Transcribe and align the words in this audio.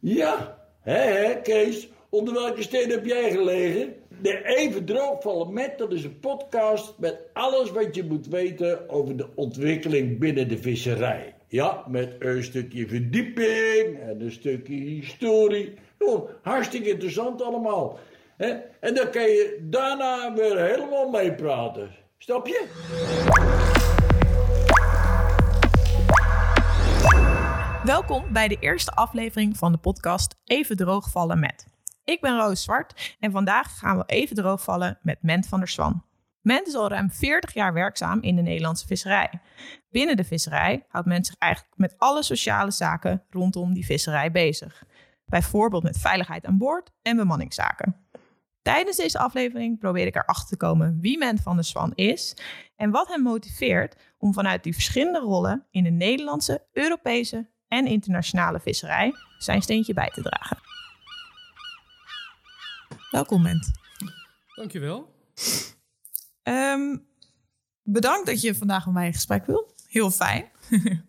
Ja, 0.00 0.58
hè, 0.80 1.00
hè, 1.00 1.40
Kees? 1.40 1.88
Onder 2.08 2.34
welke 2.34 2.62
steen 2.62 2.90
heb 2.90 3.04
jij 3.04 3.30
gelegen? 3.30 3.94
De 4.22 4.44
Even 4.44 4.84
Droogvallen 4.84 5.52
Met, 5.52 5.78
dat 5.78 5.92
is 5.92 6.04
een 6.04 6.20
podcast 6.20 6.94
met 6.98 7.20
alles 7.32 7.70
wat 7.70 7.94
je 7.94 8.04
moet 8.04 8.26
weten 8.26 8.88
over 8.88 9.16
de 9.16 9.26
ontwikkeling 9.34 10.18
binnen 10.18 10.48
de 10.48 10.58
visserij. 10.58 11.34
Ja, 11.48 11.84
met 11.88 12.14
een 12.18 12.42
stukje 12.42 12.88
verdieping 12.88 14.00
en 14.00 14.20
een 14.20 14.32
stukje 14.32 14.74
historie. 14.74 15.74
Oh, 15.98 16.30
hartstikke 16.42 16.88
interessant 16.88 17.42
allemaal. 17.42 17.98
En 18.80 18.94
dan 18.94 19.10
kan 19.10 19.28
je 19.28 19.58
daarna 19.62 20.34
weer 20.34 20.58
helemaal 20.58 21.08
meepraten. 21.08 21.90
Snap 22.18 22.46
je? 22.46 23.67
Welkom 27.88 28.32
bij 28.32 28.48
de 28.48 28.56
eerste 28.60 28.90
aflevering 28.90 29.56
van 29.56 29.72
de 29.72 29.78
podcast 29.78 30.34
Even 30.44 30.76
droogvallen 30.76 31.40
met. 31.40 31.66
Ik 32.04 32.20
ben 32.20 32.36
Roos 32.36 32.62
Zwart 32.62 33.16
en 33.20 33.30
vandaag 33.30 33.78
gaan 33.78 33.96
we 33.96 34.02
even 34.06 34.36
droogvallen 34.36 34.98
met 35.02 35.22
Ment 35.22 35.46
van 35.46 35.58
der 35.58 35.68
Swan. 35.68 36.04
Ment 36.40 36.66
is 36.66 36.74
al 36.74 36.88
ruim 36.88 37.10
40 37.10 37.54
jaar 37.54 37.72
werkzaam 37.72 38.20
in 38.20 38.36
de 38.36 38.42
Nederlandse 38.42 38.86
visserij. 38.86 39.40
Binnen 39.90 40.16
de 40.16 40.24
visserij 40.24 40.84
houdt 40.88 41.06
Ment 41.06 41.26
zich 41.26 41.34
eigenlijk 41.38 41.72
met 41.76 41.94
alle 41.98 42.22
sociale 42.22 42.70
zaken 42.70 43.24
rondom 43.30 43.74
die 43.74 43.84
visserij 43.84 44.30
bezig. 44.30 44.84
Bijvoorbeeld 45.24 45.82
met 45.82 45.98
veiligheid 45.98 46.46
aan 46.46 46.58
boord 46.58 46.90
en 47.02 47.16
bemanningszaken. 47.16 47.96
Tijdens 48.62 48.96
deze 48.96 49.18
aflevering 49.18 49.78
probeer 49.78 50.06
ik 50.06 50.16
erachter 50.16 50.48
te 50.48 50.56
komen 50.56 50.98
wie 51.00 51.18
Ment 51.18 51.40
van 51.40 51.54
der 51.54 51.64
Swan 51.64 51.92
is 51.94 52.36
en 52.76 52.90
wat 52.90 53.08
hem 53.08 53.22
motiveert 53.22 53.96
om 54.18 54.32
vanuit 54.32 54.62
die 54.62 54.72
verschillende 54.72 55.18
rollen 55.18 55.66
in 55.70 55.84
de 55.84 55.90
Nederlandse, 55.90 56.66
Europese 56.72 57.56
en 57.68 57.86
internationale 57.86 58.60
visserij 58.60 59.14
zijn 59.38 59.62
steentje 59.62 59.94
bij 59.94 60.08
te 60.08 60.22
dragen. 60.22 60.58
Welkom, 63.10 63.42
Ment. 63.42 63.70
Dankjewel. 64.54 65.14
Ehm 66.42 66.96
bedankt 67.92 68.26
dat 68.26 68.40
je 68.40 68.54
vandaag 68.54 68.84
met 68.84 68.94
mij 68.94 69.06
in 69.06 69.12
gesprek 69.12 69.46
wil. 69.46 69.74
Heel 69.86 70.10
fijn. 70.10 70.50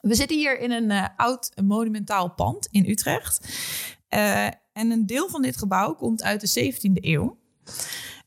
We 0.00 0.14
zitten 0.14 0.36
hier 0.36 0.58
in 0.58 0.70
een 0.70 0.90
eh, 0.90 1.06
oud 1.16 1.52
monumentaal 1.62 2.30
pand 2.34 2.66
in 2.66 2.88
Utrecht. 2.88 3.48
Eh, 4.08 4.46
en 4.72 4.90
een 4.90 5.06
deel 5.06 5.28
van 5.28 5.42
dit 5.42 5.56
gebouw 5.56 5.94
komt 5.94 6.22
uit 6.22 6.40
de 6.40 6.72
17e 6.72 7.04
eeuw. 7.04 7.38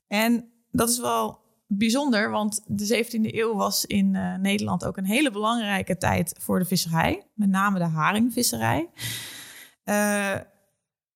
En 0.07 0.51
dat 0.71 0.89
is 0.89 0.99
wel 0.99 1.40
bijzonder, 1.77 2.29
want 2.29 2.63
de 2.67 3.05
17e 3.05 3.35
eeuw 3.35 3.55
was 3.55 3.85
in 3.85 4.15
eh, 4.15 4.35
Nederland 4.35 4.85
ook 4.85 4.97
een 4.97 5.05
hele 5.05 5.31
belangrijke 5.31 5.97
tijd 5.97 6.35
voor 6.39 6.59
de 6.59 6.65
visserij. 6.65 7.27
Met 7.33 7.49
name 7.49 7.79
de 7.79 7.85
haringvisserij. 7.85 8.89
Eh, 9.83 10.33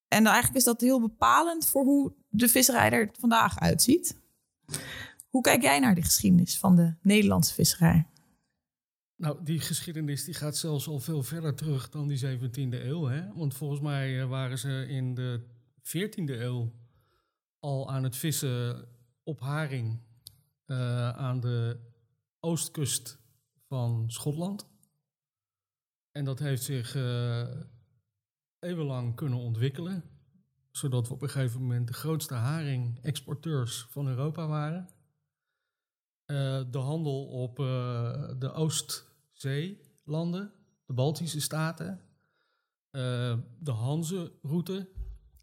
en 0.08 0.26
eigenlijk 0.26 0.56
is 0.56 0.64
dat 0.64 0.82
heel 0.82 1.02
bepalend 1.02 1.68
voor 1.68 1.84
hoe 1.84 2.14
de 2.30 2.48
visserij 2.48 2.92
er 2.92 3.10
vandaag 3.20 3.60
uitziet. 3.60 4.22
Hoe 5.30 5.42
kijk 5.42 5.62
jij 5.62 5.80
naar 5.80 5.96
de 5.96 6.04
geschiedenis 6.04 6.58
van 6.58 6.76
de 6.76 6.94
Nederlandse 7.02 7.54
visserij? 7.54 8.08
Nou, 9.16 9.44
die 9.44 9.60
geschiedenis 9.60 10.24
die 10.24 10.34
gaat 10.34 10.58
zelfs 10.58 10.88
al 10.88 11.00
veel 11.00 11.24
verder 11.24 11.56
terug 11.56 11.90
dan 11.90 12.08
die 12.08 12.20
17e 12.26 12.86
eeuw. 12.86 13.06
Hè? 13.06 13.34
Want 13.34 13.54
volgens 13.54 13.82
mij 13.82 14.22
eh, 14.22 14.30
waren 14.30 14.58
ze 14.58 14.86
in 14.88 15.14
de 15.14 15.42
14e 15.82 16.40
eeuw 16.40 16.72
al 17.60 17.92
aan 17.92 18.04
het 18.04 18.16
vissen 18.16 18.88
op 19.24 19.40
haring 19.40 20.00
eh, 20.66 21.10
aan 21.10 21.40
de 21.40 21.80
oostkust 22.40 23.20
van 23.68 24.04
Schotland. 24.08 24.68
En 26.12 26.26
dat 26.26 26.40
heeft 26.40 26.64
zich 26.64 26.96
eh, 26.96 27.62
eeuwenlang 28.60 29.16
kunnen 29.16 29.40
ontwikkelen, 29.40 30.04
zodat 30.72 31.08
we 31.08 31.14
op 31.14 31.22
een 31.22 31.30
gegeven 31.30 31.62
moment 31.62 31.88
de 31.88 31.94
grootste 31.94 32.34
haring-exporteurs 32.34 33.86
van 33.90 34.08
Europa 34.08 34.48
waren. 34.48 34.90
Eh, 36.26 36.64
de 36.72 36.78
handel 36.78 37.26
op 37.26 37.56
de 38.40 38.52
Oostzeelanden, 38.54 40.54
de 40.86 40.94
Baltische 40.94 41.42
staten, 41.42 42.02
de 43.60 43.72
Hanze-route. 43.72 44.90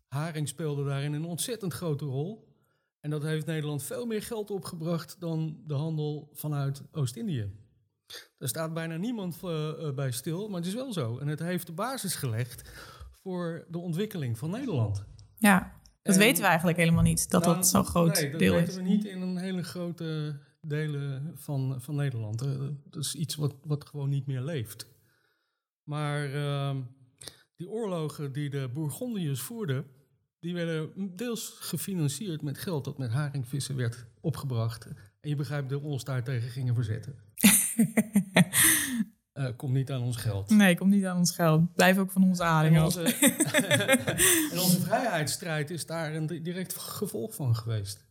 Haring 0.08 0.48
speelde 0.48 0.84
daarin 0.84 1.12
een 1.12 1.24
ontzettend 1.24 1.72
grote 1.72 2.04
rol. 2.04 2.51
En 3.02 3.10
dat 3.10 3.22
heeft 3.22 3.46
Nederland 3.46 3.82
veel 3.82 4.06
meer 4.06 4.22
geld 4.22 4.50
opgebracht 4.50 5.16
dan 5.20 5.62
de 5.66 5.74
handel 5.74 6.28
vanuit 6.32 6.82
Oost-Indië. 6.92 7.50
Daar 8.38 8.48
staat 8.48 8.74
bijna 8.74 8.96
niemand 8.96 9.38
eh, 9.42 9.68
eh, 9.88 9.94
bij 9.94 10.10
stil, 10.10 10.48
maar 10.48 10.58
het 10.58 10.66
is 10.68 10.74
wel 10.74 10.92
zo. 10.92 11.18
En 11.18 11.26
het 11.26 11.38
heeft 11.38 11.66
de 11.66 11.72
basis 11.72 12.14
gelegd 12.14 12.70
voor 13.10 13.66
de 13.68 13.78
ontwikkeling 13.78 14.38
van 14.38 14.50
Nederland. 14.50 15.04
Ja, 15.38 15.80
dat 16.02 16.14
En- 16.14 16.20
weten 16.20 16.42
we 16.42 16.48
eigenlijk 16.48 16.78
helemaal 16.78 17.02
niet, 17.02 17.30
dat 17.30 17.44
Nou, 17.44 17.54
dat 17.56 17.66
zo'n 17.68 17.84
groot 17.84 18.14
nee, 18.20 18.30
dat 18.30 18.38
deel 18.38 18.52
weten 18.54 18.68
is. 18.68 18.74
we 18.76 18.82
niet 18.82 19.04
in 19.04 19.20
een 19.20 19.36
hele 19.36 19.62
grote 19.62 20.38
delen 20.60 21.32
van, 21.34 21.80
van 21.80 21.94
Nederland. 21.94 22.42
Eh, 22.42 22.60
Dat 22.90 23.04
is 23.04 23.14
iets 23.14 23.34
wat, 23.34 23.54
wat 23.64 23.84
gewoon 23.84 24.08
niet 24.08 24.26
meer 24.26 24.40
leeft. 24.42 24.86
Maar 25.82 26.34
ehm, 26.34 26.80
die 27.56 27.68
oorlogen 27.70 28.32
die 28.32 28.50
de 28.50 28.70
Bourgondiërs 28.74 29.40
voerden, 29.40 29.86
die 30.42 30.54
werden 30.54 30.90
deels 31.16 31.56
gefinancierd 31.60 32.42
met 32.42 32.58
geld 32.58 32.84
dat 32.84 32.98
met 32.98 33.10
haringvissen 33.10 33.76
werd 33.76 34.06
opgebracht. 34.20 34.86
En 35.20 35.28
je 35.28 35.36
begrijpt 35.36 35.70
dat 35.70 35.80
we 35.80 35.86
ons 35.86 36.04
daar 36.04 36.24
tegen 36.24 36.50
gingen 36.50 36.74
verzetten. 36.74 37.14
Eh 39.32 39.48
komt 39.56 39.72
niet 39.72 39.90
aan 39.90 40.02
ons 40.02 40.16
geld. 40.16 40.50
Nee, 40.50 40.76
komt 40.76 40.90
niet 40.90 41.04
aan 41.04 41.16
ons 41.16 41.30
geld. 41.30 41.74
Blijf 41.74 41.98
ook 41.98 42.10
van 42.10 42.24
onze 42.24 42.42
haring 42.42 42.76
En 42.76 42.82
onze, 42.82 43.02
en 44.52 44.58
onze 44.58 44.80
vrijheidsstrijd 44.80 45.70
is 45.70 45.86
daar 45.86 46.14
een 46.14 46.26
direct 46.26 46.76
gevolg 46.76 47.34
van 47.34 47.56
geweest. 47.56 48.04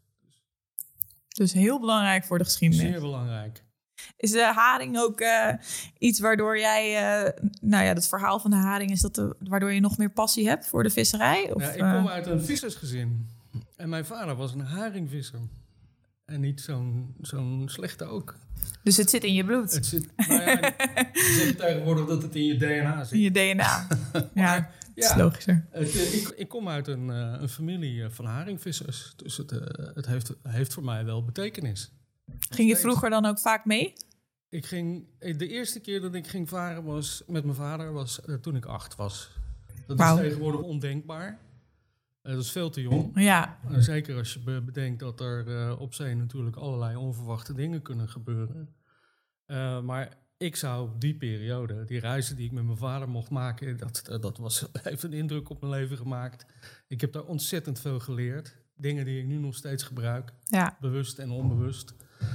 Dus 1.28 1.53
heel 1.53 1.80
belangrijk 1.80 2.24
voor 2.24 2.38
de 2.38 2.44
geschiedenis. 2.44 2.86
Zeer 2.86 3.00
belangrijk. 3.00 3.63
Is 4.18 4.32
de 4.32 4.52
haring 4.56 4.98
ook 4.98 5.20
eh, 5.20 5.48
iets 5.98 6.20
waardoor 6.20 6.60
jij, 6.60 6.96
eh, 6.98 7.32
nou 7.62 7.84
ja, 7.86 7.94
het 7.94 8.08
verhaal 8.08 8.40
van 8.40 8.52
de 8.52 8.58
haring 8.58 8.92
is 8.92 9.02
dat 9.02 9.16
de, 9.16 9.36
waardoor 9.40 9.74
je 9.74 9.80
nog 9.80 9.98
meer 9.98 10.10
passie 10.12 10.48
hebt 10.48 10.68
voor 10.68 10.84
de 10.84 10.90
visserij? 10.90 11.52
Of, 11.54 11.62
Ja, 11.62 11.70
ik 11.72 11.82
eh, 11.82 11.96
kom 11.96 12.08
uit 12.08 12.26
een 12.28 12.42
vissersgezin. 12.44 13.28
En 13.76 13.90
mijn 13.90 14.06
vader 14.06 14.36
was 14.36 14.54
een 14.54 14.60
haringvisser. 14.66 15.40
En 16.26 16.42
niet 16.42 16.62
zo'n 16.62 17.16
zo'n 17.22 17.64
slechte 17.66 18.06
ook. 18.06 18.36
dus 18.84 18.98
het 18.98 19.10
zit 19.10 19.24
in 19.24 19.34
je 19.34 19.44
bloed, 19.46 19.72
Het 19.74 19.86
zit, 19.86 20.08
nou 20.28 20.42
ja, 20.42 20.74
ze 21.14 21.34
zeggen 21.38 21.58
tegenwoordig 21.58 22.06
dat 22.06 22.22
het 22.22 22.36
in 22.36 22.46
je 22.46 22.58
DNA 22.58 23.00
in 23.00 23.06
zit. 23.06 23.20
je 23.22 23.32
DNA. 23.32 23.88
ja, 24.34 24.56
dat 24.56 24.66
is 24.96 25.10
Ja, 25.10 25.18
logischer. 25.18 25.66
het, 25.70 25.96
ik, 26.14 26.34
ik 26.36 26.48
kom 26.48 26.70
uit 26.70 26.88
een, 26.88 27.08
een 27.08 27.50
familie 27.50 28.10
van 28.10 28.26
haringvissers. 28.26 29.14
Dus 29.16 29.38
het, 29.38 29.50
het 29.96 30.06
heeft, 30.06 30.34
heeft 30.44 30.74
voor 30.74 30.84
mij 30.84 31.06
wel 31.06 31.24
betekenis. 31.26 31.92
Ging 32.50 32.69
je 32.69 32.78
vroeger 32.78 33.09
dan 33.09 33.25
ook 33.25 33.40
vaak 33.40 33.66
mee? 33.66 33.94
Ik 34.50 34.66
ging, 34.66 35.06
eh, 35.19 35.38
de 35.38 35.47
eerste 35.47 35.80
keer 35.80 36.02
dat 36.02 36.14
ik 36.16 36.28
ging 36.28 36.50
varen 36.50 36.84
was 36.84 37.24
met 37.28 37.44
mijn 37.44 37.56
vader 37.56 37.94
was 37.94 38.22
eh, 38.22 38.36
toen 38.36 38.56
ik 38.56 38.66
acht 38.66 38.96
was. 38.96 39.31
Dat 39.88 40.00
is 40.00 40.16
tegenwoordig 40.16 40.62
ondenkbaar. 40.62 41.40
Eh, 42.22 42.31
dat 42.34 42.42
is 42.44 42.52
veel 42.52 42.69
te 42.69 42.81
jong. 42.81 43.12
Ja, 43.14 43.58
Uh, 43.72 43.78
Zeker 43.78 44.18
als 44.18 44.34
je 44.34 44.40
be- 44.40 44.62
bedenkt 44.62 45.00
dat 45.00 45.19
er 45.19 45.78
op 45.78 45.94
zee 45.94 46.16
natuurlijk 46.16 46.56
allerlei 46.56 46.96
onverwachte 46.96 47.53
dingen 47.53 47.81
kunnen 47.81 48.09
gebeuren. 48.09 48.75
Maar 49.86 50.18
ik 50.38 50.56
zou 50.56 50.90
die 51.00 51.16
periode, 51.16 51.86
die 51.86 52.00
reizen 52.00 52.36
die 52.36 52.46
ik 52.46 52.52
met 52.52 52.63
mijn 52.66 52.78
vader 52.78 53.09
mocht 53.09 53.30
maken, 53.30 53.78
dat, 53.78 54.02
dat 54.22 54.38
was, 54.38 54.66
heeft 54.84 55.03
een 55.03 55.13
indruk 55.13 55.50
op 55.50 55.62
mijn 55.62 55.74
leven 55.74 55.98
gemaakt. 55.98 56.46
Ik 56.88 57.02
heb 57.02 57.12
daar 57.13 57.24
ontzettend 57.24 57.80
veel 57.80 58.00
geleerd. 58.00 58.56
Dingen 58.75 59.06
die 59.06 59.19
ik 59.19 59.25
nu 59.25 59.38
nog 59.38 59.56
steeds 59.56 59.84
gebruik, 59.84 60.34
ja, 60.46 60.78
bewust 60.80 61.19
en 61.19 61.30
onbewust. 61.31 61.94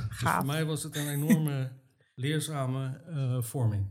Dus 0.09 0.19
voor 0.19 0.47
mij 0.47 0.65
was 0.65 0.83
het 0.83 0.97
een 0.97 1.09
enorme 1.09 1.73
leerzame 2.15 3.01
uh, 3.09 3.43
vorming. 3.43 3.87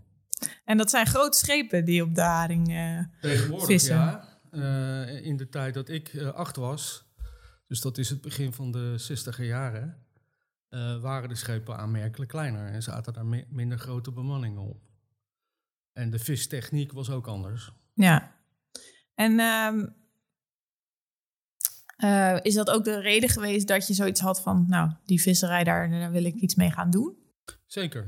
En 0.66 0.78
dat 0.78 0.90
zijn 0.90 1.06
grote 1.06 1.38
schepen 1.38 1.86
die 1.86 2.04
op 2.04 2.16
de 2.16 2.22
haring 2.22 2.70
eh, 2.70 3.00
Tegenwoordig 3.22 3.66
vissen. 3.66 3.96
ja. 3.96 4.34
Uh, 4.52 5.26
in 5.26 5.38
de 5.38 5.50
tijd 5.50 5.74
dat 5.74 5.90
ik 5.90 6.14
uh, 6.14 6.28
acht 6.28 6.56
was, 6.56 7.06
dus 7.68 7.82
dat 7.82 7.98
is 7.98 8.10
het 8.10 8.22
begin 8.22 8.54
van 8.54 8.72
de 8.72 8.94
zestiger 8.98 9.46
jaren, 9.46 10.06
uh, 10.70 11.02
waren 11.02 11.30
de 11.30 11.36
schepen 11.36 11.78
aanmerkelijk 11.78 12.32
kleiner 12.32 12.68
en 12.68 12.84
zaten 12.84 13.14
daar 13.14 13.26
mi 13.26 13.46
minder 13.50 13.78
grote 13.80 14.12
bemanningen 14.12 14.62
op. 14.62 14.84
En 15.94 16.10
de 16.10 16.20
vistechniek 16.20 16.92
was 16.92 17.10
ook 17.10 17.28
anders. 17.28 17.72
Ja. 17.94 18.36
En 19.16 19.40
um, 19.40 19.96
uh, 21.98 22.38
is 22.42 22.54
dat 22.54 22.70
ook 22.70 22.84
de 22.84 23.00
reden 23.00 23.30
geweest 23.30 23.68
dat 23.68 23.88
je 23.88 23.94
zoiets 23.94 24.22
had 24.22 24.42
van, 24.42 24.66
nou, 24.68 24.92
die 25.06 25.22
visserij 25.22 25.64
daar, 25.64 25.90
daar 25.90 26.12
wil 26.12 26.24
ik 26.24 26.36
iets 26.36 26.56
mee 26.56 26.72
gaan 26.72 26.90
doen? 26.90 27.16
Zeker. 27.66 28.06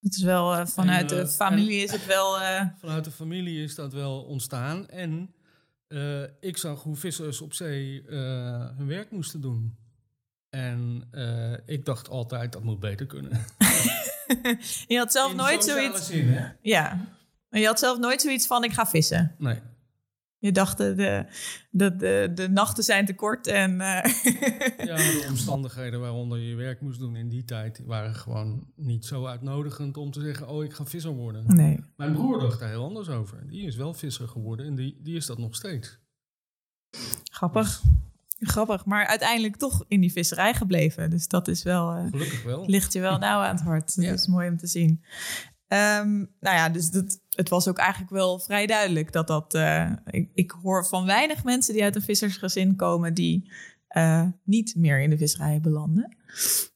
Het 0.00 0.14
is 0.14 0.22
wel 0.22 0.58
uh, 0.58 0.66
vanuit 0.66 1.12
en, 1.12 1.18
de 1.18 1.28
familie 1.28 1.82
is 1.82 1.90
het 1.90 2.06
wel. 2.06 2.38
Vanuit 2.78 3.04
de 3.04 3.10
familie 3.10 3.62
is 3.62 3.74
dat 3.74 3.92
wel 3.92 4.22
ontstaan. 4.22 4.88
En 4.88 5.34
ik 6.40 6.56
zag 6.56 6.82
hoe 6.82 6.96
vissers 6.96 7.40
op 7.40 7.52
zee 7.52 8.02
hun 8.76 8.86
werk 8.86 9.10
moesten 9.10 9.40
doen. 9.40 9.76
En 10.50 11.08
ik 11.66 11.84
dacht 11.84 12.08
altijd 12.08 12.52
dat 12.52 12.62
moet 12.62 12.80
beter 12.80 13.06
kunnen. 13.06 13.30
je 14.88 14.96
had 14.96 15.12
zelf 15.12 15.30
In 15.30 15.36
nooit 15.36 15.64
zoiets. 15.64 16.06
Zin? 16.06 16.56
Ja. 16.62 17.06
Je 17.50 17.66
had 17.66 17.78
zelf 17.78 17.98
nooit 17.98 18.20
zoiets 18.20 18.46
van, 18.46 18.64
ik 18.64 18.72
ga 18.72 18.86
vissen? 18.86 19.34
Nee. 19.38 19.60
Je 20.40 20.52
dacht, 20.52 20.78
de, 20.78 20.94
de, 20.94 21.26
de, 21.70 21.96
de, 21.96 22.30
de 22.34 22.48
nachten 22.48 22.84
zijn 22.84 23.06
te 23.06 23.14
kort 23.14 23.46
en... 23.46 23.80
eh, 23.80 24.04
Ja, 24.86 24.96
de 24.96 25.26
omstandigheden 25.28 26.00
waaronder 26.00 26.38
je 26.38 26.54
werk 26.54 26.80
moest 26.80 26.98
doen 26.98 27.16
in 27.16 27.28
die 27.28 27.44
tijd 27.44 27.82
waren 27.86 28.14
gewoon 28.14 28.66
niet 28.76 29.04
zo 29.04 29.26
uitnodigend 29.26 29.96
om 29.96 30.10
te 30.10 30.20
zeggen: 30.20 30.48
Oh, 30.48 30.64
ik 30.64 30.72
ga 30.72 30.84
visser 30.86 31.10
worden. 31.12 31.44
nee. 31.46 31.80
Mijn 31.96 32.12
broer 32.12 32.40
dacht 32.40 32.60
daar 32.60 32.68
heel 32.68 32.84
anders 32.84 33.08
over. 33.08 33.48
Die 33.48 33.66
is 33.66 33.76
wel 33.76 33.94
visser 33.94 34.28
geworden 34.28 34.66
en 34.66 34.74
die, 34.74 34.98
die 35.02 35.16
is 35.16 35.26
dat 35.26 35.38
nog 35.38 35.54
steeds. 35.54 35.98
Grappig. 37.32 37.82
Grappig, 38.40 38.84
maar 38.84 39.06
uiteindelijk 39.06 39.56
toch 39.56 39.84
in 39.88 40.00
die 40.00 40.12
visserij 40.12 40.54
gebleven. 40.54 41.10
Dus 41.10 41.28
dat 41.28 41.48
is 41.48 41.62
wel, 41.62 41.92
eh, 41.94 42.06
Gelukkig 42.10 42.42
wel. 42.42 42.64
ligt 42.66 42.92
je 42.92 43.00
wel 43.00 43.18
nauw 43.18 43.40
aan 43.40 43.54
het 43.56 43.64
hart. 43.64 43.96
Dat 43.96 44.04
Ja. 44.04 44.12
is 44.12 44.26
mooi 44.26 44.48
om 44.48 44.56
te 44.56 44.66
zien. 44.66 45.04
Ehm, 45.68 46.16
nou 46.18 46.56
ja, 46.56 46.68
dus 46.68 46.90
dat, 46.90 47.20
het 47.30 47.48
was 47.48 47.68
ook 47.68 47.78
eigenlijk 47.78 48.10
wel 48.10 48.38
vrij 48.38 48.66
duidelijk 48.66 49.12
dat 49.12 49.26
dat... 49.26 49.54
eh, 49.54 49.92
ik, 50.06 50.30
ik 50.34 50.50
hoor 50.50 50.86
van 50.86 51.06
weinig 51.06 51.44
mensen 51.44 51.74
die 51.74 51.82
uit 51.82 51.96
een 51.96 52.02
vissersgezin 52.02 52.76
komen... 52.76 53.14
die 53.14 53.50
eh, 53.88 54.26
niet 54.44 54.74
meer 54.76 55.00
in 55.00 55.10
de 55.10 55.16
visserij 55.18 55.60
belanden. 55.60 56.16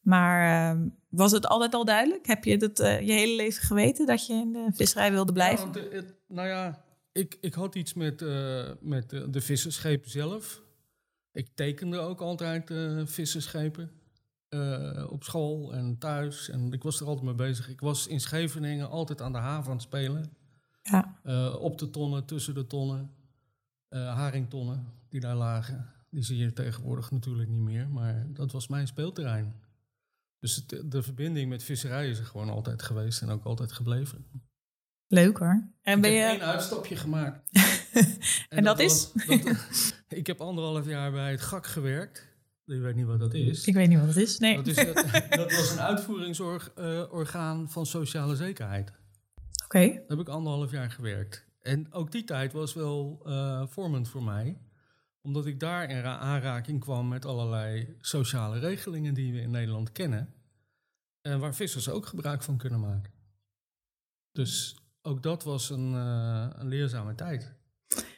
Maar 0.03 0.71
ehm, 0.71 0.89
was 1.09 1.33
het 1.33 1.47
altijd 1.47 1.75
al 1.75 1.85
duidelijk? 1.85 2.27
Heb 2.27 2.45
je 2.45 2.57
dat 2.59 2.81
eh, 2.81 3.01
je 3.01 3.13
hele 3.13 3.37
leven 3.37 3.63
geweten 3.63 4.07
dat 4.07 4.27
je 4.27 4.33
in 4.35 4.53
de 4.53 4.67
visserij 4.75 5.11
wilde 5.13 5.33
blijven? 5.33 5.71
het- 5.91 6.15
nou 6.29 6.49
ja, 6.49 6.85
ik, 7.13 7.39
ik 7.41 7.55
had 7.55 7.75
iets 7.75 7.95
met, 7.95 8.21
met 8.81 9.11
de, 9.11 9.31
de 9.31 9.41
visserschepen 9.41 10.11
zelf. 10.11 10.63
Ik 11.33 11.49
tekende 11.55 11.99
ook 11.99 12.21
altijd 12.21 12.71
visserschepen. 13.05 13.91
Eh, 14.53 15.07
op 15.11 15.25
school 15.25 15.75
en 15.75 15.99
thuis. 15.99 16.49
En 16.49 16.73
ik 16.73 16.83
was 16.83 17.01
er 17.01 17.07
altijd 17.07 17.25
mee 17.25 17.35
bezig. 17.35 17.69
Ik 17.69 17.81
was 17.81 18.07
in 18.07 18.21
Scheveningen 18.21 18.91
altijd 18.91 19.21
aan 19.21 19.33
de 19.33 19.39
haven 19.39 19.67
aan 19.71 19.77
het 19.77 19.83
spelen. 19.87 20.33
Ja, 20.83 21.19
Eh, 21.23 21.57
op 21.61 21.79
de 21.79 21.91
tonnen, 21.91 22.25
tussen 22.25 22.55
de 22.55 22.67
tonnen. 22.67 23.11
eh, 23.89 24.15
haringtonnen 24.15 24.87
die 25.09 25.21
daar 25.21 25.35
lagen. 25.37 25.93
Die 26.11 26.23
zie 26.23 26.37
je 26.37 26.53
tegenwoordig 26.53 27.11
natuurlijk 27.11 27.49
niet 27.49 27.61
meer. 27.61 27.89
Maar 27.89 28.27
dat 28.29 28.53
was 28.53 28.69
mijn 28.69 28.87
speelterrein. 28.87 29.55
Dus 30.39 30.57
het- 30.57 30.83
de 30.91 31.03
verbinding 31.03 31.49
met 31.49 31.63
visserij 31.63 32.09
is 32.11 32.19
er 32.19 32.25
gewoon 32.25 32.49
altijd 32.51 32.83
geweest 32.83 33.23
en 33.23 33.29
ook 33.31 33.45
altijd 33.45 33.73
gebleven. 33.73 34.27
leuk 35.07 35.39
hoor. 35.39 35.69
En 35.83 36.01
ben 36.01 36.11
ik 36.13 36.19
heb 36.21 36.31
je... 36.33 36.39
één 36.39 36.47
uitstapje 36.53 36.97
gemaakt. 36.97 37.49
En 38.49 38.65
dat 38.65 38.79
is? 38.79 39.11
was- 39.13 39.27
dat- 39.43 40.03
ik 40.09 40.27
heb 40.27 40.41
anderhalf 40.41 40.87
jaar 40.87 41.11
bij 41.13 41.31
het 41.31 41.41
GAK 41.41 41.67
gewerkt. 41.67 42.29
Je 42.75 42.81
weet 42.81 42.95
niet 42.95 43.07
wat 43.07 43.19
dat 43.19 43.35
is. 43.35 43.67
Ik 43.67 43.75
weet 43.75 43.89
niet 43.89 43.99
wat 43.99 44.07
het 44.09 44.17
is. 44.17 44.39
Nee. 44.39 44.57
Dat, 44.57 44.67
is 44.67 44.77
eh, 44.77 45.31
dat 45.41 45.53
was 45.57 45.71
een 45.71 45.81
uitvoeringsorgaan 45.81 47.71
van 47.71 47.87
sociale 47.87 48.37
zekerheid. 48.37 48.93
Oké. 49.65 49.79
Daar 49.89 50.03
heb 50.07 50.19
ik 50.19 50.29
anderhalf 50.29 50.71
jaar 50.71 50.91
gewerkt. 50.91 51.47
En 51.63 51.93
ook 51.93 52.13
die 52.13 52.25
tijd 52.25 52.53
was 52.53 52.75
wel 52.75 53.23
eh, 53.27 53.67
vormend 53.67 54.09
voor 54.09 54.23
mij. 54.23 54.59
Omdat 55.21 55.47
ik 55.47 55.61
daar 55.61 55.91
in 55.91 56.01
ra- 56.01 56.19
aanraking 56.19 56.81
kwam 56.81 57.09
met 57.09 57.25
allerlei 57.25 57.97
sociale 58.01 58.59
regelingen 58.59 59.15
die 59.15 59.33
we 59.33 59.41
in 59.41 59.51
Nederland 59.51 59.93
kennen. 59.93 60.35
En 61.21 61.39
waar 61.41 61.55
vissers 61.55 61.89
ook 61.89 62.07
gebruik 62.07 62.43
van 62.43 62.57
kunnen 62.57 62.81
maken. 62.81 63.13
Dus 64.33 64.77
ook 65.03 65.23
dat 65.23 65.43
was 65.45 65.71
een, 65.71 65.95
eh, 65.95 66.47
een 66.53 66.69
leerzame 66.69 67.15
tijd. 67.15 67.55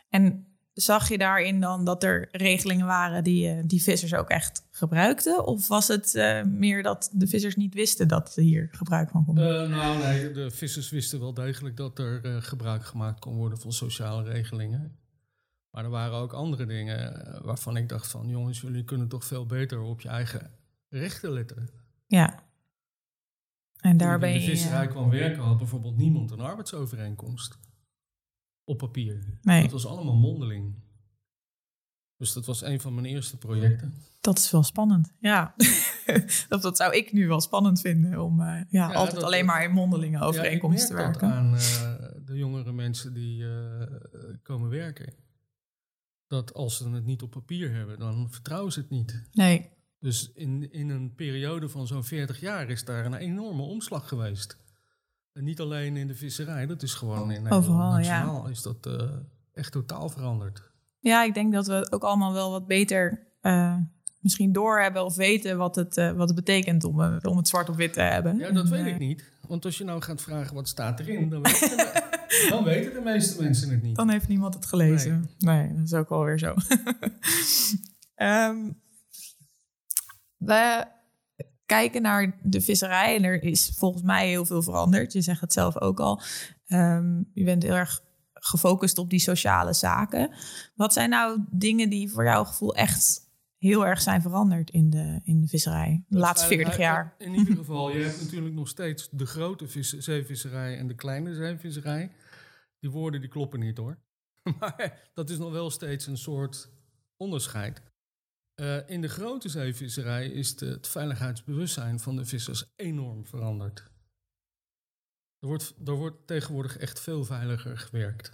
En 0.08 0.53
zag 0.74 1.08
je 1.08 1.18
daarin 1.18 1.60
dan 1.60 1.84
dat 1.84 2.02
er 2.02 2.28
regelingen 2.32 2.86
waren 2.86 3.24
die, 3.24 3.48
eh, 3.48 3.62
die 3.64 3.82
vissers 3.82 4.14
ook 4.14 4.28
echt 4.28 4.66
gebruikten? 4.70 5.46
Of 5.46 5.68
was 5.68 5.88
het 5.88 6.14
eh, 6.14 6.42
meer 6.42 6.82
dat 6.82 7.10
de 7.12 7.26
vissers 7.26 7.56
niet 7.56 7.74
wisten 7.74 8.08
dat 8.08 8.32
ze 8.32 8.40
hier 8.40 8.68
gebruik 8.72 9.10
van 9.10 9.24
konden? 9.24 9.62
Eh, 9.62 9.68
nou, 9.68 9.98
nee, 9.98 10.32
de 10.32 10.50
vissers 10.50 10.90
wisten 10.90 11.20
wel 11.20 11.34
degelijk 11.34 11.76
dat 11.76 11.98
er 11.98 12.42
gebruik 12.42 12.84
gemaakt 12.84 13.20
kon 13.20 13.36
worden 13.36 13.58
van 13.58 13.72
sociale 13.72 14.22
regelingen. 14.22 14.96
Maar 15.70 15.84
er 15.84 15.90
waren 15.90 16.18
ook 16.18 16.32
andere 16.32 16.66
dingen 16.66 17.26
waarvan 17.42 17.76
ik 17.76 17.88
dacht 17.88 18.06
van... 18.06 18.28
jongens, 18.28 18.60
jullie 18.60 18.84
kunnen 18.84 19.08
toch 19.08 19.24
veel 19.24 19.46
beter 19.46 19.80
op 19.80 20.00
je 20.00 20.08
eigen 20.08 20.50
rechten 20.88 21.30
letten. 21.32 21.68
ja. 22.06 22.42
En 23.80 23.96
daar 23.96 24.10
Toen 24.10 24.20
ben 24.20 24.28
ik 24.28 24.34
in 24.34 24.40
je... 24.40 24.46
de 24.46 24.56
visserij 24.56 24.86
kwam 24.86 25.10
werken 25.10 25.42
had 25.42 25.58
bijvoorbeeld 25.58 25.96
niemand 25.96 26.30
een 26.30 26.40
arbeidsovereenkomst. 26.40 27.58
Op 28.64 28.78
papier. 28.78 29.38
Nee. 29.42 29.62
Dat 29.62 29.70
was 29.70 29.86
allemaal 29.86 30.16
mondeling. 30.16 30.74
Dus 32.16 32.32
dat 32.32 32.46
was 32.46 32.62
een 32.62 32.80
van 32.80 32.94
mijn 32.94 33.06
eerste 33.06 33.36
projecten. 33.38 33.94
Dat 34.20 34.38
is 34.38 34.50
wel 34.50 34.62
spannend. 34.62 35.12
Ja. 35.18 35.54
dat, 36.48 36.62
dat 36.62 36.76
zou 36.76 36.94
ik 36.96 37.12
nu 37.12 37.28
wel 37.28 37.40
spannend 37.40 37.80
vinden 37.80 38.22
om 38.22 38.40
eh, 38.40 38.60
ja, 38.68 38.92
altijd 38.92 39.14
dat- 39.14 39.24
alleen 39.24 39.44
maar 39.46 39.64
in 39.64 39.70
mondelinge 39.70 40.20
overeenkomsten 40.20 40.96
te 40.96 41.02
ja, 41.02 41.08
werken. 41.08 41.28
aan 41.32 41.54
eh, 41.54 41.92
de 42.24 42.34
jongere 42.36 42.72
mensen 42.72 43.14
die 43.14 43.44
eh, 43.44 43.86
komen 44.42 44.70
werken. 44.70 45.14
Dat 46.26 46.54
als 46.54 46.76
ze 46.76 46.88
het 46.90 47.04
niet 47.04 47.22
op 47.22 47.30
papier 47.30 47.72
hebben, 47.74 47.98
dan 47.98 48.30
vertrouwen 48.30 48.72
ze 48.72 48.80
het 48.80 48.90
niet. 48.90 49.22
Nee. 49.32 49.70
Dus 49.98 50.32
in, 50.34 50.72
in 50.72 50.88
een 50.88 51.14
periode 51.14 51.68
van 51.68 51.86
zo'n 51.86 52.04
40 52.04 52.40
jaar 52.40 52.70
is 52.70 52.84
daar 52.84 53.06
een 53.06 53.14
enorme 53.14 53.62
omslag 53.62 54.08
geweest. 54.08 54.56
En 55.34 55.44
niet 55.44 55.60
alleen 55.60 55.96
in 55.96 56.06
de 56.06 56.14
visserij, 56.14 56.66
dat 56.66 56.82
is 56.82 56.94
gewoon 56.94 57.20
in 57.20 57.42
Nederland 57.42 57.64
Overal, 57.64 57.90
ja. 57.90 57.96
nationaal 57.96 58.48
is 58.48 58.62
dat 58.62 58.86
eh, 58.86 59.08
echt 59.52 59.72
totaal 59.72 60.08
veranderd. 60.08 60.62
Ja, 61.00 61.24
ik 61.24 61.34
denk 61.34 61.52
dat 61.52 61.66
we 61.66 61.86
ook 61.90 62.02
allemaal 62.02 62.32
wel 62.32 62.50
wat 62.50 62.66
beter 62.66 63.26
eh, 63.40 63.76
misschien 64.20 64.52
doorhebben 64.52 65.04
of 65.04 65.14
weten 65.16 65.56
wat 65.56 65.76
het, 65.76 65.96
eh, 65.96 66.12
wat 66.12 66.28
het 66.28 66.36
betekent 66.36 66.84
om, 66.84 67.00
om 67.22 67.36
het 67.36 67.48
zwart 67.48 67.68
op 67.68 67.76
wit 67.76 67.92
te 67.92 68.00
hebben. 68.00 68.38
Ja, 68.38 68.50
dat 68.50 68.64
En, 68.64 68.70
weet 68.70 68.86
ik 68.86 68.98
niet. 68.98 69.32
Want 69.48 69.64
als 69.64 69.78
je 69.78 69.84
nou 69.84 70.02
gaat 70.02 70.22
vragen 70.22 70.54
wat 70.54 70.68
staat 70.68 71.00
erin, 71.00 71.28
dan 71.28 71.42
weten 71.42 71.76
de, 71.76 72.46
dan 72.50 72.64
weten 72.64 72.92
de 72.92 73.00
meeste 73.00 73.42
mensen 73.42 73.70
het 73.70 73.82
niet. 73.82 73.96
Dan 73.96 74.10
heeft 74.10 74.28
niemand 74.28 74.54
het 74.54 74.66
gelezen. 74.66 75.30
Nee, 75.38 75.74
dat 75.74 75.84
is 75.84 75.94
ook 75.94 76.08
wel 76.08 76.24
weer 76.24 76.38
zo. 76.38 76.54
Ehm, 78.14 78.56
we 80.36 80.84
kijken 81.74 82.02
naar 82.02 82.38
de 82.42 82.60
visserij 82.60 83.16
en 83.16 83.24
er 83.24 83.42
is 83.42 83.72
volgens 83.76 84.02
mij 84.02 84.28
heel 84.28 84.44
veel 84.44 84.62
veranderd. 84.62 85.12
Je 85.12 85.20
zegt 85.20 85.40
het 85.40 85.52
zelf 85.52 85.80
ook 85.80 86.00
al. 86.00 86.20
Ehm, 86.66 87.22
je 87.32 87.44
bent 87.44 87.62
heel 87.62 87.74
erg 87.74 88.02
gefocust 88.32 88.98
op 88.98 89.10
die 89.10 89.18
sociale 89.18 89.72
zaken. 89.72 90.34
Wat 90.74 90.92
zijn 90.92 91.10
nou 91.10 91.44
dingen 91.50 91.90
die 91.90 92.10
voor 92.10 92.24
jouw 92.24 92.44
gevoel 92.44 92.74
echt 92.74 93.30
heel 93.58 93.86
erg 93.86 94.00
zijn 94.00 94.22
veranderd 94.22 94.70
in 94.70 94.90
de, 94.90 95.20
in 95.22 95.40
de 95.40 95.48
visserij 95.48 96.04
de 96.08 96.18
laatste 96.18 96.46
40 96.46 96.76
jaar? 96.76 97.14
In 97.18 97.34
ieder 97.34 97.56
geval, 97.62 97.90
je 97.90 98.04
hebt 98.04 98.22
natuurlijk 98.22 98.54
nog 98.54 98.68
steeds 98.68 99.08
de 99.10 99.26
grote 99.26 99.68
vis- 99.68 99.98
zeevisserij 99.98 100.78
en 100.78 100.86
de 100.86 100.94
kleine 100.94 101.34
zeevisserij. 101.34 102.10
Die 102.80 102.90
woorden 102.90 103.20
die 103.20 103.30
kloppen 103.30 103.60
niet 103.60 103.76
hoor. 103.78 103.98
Maar 104.58 105.10
dat 105.14 105.30
is 105.30 105.38
nog 105.38 105.52
wel 105.52 105.70
steeds 105.70 106.06
een 106.06 106.16
soort 106.16 106.70
onderscheid. 107.16 107.82
Eh, 108.54 108.88
in 108.88 109.00
de 109.00 109.08
grote 109.08 109.48
zeevisserij 109.48 110.28
is 110.28 110.56
de, 110.56 110.66
het 110.66 110.88
veiligheidsbewustzijn 110.88 112.00
van 112.00 112.16
de 112.16 112.24
vissers 112.24 112.72
enorm 112.76 113.26
veranderd. 113.26 113.78
Er 115.40 115.46
wordt, 115.48 115.74
er 115.84 115.92
wordt 115.94 116.26
tegenwoordig 116.26 116.76
echt 116.78 117.00
veel 117.00 117.24
veiliger 117.24 117.78
gewerkt. 117.78 118.32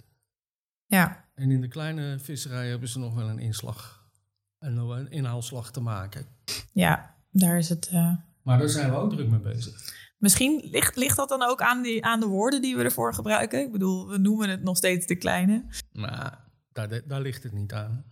Ja, 0.85 1.29
En 1.35 1.51
in 1.51 1.61
de 1.61 1.67
kleine 1.67 2.19
visserij 2.19 2.69
hebben 2.69 2.89
ze 2.89 2.99
nog 2.99 3.13
wel 3.15 3.29
een 3.29 3.39
inslag 3.39 4.09
en 4.57 4.77
een 4.77 5.09
inhaalslag 5.11 5.71
te 5.71 5.79
maken. 5.81 6.25
ja 6.73 7.15
daar 7.31 7.57
is 7.57 7.69
het. 7.69 7.87
eh, 7.87 8.15
Maar 8.43 8.57
daar 8.57 8.69
zijn 8.69 8.89
we 8.89 8.95
ook 8.95 9.11
druk 9.13 9.29
mee 9.29 9.39
bezig. 9.39 9.99
Misschien 10.17 10.61
ligt, 10.71 10.95
ligt 10.95 11.15
dat 11.17 11.29
dan 11.29 11.41
ook 11.43 11.61
aan, 11.61 11.81
die, 11.81 12.05
aan 12.05 12.19
de 12.19 12.25
woorden 12.25 12.61
die 12.61 12.75
we 12.75 12.83
ervoor 12.83 13.13
gebruiken. 13.13 13.59
Ik 13.65 13.71
bedoel, 13.71 14.07
we 14.09 14.17
noemen 14.17 14.49
het 14.49 14.63
nog 14.63 14.77
steeds 14.77 15.05
de 15.05 15.15
kleine. 15.15 15.65
Nou, 15.91 16.33
daar, 16.71 17.07
daar 17.07 17.21
ligt 17.21 17.43
het 17.43 17.51
niet 17.53 17.73
aan. 17.73 18.05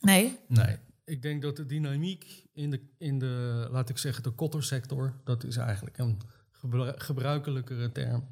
Nee. 0.00 0.38
Nee. 0.48 0.76
Ik 1.06 1.22
denk 1.22 1.42
dat 1.42 1.56
de 1.56 1.66
dynamiek 1.66 2.46
in 2.52 2.70
de, 2.70 2.80
in 2.98 3.18
de 3.18 3.66
laat 3.70 3.88
ik 3.88 3.98
zeggen, 3.98 4.22
de 4.22 4.30
kottersector, 4.30 5.20
dat 5.24 5.44
is 5.44 5.56
eigenlijk 5.56 5.98
een 5.98 6.20
gebru- 6.50 6.94
gebruikelijkere 6.96 7.92
term. 7.92 8.28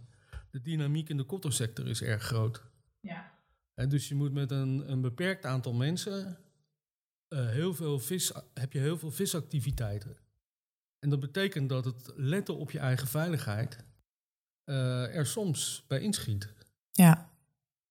De 0.50 0.60
dynamiek 0.60 1.08
in 1.08 1.16
de 1.16 1.24
kottersector 1.24 1.88
is 1.88 2.02
erg 2.02 2.22
groot. 2.22 2.62
Ja. 3.00 3.32
Hè, 3.74 3.86
dus 3.86 4.08
je 4.08 4.14
moet 4.14 4.32
met 4.32 4.50
een, 4.50 4.90
een 4.90 5.00
beperkt 5.00 5.44
aantal 5.44 5.72
mensen 5.72 6.38
eh, 7.28 7.48
heel 7.48 7.74
veel 7.74 7.98
vis, 7.98 8.32
heb 8.54 8.72
je 8.72 8.78
heel 8.78 8.98
veel 8.98 9.10
visactiviteiten. 9.10 10.16
En 10.98 11.10
dat 11.10 11.20
betekent 11.20 11.68
dat 11.68 11.84
het 11.84 12.12
letten 12.16 12.56
op 12.56 12.70
je 12.70 12.78
eigen 12.78 13.06
veiligheid 13.06 13.84
eh, 14.64 15.16
er 15.16 15.26
soms 15.26 15.84
bij 15.88 16.00
inschiet. 16.00 16.52
Ja. 16.90 17.30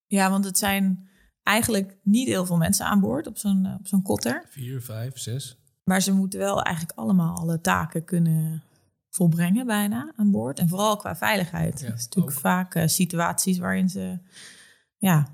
ja, 0.07 0.29
want 0.29 0.45
het 0.45 0.57
zijn 0.57 1.09
eigenlijk 1.43 1.97
niet 2.03 2.27
heel 2.27 2.45
veel 2.45 2.57
mensen 2.57 2.85
aan 2.85 2.99
boord 2.99 3.27
op 3.27 3.37
zo'n 3.37 3.65
eh, 3.65 3.75
op 3.79 3.87
zo'n 3.87 4.01
kotter. 4.01 4.45
Vier, 4.49 4.81
vijf, 4.81 5.17
zes. 5.17 5.57
Maar 5.83 6.01
ze 6.01 6.11
moeten 6.11 6.39
wel 6.39 6.61
eigenlijk 6.61 6.97
allemaal 6.97 7.35
alle 7.37 7.61
taken 7.61 8.03
kunnen 8.03 8.63
volbrengen 9.09 9.65
bijna 9.65 10.13
aan 10.15 10.31
boord. 10.31 10.59
En 10.59 10.69
vooral 10.69 10.95
qua 10.97 11.15
veiligheid. 11.15 11.79
Ja, 11.79 11.85
Het 11.85 11.97
is 11.97 12.03
natuurlijk 12.03 12.35
ook. 12.35 12.41
vaak 12.41 12.75
eh, 12.75 12.87
situaties 12.87 13.57
waarin 13.57 13.89
ze 13.89 14.19
ja, 14.97 15.27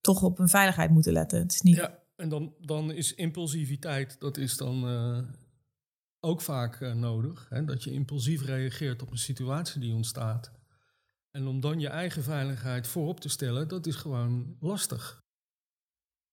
toch 0.00 0.22
op 0.22 0.38
hun 0.38 0.48
veiligheid 0.48 0.90
moeten 0.90 1.12
letten. 1.12 1.38
Het 1.38 1.52
is 1.52 1.60
niet... 1.60 1.76
Ja, 1.76 1.98
en 2.16 2.28
dan, 2.28 2.54
dan 2.60 2.92
is 2.92 3.14
impulsiviteit, 3.14 4.20
dat 4.20 4.36
is 4.36 4.56
dan 4.56 4.88
eh, 4.88 5.18
ook 6.20 6.40
vaak 6.40 6.80
nodig. 6.94 7.46
Hè? 7.48 7.64
Dat 7.64 7.84
je 7.84 7.92
impulsief 7.92 8.44
reageert 8.44 9.02
op 9.02 9.10
een 9.10 9.18
situatie 9.18 9.80
die 9.80 9.94
ontstaat. 9.94 10.50
En 11.30 11.46
om 11.46 11.60
dan 11.60 11.80
je 11.80 11.88
eigen 11.88 12.22
veiligheid 12.22 12.86
voorop 12.86 13.20
te 13.20 13.28
stellen, 13.28 13.68
dat 13.68 13.86
is 13.86 13.96
gewoon 13.96 14.56
lastig. 14.60 15.22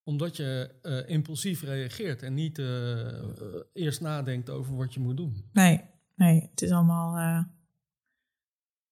Omdat 0.08 0.38
je 0.38 0.70
uh, 0.84 1.10
impulsief 1.10 1.62
reageert 1.62 2.24
en 2.24 2.34
niet 2.34 2.58
uh, 2.58 2.68
eerst 3.74 4.02
nadenkt 4.02 4.50
over 4.50 4.76
wat 4.76 4.94
je 4.94 5.00
moet 5.00 5.18
doen. 5.18 5.50
Nee, 5.54 5.82
nee, 6.16 6.48
het 6.52 6.62
is 6.62 6.72
allemaal. 6.72 7.18
Uh, 7.18 7.44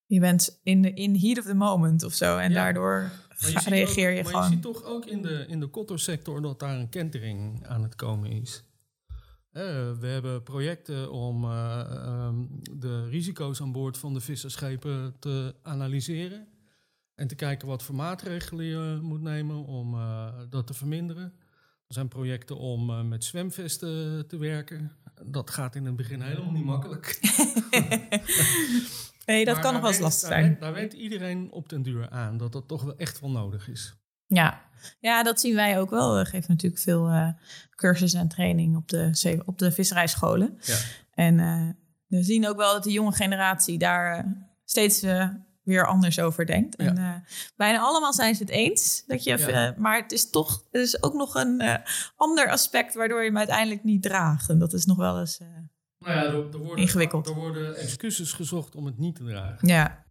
je 0.05 0.19
bent 0.19 0.59
in 0.63 0.81
de 0.81 0.93
in 0.93 1.15
heat 1.15 1.37
of 1.37 1.45
the 1.45 1.53
moment 1.53 2.03
of 2.03 2.13
zo. 2.13 2.37
En 2.37 2.49
ja. 2.49 2.55
daardoor 2.55 3.11
je 3.39 3.61
reageer 3.65 4.09
ook, 4.09 4.15
je 4.15 4.23
maar 4.23 4.31
gewoon. 4.31 4.47
je 4.47 4.53
ziet 4.53 4.61
toch 4.61 4.83
ook 4.83 5.05
in 5.05 5.21
de, 5.21 5.45
in 5.47 5.59
de 5.59 5.67
kottersector 5.67 6.41
dat 6.41 6.59
daar 6.59 6.79
een 6.79 6.89
kentering 6.89 7.67
aan 7.67 7.83
het 7.83 7.95
komen 7.95 8.31
is. 8.31 8.63
We 9.51 10.07
hebben 10.07 10.43
projecten 10.43 11.11
om 11.11 11.43
uh, 11.43 12.25
um, 12.27 12.49
de 12.79 13.07
risico's 13.09 13.61
aan 13.61 13.71
boord 13.71 13.97
van 13.97 14.13
de 14.13 14.19
visserschepen 14.19 15.15
te 15.19 15.55
analyseren. 15.61 16.47
En 17.15 17.27
te 17.27 17.35
kijken 17.35 17.67
wat 17.67 17.83
voor 17.83 17.95
maatregelen 17.95 18.65
je 18.65 18.99
moet 19.01 19.21
nemen 19.21 19.65
om 19.65 19.93
uh, 19.93 20.27
dat 20.49 20.67
te 20.67 20.73
verminderen. 20.73 21.33
Er 21.87 21.93
zijn 21.93 22.07
projecten 22.07 22.57
om 22.57 23.07
met 23.07 23.23
zwemvesten 23.23 24.27
te 24.27 24.37
werken. 24.37 24.91
Dat 25.23 25.49
gaat 25.49 25.75
in 25.75 25.85
het 25.85 25.95
begin 25.95 26.21
helemaal 26.21 26.51
niet 26.51 26.65
makkelijk. 26.65 27.19
nee, 29.25 29.45
dat 29.45 29.53
Maar 29.53 29.63
kan 29.63 29.73
nog 29.73 29.81
wel 29.81 29.91
eens 29.91 29.99
lastig 29.99 30.27
zijn. 30.27 30.49
Daar, 30.49 30.59
daar 30.59 30.73
weet 30.73 30.93
iedereen 30.93 31.51
op 31.51 31.69
den 31.69 31.81
duur 31.81 32.09
aan 32.09 32.37
dat 32.37 32.51
dat 32.51 32.67
toch 32.67 32.83
wel 32.83 32.97
echt 32.97 33.19
wel 33.19 33.31
nodig 33.31 33.69
is. 33.69 33.95
Ja. 34.27 34.61
ja, 34.99 35.23
dat 35.23 35.39
zien 35.39 35.55
wij 35.55 35.79
ook 35.79 35.89
wel. 35.89 36.15
We 36.15 36.25
geven 36.25 36.51
natuurlijk 36.51 36.81
veel 36.81 37.07
eh, 37.07 37.29
cursussen 37.69 38.19
en 38.19 38.27
training 38.27 38.75
op 38.75 38.87
de, 38.87 39.41
op 39.45 39.57
de 39.57 39.71
visserijscholen. 39.71 40.57
Ja. 40.61 40.77
En 41.15 41.39
eh, 41.39 41.69
we 42.07 42.23
zien 42.23 42.47
ook 42.47 42.57
wel 42.57 42.73
dat 42.73 42.83
de 42.83 42.91
jonge 42.91 43.11
generatie 43.11 43.77
daar 43.77 44.17
eh, 44.17 44.23
steeds 44.65 45.01
eh, 45.01 45.29
weer 45.65 45.87
anders 45.87 46.19
over 46.19 46.45
denkt. 46.45 46.75
En 46.75 46.97
eh, 46.97 47.13
bijna 47.55 47.79
allemaal 47.79 48.13
zijn 48.13 48.35
ze 48.35 48.41
het 48.43 48.51
eens. 48.51 49.03
Dat 49.07 49.23
je, 49.23 49.37
Ja. 49.37 49.47
eh, 49.69 49.77
maar 49.77 50.01
het 50.01 50.11
is 50.11 50.29
toch 50.29 50.63
er 50.71 50.81
is 50.81 51.03
ook 51.03 51.13
nog 51.13 51.35
een 51.35 51.59
eh, 51.59 51.75
ander 52.15 52.49
aspect 52.49 52.93
waardoor 52.95 53.19
je 53.21 53.27
hem 53.27 53.37
uiteindelijk 53.37 53.83
niet 53.83 54.01
draagt. 54.01 54.49
En 54.49 54.59
dat 54.59 54.73
is 54.73 54.85
nog 54.85 54.97
wel 54.97 55.19
eens. 55.19 55.37
eh, 55.37 55.47
Nou 55.99 56.13
ja, 56.13 56.23
er, 56.23 56.33
er 56.33 56.57
worden, 56.57 56.77
Ingewikkeld. 56.77 57.27
Er 57.27 57.33
worden 57.35 57.75
excuses 57.77 58.31
gezocht 58.33 58.75
om 58.75 58.85
het 58.85 58.97
niet 58.97 59.15
te 59.15 59.23
dragen. 59.23 59.67
ja. 59.67 60.03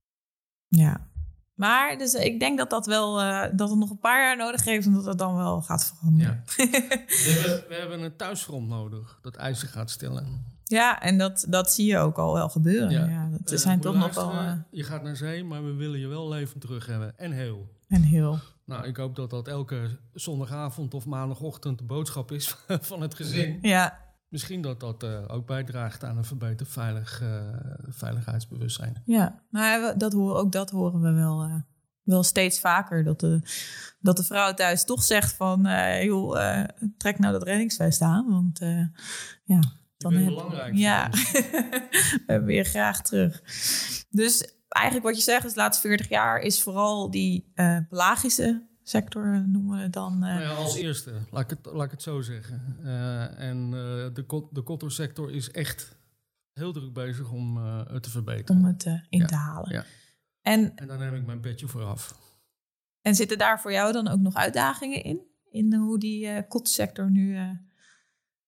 Ja. 0.69 1.09
Maar 1.55 1.99
dus 1.99 2.15
ik 2.15 2.41
denk 2.41 2.59
dat 2.59 2.71
dat 2.71 2.87
wel 2.87 3.21
eh, 3.21 3.51
dat 3.53 3.71
het 3.71 3.79
nog 3.79 3.91
een 3.91 3.99
paar 3.99 4.21
jaar 4.21 4.37
nodig 4.37 4.65
heeft 4.65 4.87
en 4.87 4.93
dat 4.93 5.05
het 5.05 5.19
dan 5.19 5.37
wel 5.37 5.63
gaat 5.63 5.87
veranderen. 5.87 6.43
We 6.57 7.39
hebben, 7.41 7.69
we 7.69 7.75
hebben 7.75 8.01
een 8.01 8.17
thuisfront 8.17 8.69
nodig 8.69 9.19
dat 9.23 9.37
eisen 9.37 9.69
gaat 9.69 9.91
stellen. 9.91 10.54
Ja, 10.67 11.01
en 11.01 11.19
dat, 11.19 11.47
dat 11.49 11.73
zie 11.73 11.87
je 11.87 11.99
ook 11.99 12.19
al 12.19 12.33
wel 12.35 12.49
gebeuren. 12.49 12.91
Ja. 12.91 13.05
Ja. 13.07 13.29
dat 13.31 13.53
Eh, 13.53 13.59
zijn 13.59 13.81
toch 13.81 13.95
nog 13.97 14.15
wel 14.15 14.31
eh, 14.33 14.53
Je 14.71 14.83
gaat 14.85 15.03
naar 15.03 15.17
zee, 15.17 15.45
maar 15.45 15.65
we 15.65 15.73
willen 15.73 15.99
je 16.01 16.07
wel 16.07 16.29
levend 16.29 16.61
terug 16.61 16.87
hebben. 16.87 17.19
En 17.19 17.33
heel. 17.33 17.69
een 17.89 18.03
heel. 18.03 18.39
Nou, 18.67 18.87
ik 18.87 18.97
hoop 18.97 19.17
dat 19.17 19.31
dat 19.31 19.49
elke 19.49 19.99
zondagavond 20.13 20.95
of 20.95 21.07
maandagochtend 21.07 21.79
de 21.79 21.85
boodschap 21.85 22.33
is 22.33 22.57
van 22.91 23.01
het 23.01 23.15
gezin. 23.15 23.59
Ja, 23.61 24.03
Misschien 24.29 24.61
dat 24.63 24.81
dat 24.81 25.03
eh, 25.03 25.19
ook 25.27 25.47
bijdraagt 25.47 26.05
aan 26.05 26.17
een 26.17 26.25
verbeterd 26.25 26.69
veilig, 26.69 27.23
veiligheidsbewustzijn. 27.89 29.03
ja. 29.05 29.43
Maar 29.51 29.81
we- 29.81 29.95
dat 29.97 30.13
horen, 30.13 30.37
ook 30.37 30.53
dat 30.53 30.71
horen 30.71 31.01
we 31.01 31.13
wel, 31.13 31.63
wel 32.03 32.23
steeds 32.23 32.61
vaker. 32.61 33.05
Dat 33.05 33.21
de, 33.21 33.41
dat 34.01 34.17
de 34.17 34.25
vrouw 34.25 34.55
thuis 34.55 34.85
toch 34.85 35.03
zegt 35.03 35.33
van... 35.35 35.67
eh, 35.67 36.05
joh, 36.05 36.65
trek 36.99 37.19
nou 37.19 37.33
dat 37.33 37.43
reddingsvest 37.43 38.01
aan. 38.01 38.31
Want 38.31 38.59
ja, 39.45 39.61
dan 39.97 40.13
heb 40.15 40.25
belangrijk 40.25 40.75
Ja, 40.75 41.11
we 41.11 42.23
hebben 42.27 42.55
je 42.55 42.65
graag 42.65 43.03
terug. 43.03 43.43
Dus 44.11 44.55
eigenlijk 44.69 45.07
wat 45.07 45.17
je 45.17 45.23
zegt 45.23 45.45
is 45.45 45.53
de 45.53 45.59
laatste 45.61 45.89
40 45.89 46.09
jaar... 46.09 46.41
is 46.41 46.63
vooral 46.63 47.11
die 47.11 47.51
eh, 47.55 47.79
pelagische 47.89 48.67
sector, 48.83 49.45
noemen 49.49 49.81
we 49.83 49.91
dan... 49.91 50.13
eh, 50.13 50.21
Nou 50.21 50.41
ja, 50.41 50.51
als 50.55 50.77
eerste, 50.77 51.13
laat 51.31 51.51
ik 51.51 51.59
het, 51.63 51.75
laat 51.75 51.85
ik 51.85 51.91
het 51.91 52.03
zo 52.03 52.21
zeggen. 52.21 52.77
Eh, 52.85 53.39
en 53.49 53.71
de, 54.15 54.25
kot- 54.27 54.55
de 54.55 54.63
kottersector 54.63 55.33
is 55.33 55.51
echt 55.51 55.97
heel 56.53 56.73
druk 56.73 56.93
bezig 56.93 57.31
om 57.31 57.57
het 57.67 58.03
te 58.03 58.11
verbeteren. 58.11 58.57
om 58.61 58.65
het 58.65 58.85
in 59.09 59.21
Ja, 59.21 59.27
te 59.27 59.35
halen. 59.35 59.73
ja. 59.73 59.85
En, 60.41 60.73
En 60.77 60.87
daar 60.87 60.99
neem 60.99 61.15
ik 61.15 61.27
mijn 61.27 61.41
petje 61.41 61.69
voor 61.69 61.83
af. 61.85 62.19
en 63.01 63.15
zitten 63.15 63.39
daar 63.39 63.61
voor 63.61 63.73
jou 63.73 63.93
dan 63.93 64.09
ook 64.09 64.21
nog 64.21 64.35
uitdagingen 64.35 65.03
in? 65.03 65.21
In 65.51 65.75
hoe 65.75 65.99
die 65.99 66.47
kotsector 66.47 67.11
nu 67.11 67.37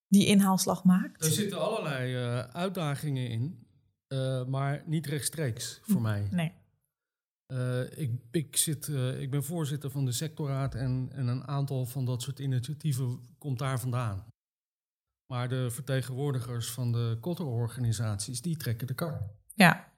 die 0.08 0.26
inhaalslag 0.26 0.84
maakt? 0.84 1.24
Er 1.24 1.30
zitten 1.30 1.60
allerlei 1.60 2.14
eh, 2.14 2.38
uitdagingen 2.38 3.28
in, 3.28 3.66
eh, 4.06 4.44
maar 4.44 4.82
niet 4.86 5.06
rechtstreeks 5.06 5.80
voor 5.82 6.00
mij. 6.00 6.28
Nee. 6.30 6.52
Eh, 7.46 7.98
ik, 7.98 8.10
ik, 8.30 8.56
zit, 8.56 8.88
ik 9.18 9.30
ben 9.30 9.44
voorzitter 9.44 9.90
van 9.90 10.04
de 10.04 10.12
sectorraad 10.12 10.74
en, 10.74 11.08
en 11.12 11.26
een 11.26 11.46
aantal 11.46 11.86
van 11.86 12.04
dat 12.04 12.22
soort 12.22 12.38
initiatieven 12.38 13.20
komt 13.38 13.58
daar 13.58 13.80
vandaan. 13.80 14.26
Maar 15.26 15.48
de 15.48 15.70
vertegenwoordigers 15.70 16.70
van 16.70 16.92
de 16.92 17.16
kotterorganisaties, 17.20 18.42
die 18.42 18.56
trekken 18.56 18.86
de 18.86 18.94
kar. 18.94 19.30
Ja. 19.54 19.94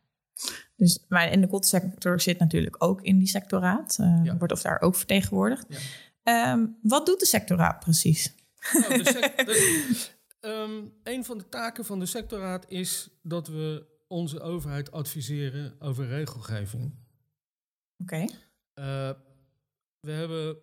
Dus, 0.77 1.05
maar 1.09 1.29
en 1.29 1.41
de 1.41 1.47
kotsector 1.47 2.21
zit 2.21 2.39
natuurlijk 2.39 2.77
ook 2.79 3.03
in 3.03 3.19
die 3.19 3.29
sectorraad. 3.29 3.97
Ja. 3.99 4.37
Wordt 4.37 4.53
of 4.53 4.63
daar 4.63 4.81
ook 4.81 4.95
vertegenwoordigd. 4.95 5.67
Ja. 5.69 5.79
Ehm, 6.23 6.67
wat 6.83 7.07
doet 7.07 7.21
de 7.21 7.27
sectorraad 7.27 7.81
precies? 7.81 8.35
Nou, 8.73 9.03
de 9.03 9.05
sec- 9.05 9.37
de- 9.47 10.09
ehm, 10.41 10.85
een 11.03 11.25
van 11.25 11.39
de 11.39 11.49
taken 11.49 11.85
van 11.85 11.99
de 11.99 12.07
sectorraad 12.07 12.71
is 12.71 13.09
dat 13.23 13.49
we 13.49 13.87
onze 14.07 14.41
overheid 14.41 14.93
adviseren 14.93 15.81
over 15.81 16.07
regelgeving. 16.07 16.95
Oké. 18.03 18.25
Eh, 18.75 19.11
we 20.01 20.11
hebben 20.11 20.59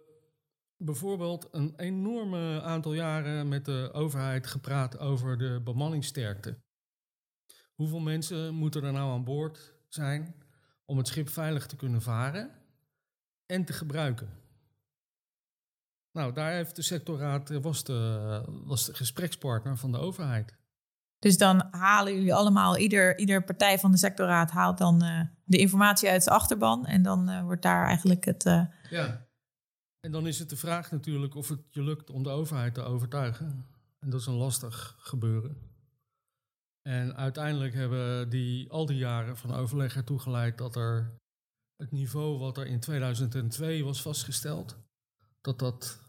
bijvoorbeeld 0.77 1.47
een 1.51 1.73
enorme 1.77 2.61
aantal 2.61 2.93
jaren 2.93 3.47
met 3.47 3.65
de 3.65 3.89
overheid 3.93 4.47
gepraat 4.47 4.97
over 4.99 5.37
de 5.37 5.61
bemanningssterkte. 5.63 6.57
Hoeveel 7.73 7.99
mensen 7.99 8.53
moeten 8.53 8.83
er 8.83 8.91
nou 8.91 9.11
aan 9.11 9.23
boord 9.23 9.73
zijn 9.89 10.35
om 10.85 10.97
het 10.97 11.07
schip 11.07 11.29
veilig 11.29 11.65
te 11.67 11.75
kunnen 11.75 12.01
varen 12.01 12.51
en 13.45 13.65
te 13.65 13.73
gebruiken? 13.73 14.29
Nou, 16.15 16.33
daar 16.33 16.51
heeft 16.51 16.75
de 16.75 16.81
sectorraad 16.81 17.49
eh, 17.49 17.57
was 17.57 17.83
de, 17.83 18.41
was 18.65 18.85
de 18.85 18.93
gesprekspartner 18.93 19.77
van 19.77 19.91
de 19.91 19.97
overheid. 19.97 20.55
Dus 21.19 21.37
dan 21.37 21.67
halen 21.71 22.13
jullie 22.13 22.33
allemaal, 22.33 22.77
ieder, 22.77 23.17
ieder 23.17 23.43
partij 23.43 23.79
van 23.79 23.91
de 23.91 23.97
sectorraad 23.97 24.51
haalt 24.51 24.77
dan 24.77 25.01
eh, 25.01 25.21
de 25.43 25.57
informatie 25.57 26.09
uit 26.09 26.23
zijn 26.23 26.35
achterban. 26.35 26.85
En 26.85 27.01
dan 27.01 27.29
eh, 27.29 27.43
wordt 27.43 27.61
daar 27.61 27.85
eigenlijk 27.85 28.25
het. 28.25 28.43
Ja. 28.89 29.27
En 29.99 30.11
dan 30.11 30.27
is 30.27 30.39
het 30.39 30.49
de 30.49 30.55
vraag 30.55 30.91
natuurlijk 30.91 31.35
of 31.35 31.49
het 31.49 31.61
je 31.69 31.83
lukt 31.83 32.09
om 32.09 32.23
de 32.23 32.29
overheid 32.29 32.73
te 32.73 32.81
overtuigen. 32.81 33.65
En 33.99 34.09
dat 34.09 34.19
is 34.19 34.25
een 34.25 34.33
lastig 34.33 34.95
gebeuren. 34.97 35.57
En 36.81 37.15
uiteindelijk 37.15 37.73
hebben 37.73 38.29
die, 38.29 38.71
al 38.71 38.85
die 38.85 38.97
jaren 38.97 39.37
van 39.37 39.53
overleg 39.53 39.95
ertoe 39.95 40.19
geleid 40.19 40.57
dat 40.57 40.75
er 40.75 41.19
het 41.75 41.91
niveau 41.91 42.39
wat 42.39 42.57
er 42.57 42.65
in 42.65 42.79
2002 42.79 43.83
was 43.83 44.01
vastgesteld, 44.01 44.77
dat 45.41 45.59
dat 45.59 46.04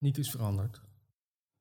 niet 0.00 0.18
is 0.18 0.30
veranderd. 0.30 0.80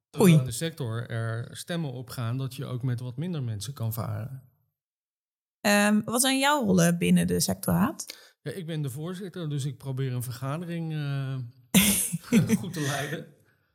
Terwijl 0.09 0.31
Oei. 0.31 0.41
in 0.41 0.45
de 0.49 0.55
sector 0.55 1.07
er 1.09 1.47
stemmen 1.57 1.91
op 1.91 2.09
gaan 2.09 2.37
dat 2.37 2.55
je 2.55 2.65
ook 2.65 2.83
met 2.83 2.99
wat 2.99 3.17
minder 3.17 3.43
mensen 3.43 3.73
kan 3.73 3.93
varen. 3.93 4.43
ehm, 5.61 6.01
wat 6.05 6.21
zijn 6.21 6.39
jouw 6.39 6.63
rollen 6.65 6.97
binnen 6.97 7.27
de 7.27 7.39
sectorraad? 7.39 8.17
Ja, 8.41 8.51
ik 8.51 8.65
ben 8.65 8.81
de 8.81 8.89
voorzitter, 8.89 9.49
dus 9.49 9.65
ik 9.65 9.77
probeer 9.77 10.13
een 10.13 10.23
vergadering 10.23 10.93
eh, 10.93 11.35
goed 12.61 12.73
te 12.73 12.81
leiden. 12.81 13.27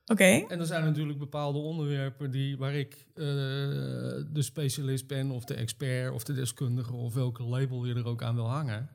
Oké. 0.06 0.24
En 0.24 0.58
er 0.60 0.66
zijn 0.66 0.84
natuurlijk 0.84 1.18
bepaalde 1.18 1.58
onderwerpen 1.58 2.30
die, 2.30 2.56
waar 2.56 2.74
ik 2.74 2.94
eh, 3.14 3.24
de 3.24 4.42
specialist 4.42 5.06
ben, 5.06 5.30
of 5.30 5.44
de 5.44 5.54
expert, 5.54 6.12
of 6.12 6.24
de 6.24 6.32
deskundige, 6.32 6.92
of 6.92 7.14
welke 7.14 7.42
label 7.42 7.84
je 7.84 7.94
er 7.94 8.06
ook 8.06 8.22
aan 8.22 8.34
wil 8.34 8.48
hangen. 8.48 8.90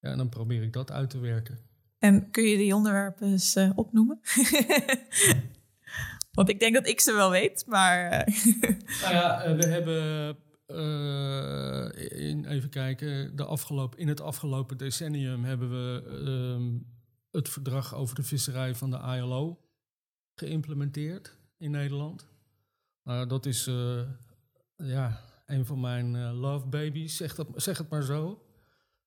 Ja, 0.00 0.10
en 0.10 0.16
dan 0.16 0.28
probeer 0.28 0.62
ik 0.62 0.72
dat 0.72 0.90
uit 0.90 1.10
te 1.10 1.18
werken. 1.18 1.58
En 2.02 2.30
kun 2.30 2.44
je 2.44 2.56
die 2.56 2.74
onderwerpen 2.74 3.28
eens 3.28 3.54
eh, 3.54 3.70
opnoemen? 3.74 4.20
Want 6.36 6.48
ik 6.48 6.58
denk 6.60 6.74
dat 6.74 6.86
ik 6.86 7.00
ze 7.00 7.12
wel 7.12 7.30
weet, 7.30 7.64
maar. 7.66 8.10
eh, 8.10 8.44
Nou 9.02 9.14
ja, 9.14 9.42
eh, 9.42 9.56
we 9.56 9.66
hebben, 9.66 10.36
in, 12.10 12.46
even 12.46 12.70
kijken, 12.70 13.36
de 13.36 13.44
afgelopen, 13.44 13.98
in 13.98 14.08
het 14.08 14.20
afgelopen 14.20 14.76
decennium 14.76 15.44
hebben 15.44 15.70
we 15.70 16.02
ehm, 16.26 16.78
het 17.30 17.48
verdrag 17.48 17.94
over 17.94 18.14
de 18.14 18.22
visserij 18.22 18.74
van 18.74 18.90
de 18.90 19.00
ILO 19.16 19.60
geïmplementeerd 20.34 21.38
in 21.58 21.70
Nederland. 21.70 22.26
Nou, 23.04 23.26
dat 23.26 23.46
is 23.46 23.64
ja, 24.76 25.20
een 25.46 25.66
van 25.66 25.80
mijn 25.80 26.32
love 26.32 26.66
babies, 26.66 27.16
zeg, 27.16 27.34
dat, 27.34 27.48
zeg 27.54 27.78
het 27.78 27.88
maar 27.88 28.02
zo. 28.02 28.41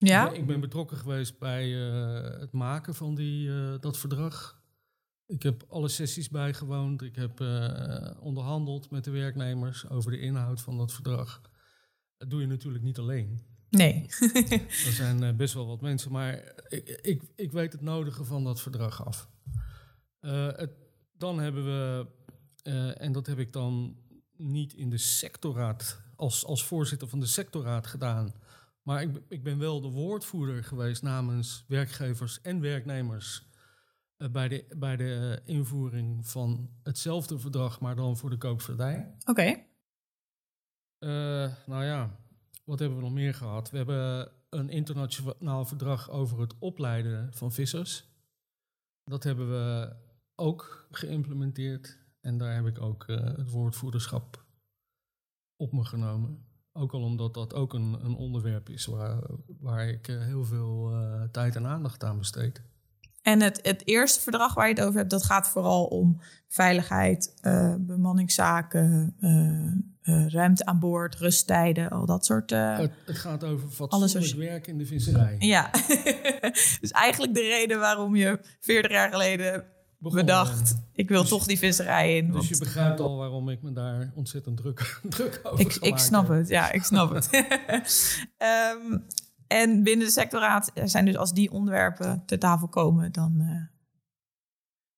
Ja. 0.08 0.32
Ik 0.32 0.46
ben, 0.46 0.60
betrokken 0.60 0.98
geweest 0.98 1.40
bij 1.40 1.90
eh, 1.90 2.40
het 2.40 2.52
maken 2.52 2.96
van 2.96 3.16
die, 3.16 3.50
eh, 3.50 3.74
dat 3.80 3.98
verdrag. 3.98 4.64
Ik 5.26 5.44
heb 5.44 5.64
alle 5.68 5.88
sessies 5.88 6.30
bijgewoond. 6.30 7.02
Ik 7.02 7.16
heb 7.16 7.42
eh, 7.42 8.12
onderhandeld 8.20 8.90
met 8.90 9.04
de 9.04 9.12
werknemers 9.12 9.90
over 9.90 10.12
de 10.12 10.20
inhoud 10.20 10.62
van 10.62 10.78
dat 10.78 10.94
verdrag. 10.94 11.42
Dat 12.18 12.30
doe 12.30 12.42
je 12.42 12.48
natuurlijk 12.48 12.84
niet 12.84 12.98
alleen. 12.98 13.42
Nee. 13.70 14.06
Er 14.86 14.92
zijn 14.92 15.38
best 15.38 15.54
wel 15.54 15.68
wat 15.68 15.82
mensen, 15.82 16.12
maar 16.12 16.54
ik, 16.68 17.00
ik, 17.02 17.22
ik 17.36 17.52
weet 17.52 17.72
het 17.72 17.82
nodige 17.82 18.24
van 18.24 18.44
dat 18.44 18.62
verdrag 18.62 19.06
af. 19.06 19.30
Het, 20.20 20.72
dan 21.18 21.40
hebben 21.40 21.66
we, 21.66 22.08
en 22.98 23.12
dat 23.12 23.28
heb 23.28 23.40
ik 23.40 23.54
dan 23.54 23.98
niet 24.38 24.74
in 24.74 24.90
de 24.90 24.98
sectorraad, 24.98 26.02
als, 26.16 26.46
als 26.46 26.64
voorzitter 26.64 27.08
van 27.08 27.20
de 27.20 27.26
sectorraad 27.26 27.88
gedaan, 27.88 28.34
maar 28.86 29.02
ik, 29.02 29.22
ik 29.28 29.44
ben 29.44 29.58
wel 29.58 29.82
de 29.82 29.90
woordvoerder 29.90 30.64
geweest 30.64 31.02
namens 31.02 31.66
werkgevers 31.68 32.42
en 32.42 32.62
werknemers 32.62 33.48
eh, 34.18 34.30
bij 34.30 34.48
de, 34.48 34.66
bij 34.78 34.96
de 34.96 35.40
eh, 35.46 35.56
invoering 35.56 36.28
van 36.28 36.70
hetzelfde 36.84 37.40
verdrag, 37.40 37.80
maar 37.80 37.96
dan 37.96 38.18
voor 38.18 38.30
de 38.30 38.38
koopvaardij. 38.38 39.16
Oké. 39.26 39.64
Eh, 40.98 41.54
nou 41.66 41.84
ja, 41.84 42.20
wat 42.64 42.80
hebben 42.80 42.98
we 42.98 43.04
nog 43.04 43.14
meer 43.14 43.34
gehad? 43.34 43.70
We 43.70 43.78
hebben 43.78 44.32
een 44.50 44.70
internationaal 44.70 45.66
verdrag 45.66 46.10
over 46.10 46.40
het 46.40 46.56
opleiden 46.60 47.34
van 47.34 47.52
vissers. 47.52 48.10
Dat 49.04 49.24
hebben 49.24 49.50
we 49.50 49.96
ook 50.36 50.88
geïmplementeerd. 50.92 51.98
En 52.22 52.38
daar 52.38 52.56
heb 52.56 52.66
ik 52.66 52.82
ook 52.82 53.04
het 53.08 53.52
woordvoerderschap 53.52 54.46
op 55.56 55.72
me 55.72 55.86
genomen. 55.86 56.45
Ook 56.78 56.94
al 56.94 57.02
omdat 57.02 57.34
dat 57.34 57.54
ook 57.54 57.74
een, 57.74 57.98
een 58.04 58.16
onderwerp 58.16 58.70
is 58.70 58.86
waar, 58.86 59.18
waar 59.60 59.88
ik 59.88 60.08
eh, 60.08 60.22
heel 60.22 60.44
veel 60.44 60.92
eh, 60.92 61.22
tijd 61.32 61.56
en 61.56 61.68
aandacht 61.68 62.04
aan 62.04 62.18
besteed. 62.18 62.62
En 63.22 63.42
het, 63.42 63.60
het 63.64 63.88
eerste 63.88 64.22
verdrag 64.22 64.54
waar 64.54 64.68
je 64.68 64.74
het 64.74 64.84
over 64.84 64.98
hebt, 64.98 65.10
dat 65.10 65.24
gaat 65.24 65.50
vooral 65.50 65.86
om 65.86 66.22
veiligheid, 66.48 67.34
eh, 67.42 67.76
bemanningszaken, 67.80 69.16
ruimte 70.28 70.66
aan 70.66 70.80
boord, 70.80 71.16
rusttijden, 71.16 71.90
al 71.90 72.06
dat 72.06 72.26
soort. 72.26 72.50
Het, 72.50 72.92
het 73.06 73.18
gaat 73.18 73.44
over 73.44 73.70
fatsoenlijk 73.70 74.36
werk 74.36 74.68
in 74.68 74.78
de 74.78 74.86
visserij. 74.86 75.36
ja. 75.40 75.72
dus 76.82 76.92
eigenlijk 76.92 77.34
de 77.34 77.42
reden 77.42 77.80
waarom 77.80 78.16
je 78.16 78.40
40 78.60 78.92
jaar 78.92 79.12
geleden 79.12 79.75
Begonnen. 80.12 80.26
bedacht, 80.26 80.76
ik 80.92 81.10
wil 81.10 81.22
Dus- 81.22 81.30
toch 81.30 81.46
die 81.46 81.58
visserij 81.58 82.18
in. 82.18 82.26
Dus 82.26 82.34
want- 82.36 82.48
je 82.48 82.58
begrijpt 82.58 83.00
al 83.00 83.18
waarom 83.18 83.50
ik 83.50 83.62
me 83.62 83.72
daar 83.74 84.12
ontzettend 84.16 84.58
druk, 84.58 85.00
druk 85.10 85.40
over 85.44 85.60
Ik, 85.60 85.76
ik 85.76 85.98
snap 85.98 86.28
heb. 86.28 86.38
het, 86.38 86.48
ja, 86.48 86.72
ik 86.72 86.84
snap 86.84 87.14
het. 87.14 87.30
Ehm, 88.38 88.98
en 89.48 89.84
binnen 89.84 90.06
de 90.06 90.12
sectoraad 90.14 90.72
zijn 90.84 91.06
dus 91.06 91.18
als 91.18 91.34
die 91.34 91.52
onderwerpen 91.52 92.24
ter 92.26 92.40
tafel 92.40 92.68
komen, 92.68 93.12
dan, 93.12 93.40
eh, 93.40 93.64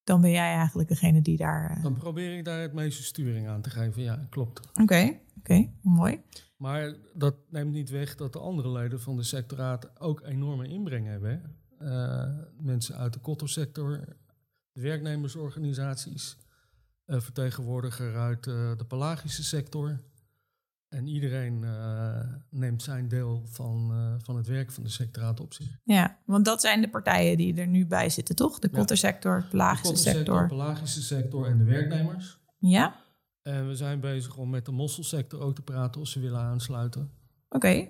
dan 0.03 0.21
ben 0.21 0.31
jij 0.31 0.53
eigenlijk 0.53 0.89
degene 0.89 1.21
die 1.21 1.37
daar. 1.37 1.69
eh, 1.77 1.83
Dan 1.83 1.97
probeer 1.97 2.37
ik 2.37 2.45
daar 2.45 2.61
het 2.61 2.73
meeste 2.73 3.03
sturing 3.03 3.47
aan 3.47 3.61
te 3.61 3.69
geven. 3.69 4.01
Ja, 4.03 4.25
klopt. 4.29 4.69
Oké, 4.81 5.19
oké, 5.39 5.69
mooi. 5.81 6.21
Maar 6.57 6.95
dat 7.13 7.35
neemt 7.49 7.71
niet 7.71 7.89
weg 7.89 8.15
dat 8.15 8.33
de 8.33 8.39
andere 8.39 8.69
leden 8.71 9.01
van 9.01 9.15
de 9.15 9.23
sectoraat 9.23 9.99
ook 9.99 10.21
enorme 10.25 10.67
inbreng 10.67 11.07
hebben. 11.07 11.55
Eh, 11.79 12.29
mensen 12.59 12.95
uit 12.95 13.13
de 13.13 13.19
kottersector, 13.19 13.99
werknemersorganisaties, 14.81 16.37
eh, 17.05 17.19
vertegenwoordiger 17.19 18.15
uit 18.17 18.47
eh, 18.47 18.71
de 18.77 18.85
pelagische 18.87 19.43
sector. 19.43 19.99
En 20.87 21.07
iedereen 21.07 21.63
eh, 21.63 22.19
neemt 22.49 22.83
zijn 22.83 23.07
deel 23.07 23.43
van, 23.45 23.91
van 24.23 24.35
het 24.35 24.47
werk 24.47 24.71
van 24.71 24.83
de 24.83 24.89
sectoraat 24.89 25.39
op 25.39 25.53
zich. 25.53 25.77
Ja, 25.83 26.17
want 26.25 26.45
dat 26.45 26.61
zijn 26.61 26.81
de 26.81 26.89
partijen 26.89 27.37
die 27.37 27.55
er 27.55 27.67
nu 27.67 27.85
bij 27.85 28.09
zitten, 28.09 28.35
toch? 28.35 28.59
De 28.59 28.69
kottersector, 28.69 29.35
de 29.37 29.43
De 29.43 29.49
pelagische 29.49 29.93
de 29.93 29.99
sector. 29.99 30.47
pelagische 30.47 31.01
sector 31.01 31.45
en 31.45 31.57
de 31.57 31.63
werknemers. 31.63 32.39
Ja, 32.59 32.95
En 33.41 33.67
we 33.67 33.75
zijn 33.75 33.99
bezig 33.99 34.37
om 34.37 34.49
met 34.49 34.65
de 34.65 34.71
mosselsector 34.71 35.39
ook 35.39 35.55
te 35.55 35.61
praten 35.61 36.01
of 36.01 36.07
ze 36.07 36.19
willen 36.19 36.39
aansluiten. 36.39 37.11
oké. 37.49 37.89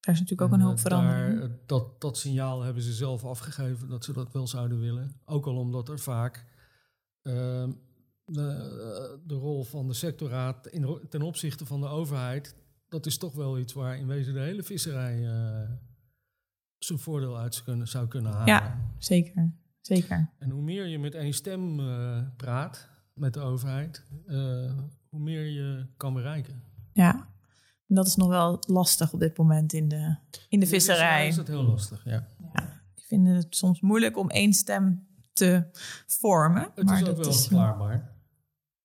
Daar 0.00 0.14
is 0.14 0.20
natuurlijk 0.20 0.40
ook 0.40 0.52
een 0.52 0.60
En, 0.60 0.66
hoop 0.66 0.76
eh, 0.76 0.82
verandering. 0.82 1.40
daar, 1.40 1.48
eh, 1.48 1.56
dat, 1.66 2.00
dat 2.00 2.18
signaal 2.18 2.62
hebben 2.62 2.82
ze 2.82 2.92
zelf 2.92 3.24
afgegeven 3.24 3.88
dat 3.88 4.04
ze 4.04 4.12
dat 4.12 4.32
wel 4.32 4.46
zouden 4.46 4.80
willen. 4.80 5.20
Ook 5.24 5.46
al 5.46 5.56
omdat 5.56 5.88
er 5.88 5.98
vaak 5.98 6.44
ehm, 7.22 7.70
de, 8.24 9.20
de 9.26 9.34
rol 9.34 9.64
van 9.64 9.86
de 9.86 9.94
sectorraad 9.94 10.66
in, 10.66 11.00
ten 11.08 11.22
opzichte 11.22 11.66
van 11.66 11.80
de 11.80 11.86
overheid, 11.86 12.56
dat 12.88 13.06
is 13.06 13.18
toch 13.18 13.34
wel 13.34 13.58
iets 13.58 13.72
waar 13.72 13.98
in 13.98 14.06
wezen 14.06 14.34
de 14.34 14.40
hele 14.40 14.62
visserij 14.62 15.26
eh, 15.26 15.70
zijn 16.78 16.98
voordeel 16.98 17.38
uit 17.38 17.54
zou 17.54 17.66
kunnen, 17.66 17.88
zou 17.88 18.08
kunnen 18.08 18.32
halen. 18.32 18.46
Ja. 18.46 18.78
Zeker, 18.98 19.52
zeker. 19.80 20.30
En 20.38 20.50
hoe 20.50 20.62
meer 20.62 20.86
je 20.86 20.98
met 20.98 21.14
één 21.14 21.34
stem 21.34 21.80
eh, 21.80 22.22
praat 22.36 22.88
met 23.14 23.34
de 23.34 23.40
overheid, 23.40 24.04
eh, 24.26 24.72
hoe 25.08 25.20
meer 25.20 25.46
je 25.46 25.86
kan 25.96 26.14
bereiken. 26.14 26.62
Ja. 26.92 27.28
En 27.90 27.96
dat 27.96 28.06
is 28.06 28.16
nog 28.16 28.28
wel 28.28 28.58
lastig 28.66 29.12
op 29.12 29.20
dit 29.20 29.38
moment 29.38 29.72
in 29.72 29.88
de, 29.88 30.16
in 30.48 30.60
de 30.60 30.66
visserij. 30.66 31.28
is 31.28 31.34
dat 31.36 31.46
heel 31.46 31.62
lastig, 31.62 32.04
ja. 32.04 32.28
Die 32.94 33.04
vinden 33.06 33.34
het 33.34 33.56
soms 33.56 33.80
moeilijk 33.80 34.16
om 34.16 34.30
één 34.30 34.52
stem 34.52 35.06
te 35.32 35.64
vormen. 36.06 36.70
Het 36.74 36.84
maar 36.84 36.94
is 36.94 37.00
ook 37.00 37.06
dat 37.16 37.18
wel 37.18 37.34
is, 37.34 37.40
verklaarbaar. 37.40 38.12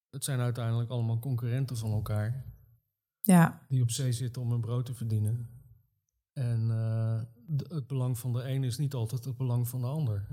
Het 0.09 0.23
zijn 0.23 0.39
uiteindelijk 0.39 0.89
allemaal 0.89 1.19
concurrenten 1.19 1.77
van 1.77 1.91
elkaar. 1.91 2.45
Ja, 3.21 3.61
Die 3.67 3.81
op 3.81 3.91
zee 3.91 4.11
zitten 4.11 4.41
om 4.41 4.51
hun 4.51 4.61
brood 4.61 4.85
te 4.85 4.93
verdienen. 4.93 5.49
En 6.33 6.71
eh, 6.71 7.21
het 7.67 7.87
belang 7.87 8.17
van 8.19 8.33
de 8.33 8.49
een 8.49 8.63
is 8.63 8.77
niet 8.77 8.93
altijd 8.93 9.25
het 9.25 9.37
belang 9.37 9.67
van 9.67 9.81
de 9.81 9.87
ander. 9.87 10.27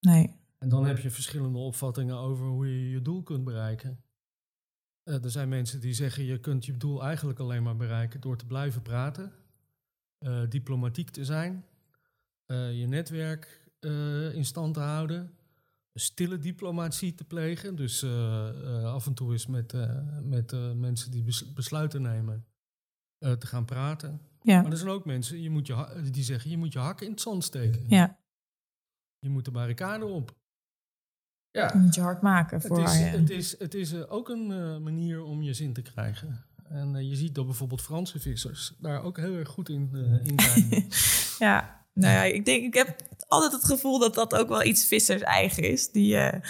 nee. 0.00 0.40
En 0.58 0.68
dan 0.68 0.86
heb 0.86 0.98
je 0.98 1.10
verschillende 1.10 1.58
opvattingen 1.58 2.16
over 2.16 2.46
hoe 2.46 2.66
je 2.66 2.90
je 2.90 3.02
doel 3.02 3.22
kunt 3.22 3.44
bereiken. 3.44 4.02
Eh, 5.02 5.24
er 5.24 5.30
zijn 5.30 5.48
mensen 5.48 5.80
die 5.80 5.92
zeggen 5.94 6.24
je 6.24 6.38
kunt 6.40 6.64
je 6.66 6.76
doel 6.76 7.02
eigenlijk 7.04 7.38
alleen 7.38 7.62
maar 7.62 7.76
bereiken 7.76 8.20
door 8.20 8.36
te 8.36 8.46
blijven 8.46 8.82
praten. 8.82 9.32
eh, 10.18 10.42
diplomatiek 10.48 11.10
te 11.10 11.24
zijn. 11.24 11.64
eh, 12.46 12.78
je 12.80 12.86
netwerk 12.86 13.60
in 14.34 14.44
stand 14.44 14.74
te 14.74 14.80
houden. 14.80 15.34
Stille 15.94 16.38
diplomatie 16.38 17.14
te 17.14 17.24
plegen. 17.24 17.76
Dus 17.76 18.04
af 18.84 19.06
en 19.06 19.14
toe 19.14 19.32
eens 19.32 19.46
met, 19.46 19.72
met 20.22 20.52
mensen 20.76 21.10
die 21.10 21.22
bes- 21.22 21.52
besluiten 21.52 22.02
nemen 22.02 22.46
te 23.18 23.46
gaan 23.46 23.64
praten. 23.64 24.20
Ja, 24.42 24.62
Maar 24.62 24.70
er 24.70 24.76
zijn 24.76 24.90
ook 24.90 25.04
mensen 25.04 25.40
je 25.40 25.50
moet 25.50 25.66
je, 25.66 26.00
die 26.12 26.22
zeggen 26.24 26.50
je 26.50 26.56
moet 26.56 26.72
je 26.72 26.78
hakken 26.78 27.06
in 27.06 27.12
het 27.12 27.20
zand 27.20 27.44
steken. 27.44 27.84
ja. 27.88 28.20
Je 29.18 29.28
moet 29.28 29.44
de 29.44 29.50
barricade 29.50 30.04
op. 30.04 30.36
Ja, 31.52 31.70
Je 31.72 31.78
moet 31.78 31.94
je 31.94 32.00
hard 32.00 32.22
maken 32.22 32.58
het 32.58 32.66
voor 32.66 32.82
is, 32.82 32.98
je... 32.98 33.04
het 33.04 33.30
is, 33.30 33.58
het 33.58 33.74
is 33.74 33.92
eh, 33.92 34.00
ook 34.08 34.28
een 34.28 34.52
eh, 34.52 34.78
manier 34.78 35.22
om 35.22 35.42
je 35.42 35.54
zin 35.54 35.72
te 35.72 35.82
krijgen. 35.82 36.44
En 36.72 36.96
eh, 36.96 37.08
je 37.08 37.16
ziet 37.16 37.34
dat 37.34 37.46
bijvoorbeeld 37.46 37.82
Franse 37.82 38.20
vissers 38.20 38.72
daar 38.78 39.02
ook 39.02 39.16
heel 39.16 39.34
erg 39.34 39.48
goed 39.48 39.68
in, 39.68 39.90
eh, 39.92 40.26
in 40.30 40.40
zijn. 40.40 40.86
Ja, 41.48 41.80
nou 41.92 42.14
ja, 42.14 42.22
ik 42.22 42.44
denk, 42.44 42.64
ik 42.64 42.74
heb 42.74 42.96
altijd 43.28 43.52
het 43.52 43.64
gevoel 43.64 43.98
dat 43.98 44.14
dat 44.14 44.34
ook 44.34 44.48
wel 44.48 44.62
iets 44.64 44.86
vissers 44.86 45.22
eigen 45.22 45.62
is. 45.62 45.90
Die, 45.90 46.16
eh, 46.16 46.40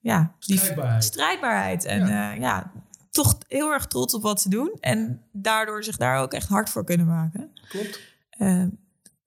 ja, 0.00 0.34
die 0.38 0.58
Strijdbaarheid. 0.58 1.04
strijdbaarheid. 1.04 1.84
En 1.84 2.06
ja. 2.06 2.32
ja, 2.32 2.72
toch 3.10 3.38
heel 3.48 3.72
erg 3.72 3.86
trots 3.86 4.14
op 4.14 4.22
wat 4.22 4.40
ze 4.40 4.48
doen. 4.48 4.76
En 4.80 5.22
daardoor 5.32 5.84
zich 5.84 5.96
daar 5.96 6.18
ook 6.18 6.32
echt 6.32 6.48
hard 6.48 6.70
voor 6.70 6.84
kunnen 6.84 7.06
maken. 7.06 7.50
Klopt. 7.68 8.00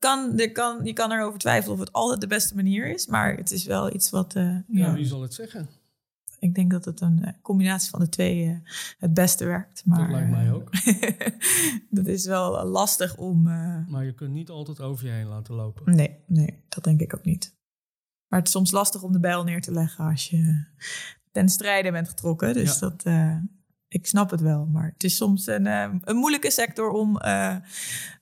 Kan, 0.03 0.39
er 0.39 0.51
kan, 0.51 0.85
je 0.85 0.93
kan 0.93 1.11
erover 1.11 1.39
twijfelen 1.39 1.73
of 1.73 1.79
het 1.79 1.91
altijd 1.93 2.21
de 2.21 2.27
beste 2.27 2.55
manier 2.55 2.87
is. 2.93 3.05
Maar 3.07 3.35
het 3.35 3.51
is 3.51 3.65
wel 3.65 3.93
iets 3.93 4.09
wat... 4.09 4.35
eh, 4.35 4.43
Ja, 4.43 4.63
ja, 4.67 4.93
wie 4.93 5.05
zal 5.05 5.21
het 5.21 5.33
zeggen? 5.33 5.69
ik 6.39 6.55
denk 6.55 6.71
dat 6.71 6.85
het 6.85 7.01
een 7.01 7.23
eh, 7.23 7.33
combinatie 7.41 7.89
van 7.89 7.99
de 7.99 8.09
twee 8.09 8.45
eh, 8.45 8.55
het 8.97 9.13
beste 9.13 9.45
werkt. 9.45 9.85
Maar, 9.85 9.99
dat 9.99 10.09
lijkt 10.09 10.29
mij 10.29 10.51
ook. 10.51 10.69
dat 11.97 12.07
is 12.07 12.25
wel 12.25 12.65
lastig 12.65 13.17
om... 13.17 13.41
Maar 13.89 14.05
je 14.05 14.13
kunt 14.13 14.33
niet 14.33 14.49
altijd 14.49 14.79
over 14.79 15.05
je 15.05 15.11
heen 15.11 15.27
laten 15.27 15.53
lopen. 15.53 15.95
Nee, 15.95 16.19
nee, 16.27 16.63
dat 16.69 16.83
denk 16.83 17.01
ik 17.01 17.15
ook 17.15 17.25
niet. 17.25 17.55
Maar 18.27 18.39
het 18.39 18.47
is 18.47 18.53
soms 18.53 18.71
lastig 18.71 19.03
om 19.03 19.11
de 19.11 19.19
bijl 19.19 19.43
neer 19.43 19.61
te 19.61 19.71
leggen 19.71 20.05
als 20.05 20.29
je 20.29 20.65
ten 21.31 21.49
strijde 21.49 21.91
bent 21.91 22.07
getrokken. 22.09 22.53
Dus 22.53 22.79
Ja. 22.79 22.89
dat, 22.89 23.03
ik 23.93 24.07
snap 24.07 24.29
het 24.29 24.41
wel. 24.41 24.65
Maar 24.65 24.89
het 24.93 25.03
is 25.03 25.15
soms 25.15 25.47
een, 25.47 25.67
eh, 25.67 25.93
een 26.01 26.15
moeilijke 26.15 26.51
sector 26.51 26.89
om, 26.89 27.17
eh, 27.17 27.55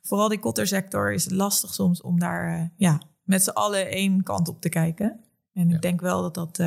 vooral 0.02 0.30
die 0.30 0.40
kottersector, 0.40 1.14
is 1.14 1.24
het 1.24 1.34
lastig 1.34 1.74
soms 1.74 2.02
om 2.02 2.20
daar 2.20 2.60
eh, 2.60 2.66
ja, 2.76 3.02
met 3.24 3.44
z'n 3.44 3.50
allen 3.50 3.90
één 3.90 4.24
kant 4.24 4.48
op 4.48 4.62
te 4.62 4.70
kijken. 4.70 5.20
En 5.54 5.70
Ja. 5.70 5.76
ik 5.76 5.82
denk 5.82 6.02
wel 6.02 6.22
dat 6.22 6.34
dat, 6.34 6.58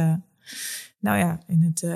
nou 1.01 1.19
ja, 1.19 1.38
in 1.47 1.62
het 1.62 1.87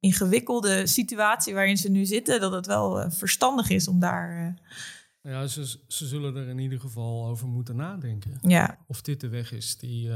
ingewikkelde 0.00 0.86
situatie 0.86 1.54
waarin 1.54 1.76
ze 1.76 1.90
nu 1.90 2.04
zitten, 2.04 2.40
dat 2.40 2.52
het 2.52 2.66
wel 2.66 3.10
verstandig 3.10 3.70
is 3.70 3.88
om 3.88 3.98
daar, 3.98 4.54
Ja, 5.22 5.46
ze, 5.46 5.78
ze 5.88 6.06
zullen 6.06 6.36
er 6.36 6.48
in 6.48 6.58
ieder 6.58 6.80
geval 6.80 7.26
over 7.26 7.48
moeten 7.48 7.76
nadenken. 7.76 8.38
ja, 8.42 8.78
Of 8.86 9.02
dit 9.02 9.20
de 9.20 9.28
weg 9.28 9.52
is 9.52 9.76
die 9.78 10.10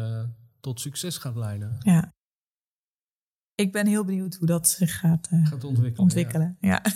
tot 0.60 0.80
succes 0.80 1.16
gaat 1.18 1.36
leiden. 1.36 1.76
Ja. 1.80 2.12
Ik 3.58 3.72
ben 3.72 3.86
heel 3.86 4.04
benieuwd 4.04 4.34
hoe 4.34 4.46
dat 4.46 4.68
zich 4.68 4.98
gaat 4.98 5.28
eh, 5.30 5.46
Gaat 5.46 5.64
ontwikkelen. 5.64 5.98
ontwikkelen. 5.98 6.56
Ja. 6.60 6.82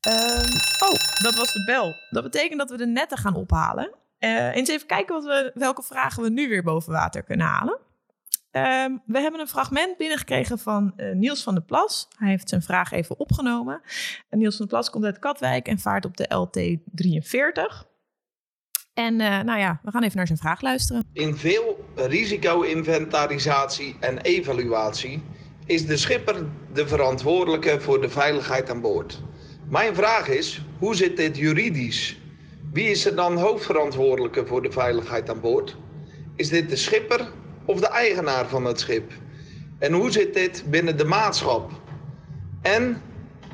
Ehm, 0.00 0.52
oh, 0.84 1.22
dat 1.22 1.34
was 1.36 1.52
de 1.52 1.62
bel. 1.66 1.94
Dat 2.10 2.22
betekent 2.22 2.58
dat 2.58 2.70
we 2.70 2.76
de 2.76 2.86
netten 2.86 3.18
gaan 3.18 3.34
ophalen. 3.34 3.94
Eh, 4.18 4.54
eens 4.54 4.68
even 4.68 4.86
kijken 4.86 5.14
wat 5.14 5.24
we, 5.24 5.50
welke 5.54 5.82
vragen 5.82 6.22
we 6.22 6.30
nu 6.30 6.48
weer 6.48 6.62
boven 6.62 6.92
water 6.92 7.22
kunnen 7.22 7.46
halen. 7.46 7.78
Ehm, 8.50 8.96
we 9.06 9.20
hebben 9.20 9.40
een 9.40 9.48
fragment 9.48 9.96
binnengekregen 9.96 10.58
van 10.58 10.92
uh, 10.96 11.14
Niels 11.14 11.42
van 11.42 11.54
der 11.54 11.62
Plas. 11.62 12.08
Hij 12.16 12.28
heeft 12.28 12.48
zijn 12.48 12.62
vraag 12.62 12.92
even 12.92 13.18
opgenomen. 13.18 13.80
En 14.28 14.38
Niels 14.38 14.56
van 14.56 14.66
der 14.66 14.74
Plas 14.74 14.90
komt 14.90 15.04
uit 15.04 15.18
Katwijk 15.18 15.68
en 15.68 15.78
vaart 15.78 16.04
op 16.04 16.16
de 16.16 16.48
LT43. 16.48 17.86
En 18.98 19.20
uh, 19.20 19.40
nou 19.40 19.58
ja, 19.58 19.80
we 19.82 19.90
gaan 19.90 20.02
even 20.02 20.16
naar 20.16 20.26
zijn 20.26 20.38
vraag 20.38 20.60
luisteren. 20.60 21.04
In 21.12 21.36
veel 21.36 21.84
risico-inventarisatie 21.94 23.96
en 24.00 24.18
evaluatie 24.18 25.22
is 25.66 25.86
de 25.86 25.96
schipper 25.96 26.46
de 26.72 26.86
verantwoordelijke 26.86 27.80
voor 27.80 28.00
de 28.00 28.08
veiligheid 28.08 28.70
aan 28.70 28.80
boord. 28.80 29.22
Mijn 29.68 29.94
vraag 29.94 30.28
is, 30.28 30.64
hoe 30.78 30.94
zit 30.94 31.16
dit 31.16 31.36
juridisch? 31.36 32.20
Wie 32.72 32.90
is 32.90 33.06
er 33.06 33.14
dan 33.14 33.36
hoofdverantwoordelijke 33.36 34.46
voor 34.46 34.62
de 34.62 34.72
veiligheid 34.72 35.30
aan 35.30 35.40
boord? 35.40 35.76
Is 36.36 36.48
dit 36.48 36.68
de 36.68 36.76
schipper 36.76 37.32
of 37.64 37.80
de 37.80 37.88
eigenaar 37.88 38.48
van 38.48 38.64
het 38.64 38.80
schip? 38.80 39.12
En 39.78 39.92
hoe 39.92 40.10
zit 40.10 40.34
dit 40.34 40.64
binnen 40.70 40.96
de 40.96 41.04
maatschap? 41.04 41.70
En 42.62 43.02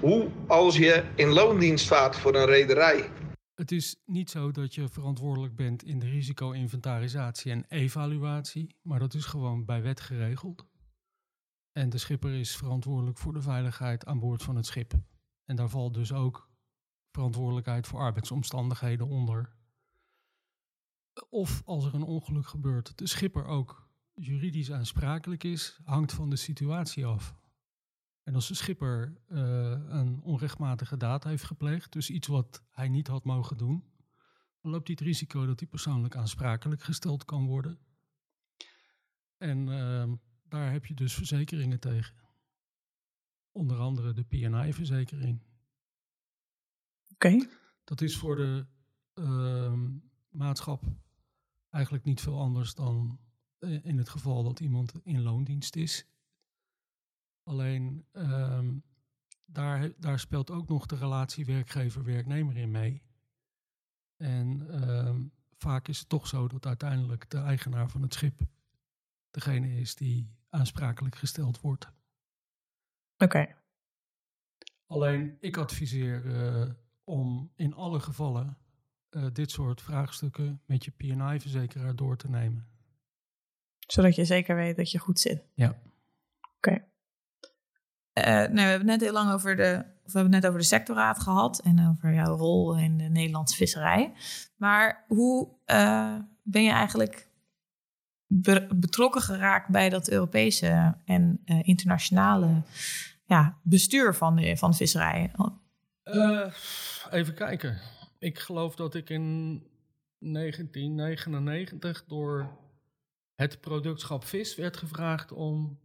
hoe 0.00 0.28
als 0.46 0.76
je 0.76 1.02
in 1.14 1.28
loondienst 1.28 1.86
vaart 1.86 2.16
voor 2.16 2.34
een 2.34 2.46
rederij? 2.46 3.04
Het 3.54 3.72
is 3.72 3.96
niet 4.04 4.30
zo 4.30 4.50
dat 4.50 4.74
je 4.74 4.88
verantwoordelijk 4.88 5.56
bent 5.56 5.84
in 5.84 5.98
de 5.98 6.08
risico-inventarisatie 6.08 7.52
en 7.52 7.64
evaluatie, 7.68 8.76
maar 8.82 8.98
dat 8.98 9.14
is 9.14 9.24
gewoon 9.24 9.64
bij 9.64 9.82
wet 9.82 10.00
geregeld. 10.00 10.66
En 11.72 11.90
de 11.90 11.98
schipper 11.98 12.34
is 12.34 12.56
verantwoordelijk 12.56 13.18
voor 13.18 13.32
de 13.32 13.42
veiligheid 13.42 14.06
aan 14.06 14.18
boord 14.18 14.42
van 14.42 14.56
het 14.56 14.66
schip. 14.66 14.92
En 15.44 15.56
daar 15.56 15.68
valt 15.68 15.94
dus 15.94 16.12
ook 16.12 16.50
verantwoordelijkheid 17.10 17.86
voor 17.86 18.00
arbeidsomstandigheden 18.00 19.08
onder. 19.08 19.56
Of 21.28 21.62
als 21.64 21.84
er 21.84 21.94
een 21.94 22.02
ongeluk 22.02 22.46
gebeurt, 22.46 22.98
de 22.98 23.06
schipper 23.06 23.44
ook 23.44 23.88
juridisch 24.14 24.72
aansprakelijk 24.72 25.44
is, 25.44 25.80
hangt 25.84 26.12
van 26.12 26.30
de 26.30 26.36
situatie 26.36 27.06
af. 27.06 27.34
En 28.24 28.34
als 28.34 28.48
de 28.48 28.54
schipper 28.54 29.16
uh, 29.28 29.40
een 29.88 30.22
onrechtmatige 30.22 30.96
daad 30.96 31.24
heeft 31.24 31.44
gepleegd, 31.44 31.92
dus 31.92 32.10
iets 32.10 32.26
wat 32.26 32.62
hij 32.70 32.88
niet 32.88 33.06
had 33.06 33.24
mogen 33.24 33.56
doen, 33.56 33.84
dan 34.60 34.70
loopt 34.70 34.86
hij 34.86 34.96
het 34.98 35.06
risico 35.06 35.46
dat 35.46 35.60
hij 35.60 35.68
persoonlijk 35.68 36.16
aansprakelijk 36.16 36.82
gesteld 36.82 37.24
kan 37.24 37.46
worden. 37.46 37.78
En 39.36 39.66
uh, 39.66 40.12
daar 40.48 40.72
heb 40.72 40.86
je 40.86 40.94
dus 40.94 41.14
verzekeringen 41.14 41.80
tegen. 41.80 42.16
Onder 43.52 43.78
andere 43.78 44.12
de 44.12 44.24
PNI-verzekering. 44.24 45.42
Oké. 47.12 47.48
Dat 47.84 48.00
is 48.00 48.16
voor 48.16 48.36
de 48.36 48.66
uh, 49.14 49.78
maatschap 50.28 50.82
eigenlijk 51.70 52.04
niet 52.04 52.20
veel 52.20 52.40
anders 52.40 52.74
dan 52.74 53.18
eh, 53.58 53.84
in 53.84 53.98
het 53.98 54.08
geval 54.08 54.42
dat 54.42 54.60
iemand 54.60 54.92
in 55.02 55.22
loondienst 55.22 55.76
is. 55.76 56.06
Alleen 57.44 58.06
um, 58.12 58.82
daar, 59.44 59.92
daar 59.98 60.18
speelt 60.18 60.50
ook 60.50 60.68
nog 60.68 60.86
de 60.86 60.96
relatie 60.96 61.44
werkgever-werknemer 61.44 62.56
in 62.56 62.70
mee. 62.70 63.02
En 64.16 64.80
um, 64.88 65.32
vaak 65.56 65.88
is 65.88 65.98
het 65.98 66.08
toch 66.08 66.26
zo 66.26 66.48
dat 66.48 66.66
uiteindelijk 66.66 67.30
de 67.30 67.38
eigenaar 67.38 67.88
van 67.88 68.02
het 68.02 68.14
schip 68.14 68.40
degene 69.30 69.80
is 69.80 69.94
die 69.94 70.30
aansprakelijk 70.48 71.16
gesteld 71.16 71.60
wordt. 71.60 71.92
Oké. 73.16 73.54
Alleen 74.86 75.36
ik 75.40 75.56
adviseer 75.56 76.24
uh, 76.24 76.70
om 77.04 77.52
in 77.56 77.74
alle 77.74 78.00
gevallen 78.00 78.58
uh, 79.10 79.26
dit 79.32 79.50
soort 79.50 79.82
vraagstukken 79.82 80.62
met 80.66 80.84
je 80.84 80.90
PNI-verzekeraar 80.90 81.96
door 81.96 82.16
te 82.16 82.30
nemen. 82.30 82.68
Zodat 83.78 84.14
je 84.14 84.24
zeker 84.24 84.56
weet 84.56 84.76
dat 84.76 84.90
je 84.90 84.98
goed 84.98 85.20
zit. 85.20 85.44
Ja. 85.54 85.68
Oké. 85.68 85.78
Okay. 86.56 86.88
Nou, 88.14 88.52
we 88.52 88.60
hebben 88.60 88.86
net 88.86 89.00
heel 89.00 89.12
lang 89.12 89.32
over 89.32 89.56
de, 89.56 89.84
we 90.04 90.12
hebben 90.12 90.30
net 90.30 90.46
over 90.46 90.58
de 90.58 90.64
sectorraad 90.64 91.20
gehad 91.20 91.58
en 91.58 91.88
over 91.88 92.14
jouw 92.14 92.36
rol 92.36 92.78
in 92.78 92.98
de 92.98 93.04
Nederlandse 93.04 93.56
visserij. 93.56 94.12
Maar 94.56 95.04
hoe 95.08 95.48
uh, 95.66 96.14
ben 96.42 96.62
je 96.62 96.70
eigenlijk 96.70 97.28
be 98.26 98.68
betrokken 98.74 99.22
geraakt 99.22 99.68
bij 99.68 99.88
dat 99.88 100.10
Europese 100.10 100.96
en 101.04 101.40
uh, 101.44 101.60
internationale 101.62 102.62
ja, 103.24 103.58
bestuur 103.62 104.14
van 104.14 104.36
de, 104.36 104.56
van 104.56 104.70
de 104.70 104.76
visserij? 104.76 105.30
even 107.10 107.34
kijken. 107.34 107.80
Ik 108.18 108.38
geloof 108.38 108.76
dat 108.76 108.94
ik 108.94 109.10
in 109.10 109.22
1999 110.18 112.04
door 112.06 112.48
het 113.34 113.60
productschap 113.60 114.24
vis 114.24 114.54
werd 114.54 114.76
gevraagd 114.76 115.32
om 115.32 115.78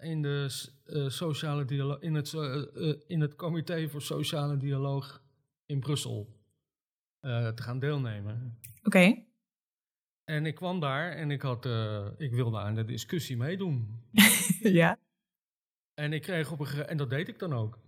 in, 0.00 0.22
de, 0.22 0.70
uh, 0.86 1.08
sociale 1.08 1.64
dialoog, 1.64 2.00
in, 2.00 2.14
het, 2.14 2.32
uh, 2.32 2.64
uh, 2.74 2.94
in 3.06 3.20
het 3.20 3.36
Comité 3.36 3.88
voor 3.88 4.02
Sociale 4.02 4.56
Dialoog 4.56 5.22
in 5.66 5.80
Brussel 5.80 6.40
te 7.20 7.62
gaan 7.62 7.78
deelnemen. 7.78 8.58
Oké. 8.78 8.86
Okay. 8.86 9.26
En 10.24 10.46
ik 10.46 10.54
kwam 10.54 10.80
daar 10.80 11.12
en 11.12 11.30
ik, 11.30 11.42
had, 11.42 11.64
ik 12.18 12.32
wilde 12.32 12.58
aan 12.58 12.74
de 12.74 12.84
discussie 12.84 13.36
meedoen. 13.36 14.00
ja. 14.80 14.98
En, 15.94 16.12
ik 16.12 16.22
kreeg 16.22 16.52
op 16.52 16.60
een 16.60 16.86
en 16.86 16.96
dat 16.96 17.10
deed 17.10 17.28
ik 17.28 17.38
dan 17.38 17.52
ook. 17.52 17.78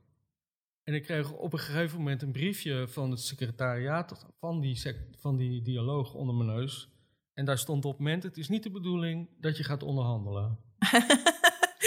En 0.83 0.95
ik 0.95 1.03
kreeg 1.03 1.33
op 1.33 1.53
een 1.53 1.59
gegeven 1.59 1.99
moment 1.99 2.23
een 2.23 2.33
briefje 2.33 2.89
van 2.89 3.11
het 3.11 3.21
secretariaat 3.21 4.27
van 4.39 4.61
die, 4.61 4.81
van 5.17 5.37
die 5.37 5.63
dialoog 5.63 6.15
onder 6.15 6.35
mijn 6.35 6.57
neus. 6.57 6.89
En 7.33 7.45
daar 7.45 7.59
stond 7.59 7.85
op 7.85 7.99
moment, 7.99 8.23
het 8.23 8.37
is 8.37 8.49
niet 8.49 8.63
de 8.63 8.71
bedoeling 8.71 9.29
dat 9.41 9.57
je 9.57 9.65
gaat 9.65 9.83
onderhandelen. 9.83 10.59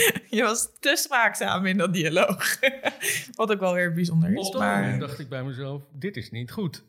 je 0.38 0.41
was 0.41 0.79
te 0.79 0.95
spraakzaam 0.95 1.65
in 1.65 1.77
dat 1.77 1.93
dialoog. 1.93 2.60
Wat 3.36 3.51
ook 3.51 3.60
wel 3.60 3.73
weer 3.73 3.93
bijzonder 3.93 4.31
is. 4.33 4.47
Op 4.47 4.57
maar... 4.57 4.81
moment 4.81 5.01
dacht 5.01 5.19
ik 5.19 5.29
bij 5.29 5.43
mezelf, 5.43 5.88
dit 5.91 6.17
is 6.17 6.31
niet 6.31 6.51
goed. 6.51 6.83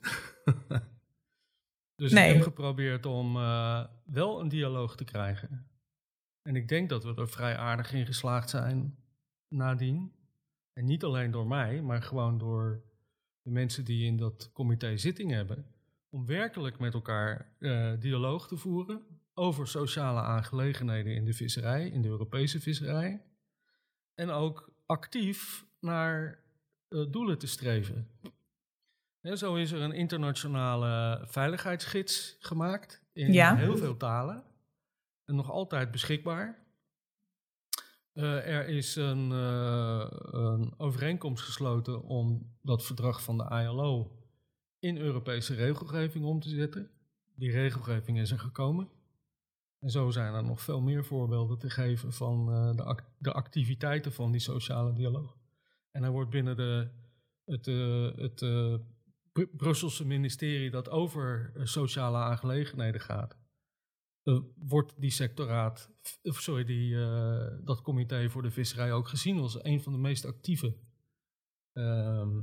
dus 1.97 2.13
nee. 2.13 2.29
ik 2.29 2.35
heb 2.35 2.43
geprobeerd 2.43 3.07
om 3.07 3.37
uh, 3.37 3.85
wel 4.05 4.41
een 4.41 4.49
dialoog 4.49 4.97
te 4.97 5.05
krijgen. 5.05 5.67
En 6.43 6.57
ik 6.57 6.69
denk 6.69 6.89
dat 6.89 7.05
we 7.05 7.15
er 7.15 7.29
vrij 7.29 7.57
aardig 7.57 7.93
in 7.93 8.07
geslaagd 8.07 8.51
zijn 8.51 8.99
nadien. 9.49 10.13
En 10.73 10.85
niet 10.85 11.05
alleen 11.05 11.31
door 11.31 11.47
mij, 11.47 11.83
maar 11.83 12.03
gewoon 12.03 12.39
door 12.39 12.83
de 13.43 13.51
mensen 13.51 13.85
die 13.85 14.07
in 14.07 14.17
dat 14.17 14.51
comité 14.53 14.97
zitting 14.97 15.31
hebben. 15.31 15.67
Om 16.11 16.27
werkelijk 16.27 16.79
met 16.79 16.95
elkaar 16.95 17.53
uh, 17.59 17.93
dialoog 17.99 18.49
te 18.49 18.57
voeren 18.57 19.18
over 19.39 19.69
sociale 19.69 20.21
aangelegenheden 20.21 21.15
in 21.15 21.25
de 21.25 21.33
visserij, 21.33 21.89
in 21.89 22.03
de 22.03 22.09
Europese 22.09 22.61
visserij. 22.61 23.23
En 24.15 24.31
ook 24.31 24.73
actief 24.87 25.67
naar 25.81 26.43
uh, 26.89 27.07
doelen 27.11 27.39
te 27.39 27.47
streven. 27.47 28.09
En 29.21 29.39
zo 29.39 29.55
is 29.55 29.71
er 29.71 29.81
een 29.81 29.93
internationale 29.93 31.23
veiligheidsgids 31.27 32.37
gemaakt 32.41 33.03
in 33.13 33.33
ja. 33.33 33.57
heel 33.57 33.77
veel 33.77 33.97
talen. 33.97 34.45
En 35.25 35.35
nog 35.35 35.51
altijd 35.51 35.91
beschikbaar. 35.91 36.67
Uh, 38.15 38.47
er 38.47 38.69
is 38.69 38.97
een, 38.97 39.31
uh, 39.31 40.07
een, 40.31 40.75
overeenkomst 40.77 41.45
gesloten 41.45 42.03
om 42.03 42.57
dat 42.63 42.85
verdrag 42.85 43.23
van 43.23 43.39
de 43.39 43.63
ILO 43.65 44.19
in 44.79 44.97
Europese 44.97 45.55
regelgeving 45.55 46.25
om 46.25 46.41
te 46.41 46.49
zetten. 46.49 46.91
Die 47.35 47.51
regelgeving 47.51 48.19
is 48.19 48.31
er 48.31 48.39
gekomen. 48.39 48.89
En 49.79 49.91
zo 49.91 50.11
zijn 50.11 50.35
er 50.35 50.45
nog 50.45 50.61
veel 50.61 50.81
meer 50.81 51.05
voorbeelden 51.05 51.59
te 51.59 51.71
geven 51.71 52.13
van 52.13 52.49
uh, 52.51 52.77
de, 52.77 53.03
de, 53.19 53.33
activiteiten 53.33 54.13
van 54.13 54.33
die 54.33 54.41
sociale 54.41 54.93
dialoog. 54.93 55.37
En 55.91 56.03
er 56.03 56.11
wordt 56.11 56.31
binnen 56.31 56.57
de, 56.57 56.91
het, 57.45 57.67
uh, 57.67 58.17
het 58.17 58.41
Br 59.33 59.47
Brusselse 59.57 60.07
ministerie 60.07 60.71
dat 60.71 60.91
over 60.91 61.53
sociale 61.63 62.17
aangelegenheden 62.17 63.01
gaat, 63.01 63.37
wordt 64.55 65.01
die 65.01 65.11
sectoraat, 65.11 65.91
of 66.23 66.41
sorry, 66.41 66.65
die, 66.65 66.95
dat 67.65 67.83
comité 67.83 68.31
voor 68.31 68.43
de 68.43 68.51
visserij 68.51 68.93
ook 68.93 69.09
gezien 69.09 69.39
als 69.39 69.65
een 69.65 69.83
van 69.83 69.93
de 69.93 69.99
meest 69.99 70.25
actieve 70.25 70.77
ehm, 71.73 72.41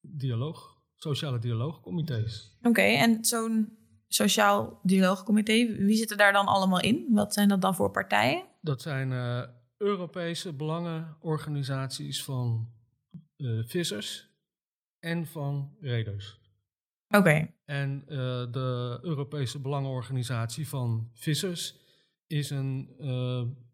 dialoog, 0.00 0.78
sociale 0.96 1.38
dialoogcomité's. 1.38 2.56
Oké, 2.62 2.82
en 2.82 3.24
zo'n 3.24 3.83
sociaal 4.14 4.80
dialoogcomité. 4.82 5.76
Wie 5.76 5.96
zitten 5.96 6.16
daar 6.16 6.32
dan 6.32 6.46
allemaal 6.46 6.80
in? 6.80 7.06
Wat 7.10 7.34
zijn 7.34 7.48
dat 7.48 7.60
dan 7.60 7.74
voor 7.74 7.90
partijen? 7.90 8.44
Dat 8.60 8.82
zijn 8.82 9.10
uh, 9.10 9.42
Europese 9.76 10.52
belangenorganisaties 10.52 12.24
van 12.24 12.68
uh, 13.36 13.62
vissers 13.66 14.28
en 15.00 15.26
van 15.26 15.76
reders. 15.80 16.40
Oké. 17.08 17.18
Okay. 17.18 17.54
En 17.64 18.02
uh, 18.08 18.16
de 18.50 18.98
Europese 19.02 19.60
belangenorganisatie 19.60 20.68
van 20.68 21.10
vissers 21.14 21.76
is 22.26 22.50
een, 22.50 22.94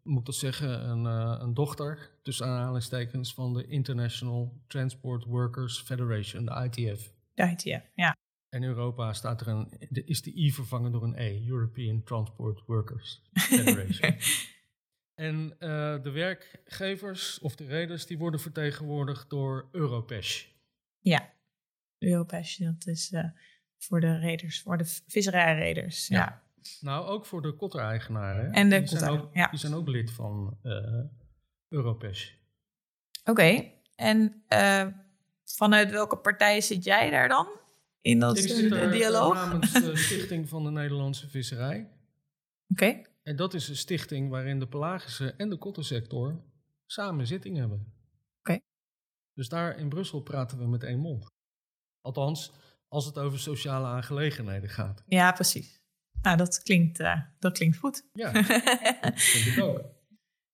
moet 0.03 0.19
ik 0.19 0.25
dat 0.25 0.35
zeggen, 0.35 0.89
een, 0.89 1.05
een 1.41 1.53
dochter, 1.53 2.11
tussen 2.21 2.45
aanhalingstekens, 2.45 3.33
van 3.33 3.53
de 3.53 3.67
International 3.67 4.61
Transport 4.67 5.25
Workers 5.25 5.81
Federation, 5.81 6.45
de 6.45 6.69
ITF. 6.71 7.13
De 7.33 7.43
ITF, 7.43 7.91
ja. 7.95 8.15
En 8.51 8.63
in 8.63 8.69
Europa 8.69 9.13
staat 9.13 9.41
er 9.41 9.47
een, 9.47 9.71
is 9.89 10.21
de 10.21 10.33
I 10.35 10.51
vervangen 10.51 10.91
door 10.91 11.03
een 11.03 11.17
E, 11.17 11.47
European 11.47 12.03
Transport 12.03 12.61
Workers 12.65 13.21
Federation. 13.33 14.15
en 15.13 15.55
eh, 15.59 16.03
de 16.03 16.11
werkgevers 16.11 17.39
of 17.39 17.55
de 17.55 17.65
reders 17.65 18.05
die 18.05 18.17
worden 18.17 18.39
vertegenwoordigd 18.39 19.29
door 19.29 19.69
Europesh. 19.71 20.45
Ja, 20.99 21.33
Europesh, 21.97 22.57
dat 22.57 22.87
is 22.87 23.11
eh, 23.11 23.29
voor 23.77 23.99
de 23.99 24.17
reders, 24.17 24.61
voor 24.61 24.77
de 24.77 25.01
visserijreders. 25.07 26.07
Ja. 26.07 26.17
Ja. 26.17 26.41
Nou, 26.79 27.07
ook 27.07 27.25
voor 27.25 27.41
de 27.41 27.55
kottereigenaren. 27.55 28.51
En 28.51 28.69
de 28.69 28.79
die, 28.79 28.87
zijn 28.87 29.11
ook, 29.11 29.33
ja. 29.33 29.47
die 29.47 29.59
zijn 29.59 29.73
ook 29.73 29.87
lid 29.87 30.11
van 30.11 30.57
eh 30.61 31.03
Europesh. 31.67 32.31
Oké, 33.23 33.71
en 33.95 34.43
vanuit 35.45 35.91
welke 35.91 36.17
partij 36.17 36.61
zit 36.61 36.83
jij 36.83 37.09
daar 37.09 37.27
dan? 37.27 37.59
In 38.01 38.19
dat 38.19 38.37
Ik 38.37 38.43
eh, 38.49 38.55
zit 38.55 38.71
er 38.71 38.91
dialoog? 38.91 39.33
namens 39.33 39.73
de 39.73 39.95
Stichting 39.95 40.49
van 40.49 40.63
de 40.63 40.71
Nederlandse 40.71 41.29
Visserij. 41.29 41.89
Oké, 42.67 43.01
En 43.23 43.35
dat 43.35 43.53
is 43.53 43.67
een 43.67 43.75
stichting 43.77 44.29
waarin 44.29 44.59
de 44.59 44.67
pelagische 44.67 45.33
en 45.37 45.49
de 45.49 45.57
kottensector 45.57 46.41
samen 46.85 47.27
zitting 47.27 47.57
hebben. 47.57 47.93
Oké. 48.39 48.59
Dus 49.33 49.49
daar 49.49 49.77
in 49.77 49.89
Brussel 49.89 50.21
praten 50.21 50.57
we 50.57 50.67
met 50.67 50.83
één 50.83 50.99
mond. 50.99 51.25
Althans, 52.01 52.51
als 52.87 53.05
het 53.05 53.17
over 53.17 53.39
sociale 53.39 53.87
aangelegenheden 53.87 54.69
gaat. 54.69 55.03
ja, 55.07 55.31
precies. 55.31 55.79
Nou, 56.21 56.37
dat 56.37 56.61
klinkt, 56.63 56.99
eh, 56.99 57.21
dat 57.39 57.53
klinkt 57.53 57.77
goed. 57.77 58.03
Ja, 58.13 58.31
dat 58.31 58.45
vind 59.21 59.57
ik 59.57 59.63
ook. 59.63 59.81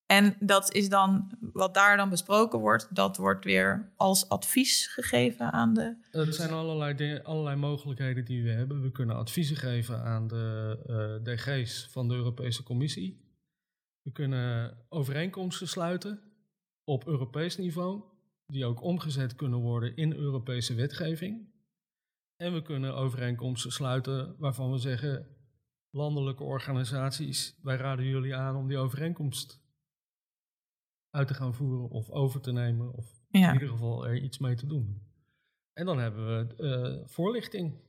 En 0.08 0.36
dat 0.40 0.74
is 0.74 0.90
dan, 0.90 1.32
wat 1.40 1.74
daar 1.74 1.98
dan 1.98 2.10
besproken 2.10 2.60
wordt, 2.60 2.96
dat 2.96 3.18
wordt 3.18 3.46
weer 3.46 3.92
als 3.96 4.30
advies 4.30 4.88
gegeven 4.88 5.52
aan 5.52 5.74
de... 5.74 5.96
Het 6.12 6.36
zijn 6.36 6.52
allerlei, 6.52 7.20
allerlei 7.20 7.56
mogelijkheden 7.56 8.26
die 8.26 8.44
we 8.44 8.50
hebben. 8.50 8.82
We 8.82 8.92
kunnen 8.92 9.16
adviezen 9.16 9.56
geven 9.56 10.04
aan 10.04 10.28
de 10.28 10.78
eh, 10.88 11.34
DG's 11.34 11.88
van 11.92 12.08
de 12.08 12.14
Europese 12.14 12.64
Commissie. 12.64 13.26
We 14.02 14.12
kunnen 14.12 14.78
overeenkomsten 14.90 15.68
sluiten 15.68 16.22
op 16.84 17.08
Europees 17.08 17.58
niveau, 17.58 18.04
die 18.46 18.66
ook 18.66 18.82
omgezet 18.82 19.36
kunnen 19.36 19.60
worden 19.60 19.96
in 19.96 20.14
Europese 20.14 20.74
wetgeving. 20.74 21.56
En 22.36 22.54
we 22.54 22.62
kunnen 22.62 22.96
overeenkomsten 22.96 23.72
sluiten 23.72 24.36
waarvan 24.40 24.72
we 24.72 24.78
zeggen, 24.78 25.28
landelijke 25.90 26.44
organisaties, 26.44 27.60
wij 27.62 27.76
raden 27.76 28.06
jullie 28.06 28.36
aan 28.36 28.56
om 28.56 28.68
die 28.68 28.78
overeenkomst 28.78 29.66
uit 31.18 31.28
te 31.28 31.34
gaan 31.34 31.54
voeren 31.54 31.90
of 31.90 32.10
over 32.10 32.42
te 32.42 32.52
nemen 32.52 32.94
of 32.94 33.22
in 33.32 33.54
ieder 33.54 33.70
geval 33.70 34.08
er 34.08 34.18
iets 34.18 34.38
mee 34.38 34.56
te 34.56 34.68
doen. 34.68 35.02
En 35.74 35.86
dan 35.86 36.00
hebben 36.00 36.48
we 36.48 36.56
eh, 36.64 37.08
voorlichting 37.08 37.80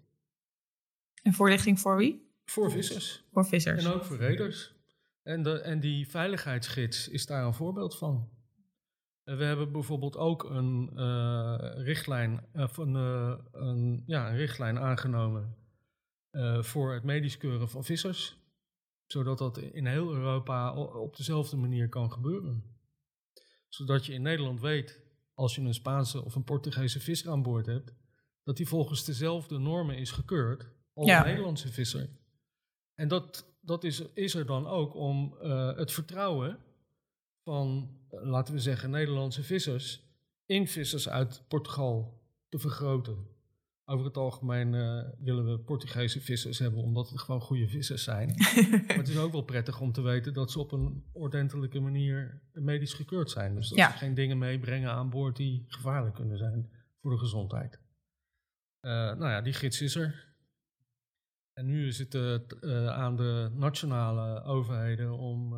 en 1.23 1.33
voorlichting 1.33 1.81
voor 1.81 1.97
wie? 1.97 2.27
voor 2.45 2.71
vissers 2.71 3.25
Voor 3.33 3.47
vissers. 3.47 3.85
en 3.85 3.93
ook 3.93 4.05
voor 4.05 4.17
reders. 4.17 4.77
En, 5.23 5.43
de, 5.43 5.61
en 5.61 5.81
die 5.81 6.09
veiligheidsgids 6.09 7.09
is 7.09 7.27
daar 7.27 7.45
een 7.45 7.55
voorbeeld 7.55 7.97
van. 7.99 8.29
We 9.25 9.45
hebben 9.45 9.73
bijvoorbeeld 9.73 10.17
ook 10.17 10.45
een, 10.45 10.91
eh, 10.97 11.71
richtlijn, 11.77 12.47
of 12.53 12.77
een, 12.77 12.97
eh, 12.97 13.38
een, 13.53 14.03
ja, 14.07 14.31
een 14.31 14.37
richtlijn 14.37 14.79
aangenomen 14.79 15.57
voor 16.61 16.95
het 16.95 17.05
medisch 17.05 17.37
keuren 17.37 17.69
van 17.69 17.85
vissers. 17.85 18.38
Zodat 19.07 19.38
dat 19.38 19.59
in 19.59 19.87
heel 19.87 20.14
Europa 20.14 20.75
op 20.75 21.17
dezelfde 21.17 21.57
manier 21.57 21.88
kan 21.88 22.12
gebeuren. 22.12 22.78
Zodat 23.69 24.07
je 24.07 24.13
in 24.13 24.23
Nederland 24.23 24.61
weet, 24.61 25.01
als 25.35 25.55
je 25.55 25.61
een 25.61 25.75
Spaanse 25.75 26.25
of 26.25 26.35
een 26.35 26.45
Portugese 26.45 27.01
visser 27.01 27.31
aan 27.31 27.43
boord 27.43 27.67
hebt, 27.67 27.93
dat 28.43 28.57
die 28.57 28.69
volgens 28.69 29.05
dezelfde 29.05 29.59
normen 29.59 29.97
is 29.99 30.11
gekeurd 30.11 30.67
als 30.93 31.07
Ja. 31.07 31.21
een 31.21 31.27
Nederlandse 31.27 31.69
visser. 31.73 32.09
En 32.95 33.09
dat, 33.09 33.57
dat 33.61 33.85
is, 33.85 34.01
is 34.15 34.35
er 34.35 34.47
dan 34.47 34.67
ook 34.67 34.95
om 34.95 35.37
eh, 35.41 35.77
het 35.77 35.93
vertrouwen 35.93 36.59
van, 37.43 37.91
eh, 38.11 38.23
laten 38.23 38.55
we 38.55 38.61
zeggen, 38.61 38.91
Nederlandse 38.91 39.43
vissers 39.43 40.03
in 40.47 40.69
vissers 40.69 41.09
uit 41.09 41.43
Portugal 41.49 42.23
te 42.49 42.59
vergroten. 42.59 43.27
Over 43.90 44.05
het 44.07 44.16
algemeen 44.16 44.74
eh, 44.74 45.05
willen 45.18 45.51
we 45.51 45.59
Portugese 45.59 46.20
vissers 46.20 46.59
hebben, 46.59 46.83
omdat 46.83 47.09
het 47.11 47.20
gewoon 47.20 47.40
goede 47.40 47.68
vissers 47.68 48.03
zijn. 48.03 48.29
maar 48.87 48.96
het 48.96 49.09
is 49.09 49.18
ook 49.18 49.33
wel 49.33 49.42
prettig 49.42 49.81
om 49.81 49.92
te 49.92 50.01
weten 50.01 50.33
dat 50.33 50.51
ze 50.51 50.59
op 50.59 50.72
een 50.72 51.05
ordentelijke 51.12 51.81
manier 51.81 52.42
medisch 52.53 52.92
gekeurd 52.92 53.31
zijn. 53.31 53.55
Dus 53.55 53.68
dat 53.68 53.79
Ja. 53.79 53.90
ze 53.90 53.96
geen 53.96 54.14
dingen 54.14 54.38
meebrengen 54.38 54.90
aan 54.90 55.11
boord 55.11 55.37
die 55.37 55.64
gevaarlijk 55.68 56.14
kunnen 56.14 56.38
zijn 56.38 56.70
voor 57.01 57.11
de 57.11 57.18
gezondheid. 57.18 57.81
Eh, 58.81 58.90
nou 58.90 59.29
ja, 59.29 59.40
die 59.40 59.53
gids 59.53 59.81
is 59.81 59.94
er. 59.96 60.27
En 61.53 61.66
nu 61.66 61.87
is 61.87 61.98
het 61.98 62.14
eh, 62.14 62.87
aan 62.88 63.16
de 63.16 63.51
nationale 63.55 64.42
overheden 64.42 65.18
om 65.18 65.55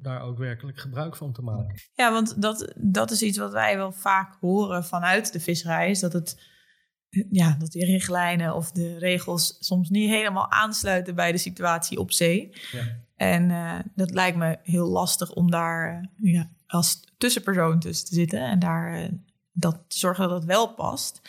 daar 0.00 0.20
ook 0.22 0.38
werkelijk 0.38 0.78
gebruik 0.78 1.16
van 1.16 1.32
te 1.32 1.42
maken. 1.42 1.74
Ja, 1.94 2.12
want 2.12 2.42
dat, 2.42 2.72
dat 2.76 3.10
is 3.10 3.22
iets 3.22 3.38
wat 3.38 3.52
wij 3.52 3.76
wel 3.76 3.92
vaak 3.92 4.36
horen 4.40 4.84
vanuit 4.84 5.32
de 5.32 5.40
visserij. 5.40 5.90
Is 5.90 6.00
dat, 6.00 6.12
het, 6.12 6.56
ja, 7.30 7.56
dat 7.58 7.70
die 7.72 7.84
richtlijnen 7.84 8.54
of 8.54 8.70
de 8.72 8.98
regels 8.98 9.56
soms 9.60 9.88
niet 9.88 10.08
helemaal 10.10 10.50
aansluiten 10.50 11.14
bij 11.14 11.32
de 11.32 11.38
situatie 11.38 11.98
op 11.98 12.12
zee. 12.12 12.52
Ja. 12.72 12.96
En 13.16 13.50
eh, 13.50 13.78
dat 13.94 14.10
lijkt 14.10 14.36
me 14.36 14.58
heel 14.62 14.86
lastig 14.88 15.32
om 15.32 15.50
daar 15.50 16.08
eh, 16.22 16.32
ja, 16.32 16.50
als 16.66 17.00
tussenpersoon 17.18 17.78
tussen 17.80 18.06
te 18.08 18.14
zitten. 18.14 18.40
En 18.40 18.58
daar 18.58 18.94
eh, 18.94 19.08
dat, 19.52 19.74
te 19.88 19.98
zorgen 19.98 20.28
dat 20.28 20.36
het 20.36 20.44
wel 20.44 20.74
past. 20.74 21.20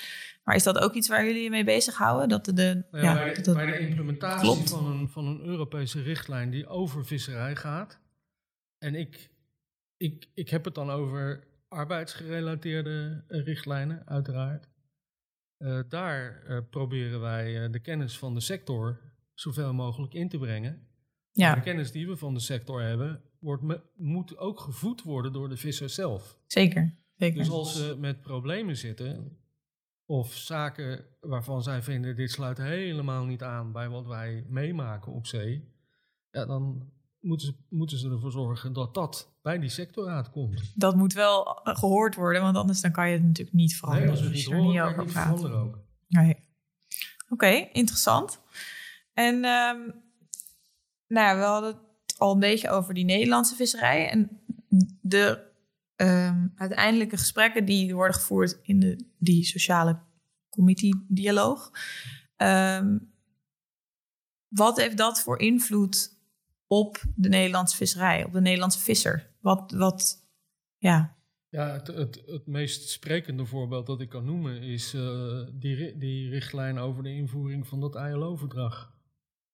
Maar 0.44 0.56
is 0.56 0.64
dat 0.64 0.78
ook 0.80 0.94
iets 0.94 1.08
waar 1.08 1.26
jullie 1.26 1.44
je 1.44 1.50
mee 1.50 1.64
bezighouden? 1.64 2.30
Dat 2.30 2.46
de, 2.46 2.54
de, 2.54 2.84
Nou 2.92 3.04
ja, 3.04 3.12
ja, 3.14 3.24
bij, 3.24 3.34
de, 3.34 3.42
dat- 3.42 3.56
bij 3.56 3.66
de 3.66 3.80
implementatie 3.80 4.42
klopt. 4.48 4.70
van 4.70 4.86
een, 4.86 5.10
van 5.10 5.26
een 5.28 5.42
Europese 5.42 6.02
richtlijn 6.02 6.50
die 6.50 6.68
over 6.68 7.06
visserij 7.06 7.56
gaat. 7.56 8.00
En 8.78 8.96
ik, 8.96 9.30
ik, 9.98 10.28
ik 10.34 10.50
heb 10.50 10.66
het 10.66 10.76
dan 10.76 10.90
over 10.90 11.44
arbeidsgerelateerde 11.68 13.24
richtlijnen, 13.28 14.02
uiteraard. 14.06 14.68
Eh, 15.60 15.80
daar 15.90 16.44
eh, 16.44 16.58
proberen 16.70 17.20
wij 17.20 17.64
eh, 17.66 17.72
de 17.72 17.80
kennis 17.80 18.18
van 18.18 18.34
de 18.34 18.40
sector 18.40 19.00
zoveel 19.34 19.74
mogelijk 19.74 20.14
in 20.14 20.30
te 20.30 20.38
brengen. 20.38 20.88
ja, 21.32 21.56
De 21.56 21.62
kennis 21.62 21.92
die 21.92 22.08
we 22.08 22.18
van 22.18 22.34
de 22.34 22.40
sector 22.40 22.82
hebben, 22.82 23.22
wordt 23.40 23.64
me- 23.64 23.82
moet 23.96 24.38
ook 24.38 24.60
gevoed 24.60 25.04
worden 25.04 25.34
door 25.34 25.50
de 25.50 25.58
vissers 25.58 25.94
zelf. 25.94 26.38
zeker. 26.48 26.96
zeker. 27.16 27.38
Dus 27.38 27.50
als 27.50 27.76
ze 27.78 27.96
met 28.00 28.22
problemen 28.22 28.78
zitten, 28.78 29.38
of 30.06 30.34
zaken 30.34 31.06
waarvan 31.20 31.64
zij 31.64 31.82
vinden 31.82 32.16
dit 32.16 32.32
sluit 32.32 32.58
helemaal 32.58 33.26
niet 33.26 33.44
aan 33.44 33.72
bij 33.72 33.90
wat 33.90 34.06
wij 34.06 34.46
meemaken 34.48 35.12
op 35.12 35.26
zee, 35.28 35.74
ja, 36.32 36.46
dan 36.46 36.92
moeten 37.20 37.48
ze, 37.48 37.54
moeten 37.70 37.98
ze 37.98 38.10
ervoor 38.10 38.32
zorgen 38.32 38.74
dat 38.74 38.94
dat 38.94 39.32
bij 39.42 39.60
die 39.60 39.70
sectorraad 39.70 40.30
komt. 40.30 40.72
dat 40.76 40.96
moet 40.96 41.14
wel 41.14 41.62
gehoord 41.64 42.16
worden, 42.16 42.42
want 42.42 42.58
anders 42.58 42.82
dan 42.82 42.92
kan 42.92 43.08
je 43.08 43.14
het 43.14 43.24
natuurlijk 43.24 43.56
niet 43.56 43.76
veranderen. 43.76 44.08
Nee, 44.08 44.18
als 44.18 44.28
we 44.28 44.38
je 44.38 44.44
niet 44.44 44.52
er 44.52 44.62
niet 44.62 44.80
over 44.80 45.06
praat. 45.06 45.52
ook. 45.52 45.80
Nee. 46.08 46.48
Oké, 47.30 47.68
interessant. 47.72 48.42
En 49.14 49.36
ehm, 49.36 49.80
nou 51.08 51.28
ja, 51.28 51.36
we 51.38 51.44
hadden 51.44 51.70
het 51.74 52.18
al 52.18 52.34
een 52.34 52.40
beetje 52.40 52.70
over 52.70 52.94
die 52.94 53.06
Nederlandse 53.06 53.56
visserij. 53.56 54.10
En 54.10 54.42
de 55.02 55.48
ehm, 55.96 56.48
uiteindelijke 56.56 57.18
gesprekken 57.18 57.66
die 57.66 57.96
worden 57.96 58.16
gevoerd 58.16 58.60
in 58.62 58.80
de, 58.80 59.06
die 59.18 59.46
sociale 59.46 60.00
committee-dialoog. 60.50 61.72
Ehm, 62.36 62.98
wat 64.48 64.78
heeft 64.78 64.98
dat 64.98 65.22
voor 65.22 65.40
invloed 65.40 66.19
op 66.70 67.04
de 67.16 67.30
Nederlandse 67.30 67.76
visserij, 67.76 68.24
op 68.24 68.34
de 68.34 68.42
Nederlandse 68.42 68.80
visser? 68.80 69.30
Wat, 69.42 69.72
wat 69.72 70.28
ja, 70.78 71.18
Ja, 71.50 71.72
het, 71.72 71.88
het, 71.88 72.22
het 72.26 72.48
meest 72.48 72.90
sprekende 72.90 73.46
voorbeeld 73.46 73.86
dat 73.86 74.02
ik 74.02 74.10
kan 74.10 74.26
noemen 74.26 74.62
is 74.62 74.94
eh, 74.94 75.42
die, 75.54 75.98
die 75.98 76.30
richtlijn 76.30 76.80
over 76.80 77.04
de 77.04 77.14
invoering 77.14 77.68
van 77.68 77.80
dat 77.80 77.96
ILO-verdrag. 77.96 78.94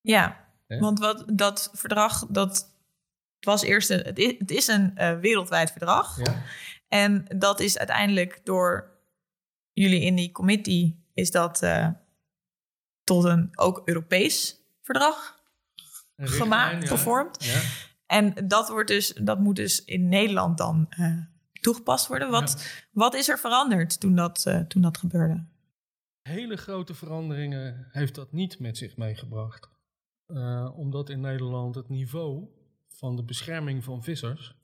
Ja, 0.02 0.50
want 0.68 1.00
wat, 1.00 1.24
dat 1.34 1.70
verdrag, 1.74 2.26
dat 2.30 2.76
was 3.40 3.62
eerst 3.62 3.90
een, 3.90 4.00
het 4.00 4.18
is, 4.18 4.36
het 4.38 4.52
is 4.52 4.68
een 4.68 4.98
eh, 4.98 5.20
wereldwijd 5.20 5.72
verdrag. 5.72 6.18
Ja? 6.18 6.44
En 6.88 7.26
dat 7.38 7.60
is 7.60 7.78
uiteindelijk 7.78 8.42
door 8.44 9.00
jullie 9.72 10.02
in 10.02 10.16
die 10.16 10.32
committee, 10.32 11.06
is 11.14 11.32
dat 11.32 11.62
eh, 11.62 11.90
tot 13.04 13.24
een 13.24 13.50
ook 13.56 13.82
Europees 13.86 14.60
verdrag 14.82 15.35
gemaakt, 16.16 16.82
ja. 16.82 16.88
gevormd. 16.88 17.44
Ja. 17.44 17.62
En 18.06 18.48
dat, 18.48 18.70
wordt 18.70 18.88
dus, 18.88 19.14
dat 19.14 19.40
moet 19.40 19.56
dus 19.56 19.86
in 19.86 20.10
Nederland 20.10 20.58
dan 20.58 20.86
eh, 20.90 21.18
toegepast 21.62 22.08
worden. 22.08 22.30
Wat, 22.30 22.84
wat 22.92 23.14
is 23.14 23.30
er 23.30 23.40
veranderd 23.40 24.00
toen 24.00 24.16
dat, 24.16 24.46
eh, 24.46 24.60
toen 24.60 24.82
dat 24.82 24.98
gebeurde? 24.98 25.46
Hele 26.22 26.58
grote 26.58 26.94
veranderingen 26.94 27.88
heeft 27.92 28.16
dat 28.16 28.32
niet 28.32 28.60
met 28.60 28.78
zich 28.78 28.98
meegebracht. 28.98 29.70
Eh, 30.26 30.72
omdat 30.76 31.10
in 31.10 31.20
Nederland 31.20 31.76
het 31.76 31.90
niveau 31.90 32.48
van 32.88 33.16
de 33.16 33.24
bescherming 33.24 33.84
van 33.84 34.04
vissers 34.04 34.56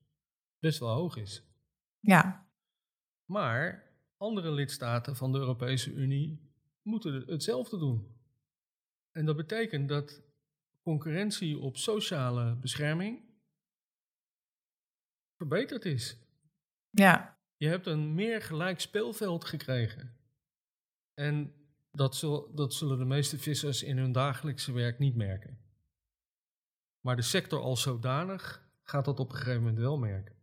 best 0.60 0.80
wel 0.80 0.94
hoog 0.94 1.18
is. 1.18 1.44
Ja, 2.00 2.48
Maar 3.26 3.90
andere 4.18 4.52
lidstaten 4.52 5.16
van 5.16 5.32
de 5.32 5.38
Europese 5.38 5.92
Unie 5.92 6.52
moeten 6.82 7.24
hetzelfde 7.28 7.78
doen. 7.78 8.08
En 9.12 9.26
dat 9.26 9.36
betekent 9.36 9.90
dat 9.90 10.22
concurrentie 10.82 11.58
op 11.58 11.78
sociale 11.78 12.56
bescherming 12.56 13.30
verbeterd 15.38 15.86
is. 15.86 16.18
Ja, 16.90 17.40
Je 17.56 17.68
hebt 17.68 17.86
een 17.86 18.14
meer 18.14 18.42
gelijk 18.42 18.80
speelveld 18.80 19.46
gekregen. 19.46 20.16
En 21.14 21.54
dat, 21.92 22.16
zul, 22.16 22.56
dat 22.56 22.74
zullen 22.74 22.98
de 22.98 23.06
meeste 23.06 23.38
vissers 23.38 23.84
in 23.84 23.98
hun 23.98 24.12
dagelijkse 24.12 24.72
werk 24.72 25.00
niet 25.00 25.16
merken. 25.16 25.60
Maar 27.06 27.16
de 27.16 27.22
sector 27.22 27.60
als 27.60 27.82
zodanig 27.82 28.70
gaat 28.82 29.06
dat 29.06 29.20
op 29.20 29.30
een 29.30 29.36
gegeven 29.36 29.60
moment 29.60 29.80
wel 29.80 29.98
merken. 29.98 30.36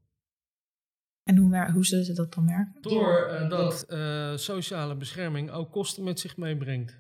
en 1.22 1.37
hoe, 1.37 1.70
hoe 1.70 1.87
zullen 1.87 2.05
ze 2.05 2.12
dat 2.12 2.35
dan 2.35 2.44
merken? 2.44 2.83
Door 2.83 3.27
eh, 3.27 3.48
dat 3.48 3.83
eh, 3.83 4.37
sociale 4.37 4.96
bescherming 4.96 5.51
ook 5.51 5.72
kosten 5.72 6.05
met 6.05 6.20
zich 6.20 6.37
meebrengt. 6.37 6.98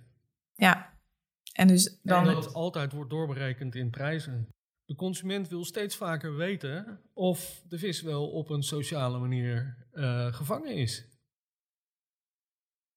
En 1.58 1.66
dus 1.66 1.98
dan... 2.02 2.28
en 2.28 2.34
dat 2.34 2.54
altijd 2.54 2.92
wordt 2.92 3.10
doorberekend 3.10 3.74
in 3.74 3.90
prijzen. 3.90 4.48
De 4.84 4.94
consument 4.94 5.48
wil 5.48 5.64
steeds 5.64 5.96
vaker 5.96 6.36
weten 6.36 7.00
of 7.12 7.62
de 7.68 7.78
vis 7.78 8.02
wel 8.02 8.30
op 8.30 8.50
een 8.50 8.62
sociale 8.62 9.18
manier 9.18 9.86
eh, 9.92 10.32
gevangen 10.32 10.74
is. 10.74 11.04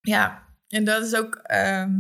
Ja, 0.02 0.48
en 0.68 0.84
dat 0.84 1.04
is 1.06 1.16
ook. 1.16 1.36
ehm, 1.36 1.92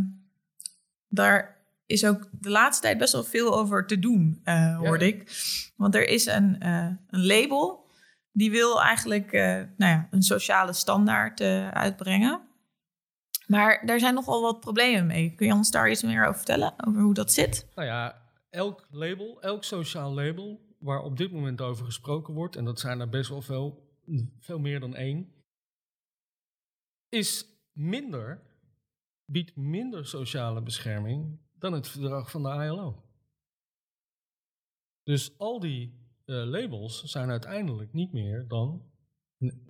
daar 1.08 1.66
is 1.86 2.06
ook 2.06 2.30
de 2.32 2.50
laatste 2.50 2.82
tijd 2.82 2.98
best 2.98 3.14
wel 3.14 3.24
veel 3.24 3.58
over 3.58 3.88
te 3.88 4.00
doen, 4.00 4.42
eh, 4.44 4.78
hoorde 4.78 5.08
ik. 5.08 5.32
Want 5.76 5.96
er 5.96 6.08
is 6.08 6.26
een, 6.26 6.60
eh, 6.60 6.92
een 7.08 7.26
label 7.26 7.86
die 8.32 8.52
wil 8.52 8.82
eigenlijk 8.82 9.32
nou 9.32 9.92
ja, 9.92 10.08
een 10.12 10.24
sociale 10.24 10.74
standaard 10.74 11.42
uitbrengen. 11.72 12.42
Maar 13.52 13.86
daar 13.86 14.00
zijn 14.00 14.14
nogal 14.14 14.42
wat 14.42 14.60
problemen 14.60 15.06
mee. 15.06 15.36
Kun 15.36 15.48
je 15.48 15.54
ons 15.54 15.72
daar 15.72 15.92
iets 15.92 16.04
meer 16.04 16.22
over 16.22 16.36
vertellen? 16.36 16.74
Over 16.88 17.02
hoe 17.02 17.14
dat 17.14 17.34
zit? 17.34 17.68
Nou 17.76 17.88
ja, 17.88 18.22
elk 18.50 18.88
label, 18.90 19.42
elk 19.42 19.64
sociaal 19.64 20.14
label 20.14 20.76
waar 20.80 21.02
op 21.04 21.18
dit 21.18 21.32
moment 21.32 21.62
over 21.62 21.86
gesproken 21.86 22.34
wordt, 22.34 22.56
en 22.56 22.66
dat 22.66 22.80
zijn 22.80 23.00
er 23.00 23.10
best 23.10 23.30
wel 23.30 23.42
veel, 23.42 23.96
veel 24.40 24.60
meer 24.60 24.80
dan 24.80 24.96
één, 24.96 25.34
is 27.10 27.46
minder, 27.72 28.42
biedt 29.26 29.56
minder 29.56 30.06
sociale 30.06 30.62
bescherming 30.62 31.40
dan 31.60 31.74
het 31.74 31.88
verdrag 31.88 32.32
van 32.32 32.44
de 32.44 32.50
ILO. 32.50 33.04
Dus 35.04 35.38
al 35.38 35.60
die 35.60 35.94
eh, 36.26 36.36
labels 36.36 37.04
zijn 37.04 37.30
uiteindelijk 37.30 37.94
niet 37.94 38.14
meer 38.14 38.48
dan, 38.48 38.82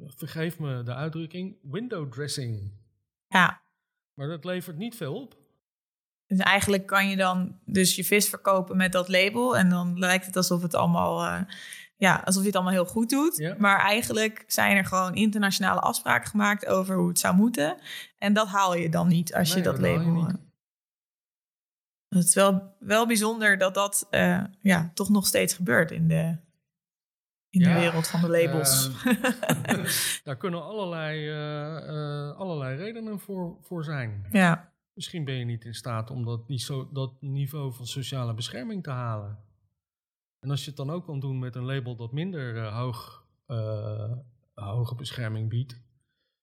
vergeef 0.05 0.59
me 0.59 0.83
de 0.83 0.93
uitdrukking, 0.93 1.57
window 1.61 2.11
dressing. 2.11 2.71
Ja, 3.27 3.61
Maar 4.13 4.27
dat 4.27 4.45
levert 4.45 4.77
niet 4.77 4.95
veel 4.95 5.21
op. 5.21 5.35
dus 6.27 6.39
eigenlijk 6.39 6.85
kan 6.85 7.09
je 7.09 7.15
dan 7.15 7.59
dus 7.65 7.95
je 7.95 8.03
vis 8.03 8.29
verkopen 8.29 8.77
met 8.77 8.91
dat 8.91 9.07
label. 9.07 9.57
En 9.57 9.69
dan 9.69 9.99
lijkt 9.99 10.25
het 10.25 10.35
alsof 10.35 10.61
het 10.61 10.73
allemaal. 10.75 11.23
eh, 11.25 11.41
ja, 11.97 12.21
alsof 12.25 12.41
je 12.41 12.47
het 12.47 12.55
allemaal 12.55 12.73
heel 12.73 12.85
goed 12.85 13.09
doet. 13.09 13.37
Ja. 13.37 13.55
Maar 13.57 13.79
eigenlijk 13.79 14.43
zijn 14.47 14.77
er 14.77 14.85
gewoon 14.85 15.15
internationale 15.15 15.79
afspraken 15.79 16.29
gemaakt 16.29 16.65
over 16.65 16.95
hoe 16.95 17.07
het 17.07 17.19
zou 17.19 17.35
moeten. 17.35 17.77
En 18.17 18.33
dat 18.33 18.47
haal 18.47 18.75
je 18.75 18.89
dan 18.89 19.07
niet 19.07 19.33
als 19.33 19.53
je 19.53 19.61
dat 19.61 19.79
label. 19.79 20.11
niet. 20.11 20.27
eh, 20.29 20.33
Het 22.07 22.23
is 22.27 22.33
wel, 22.33 22.75
wel 22.79 23.07
bijzonder 23.07 23.57
dat 23.57 23.73
dat 23.73 24.07
eh, 24.09 24.43
ja, 24.61 24.91
toch 24.93 25.09
nog 25.09 25.27
steeds 25.27 25.53
gebeurt 25.53 25.91
in 25.91 26.07
de, 26.07 26.37
in 27.51 27.59
de 27.63 27.73
wereld 27.73 28.07
van 28.07 28.21
de 28.21 28.29
labels. 28.29 28.89
Daar 30.23 30.37
kunnen 30.37 30.63
allerlei, 30.63 31.27
eh, 31.29 31.77
eh, 32.29 32.37
allerlei 32.37 32.77
redenen 32.77 33.19
voor, 33.19 33.57
voor 33.61 33.83
zijn. 33.83 34.25
ja, 34.31 34.69
Misschien 34.93 35.25
ben 35.25 35.33
je 35.35 35.45
niet 35.45 35.65
in 35.65 35.73
staat 35.75 36.09
om 36.11 36.25
dat, 36.25 36.47
die 36.47 36.59
so- 36.59 36.89
dat 36.93 37.11
niveau 37.21 37.73
van 37.73 37.85
sociale 37.87 38.33
bescherming 38.33 38.83
te 38.83 38.89
halen. 38.89 39.37
En 40.39 40.49
als 40.49 40.61
je 40.61 40.67
het 40.67 40.77
dan 40.77 40.89
ook 40.89 41.05
kan 41.05 41.19
doen 41.19 41.39
met 41.39 41.55
een 41.55 41.65
label 41.65 41.95
dat 41.95 42.11
minder 42.11 42.57
eh, 42.57 42.77
hoog, 42.77 43.25
hoge 44.53 44.95
bescherming 44.95 45.49
biedt, 45.49 45.79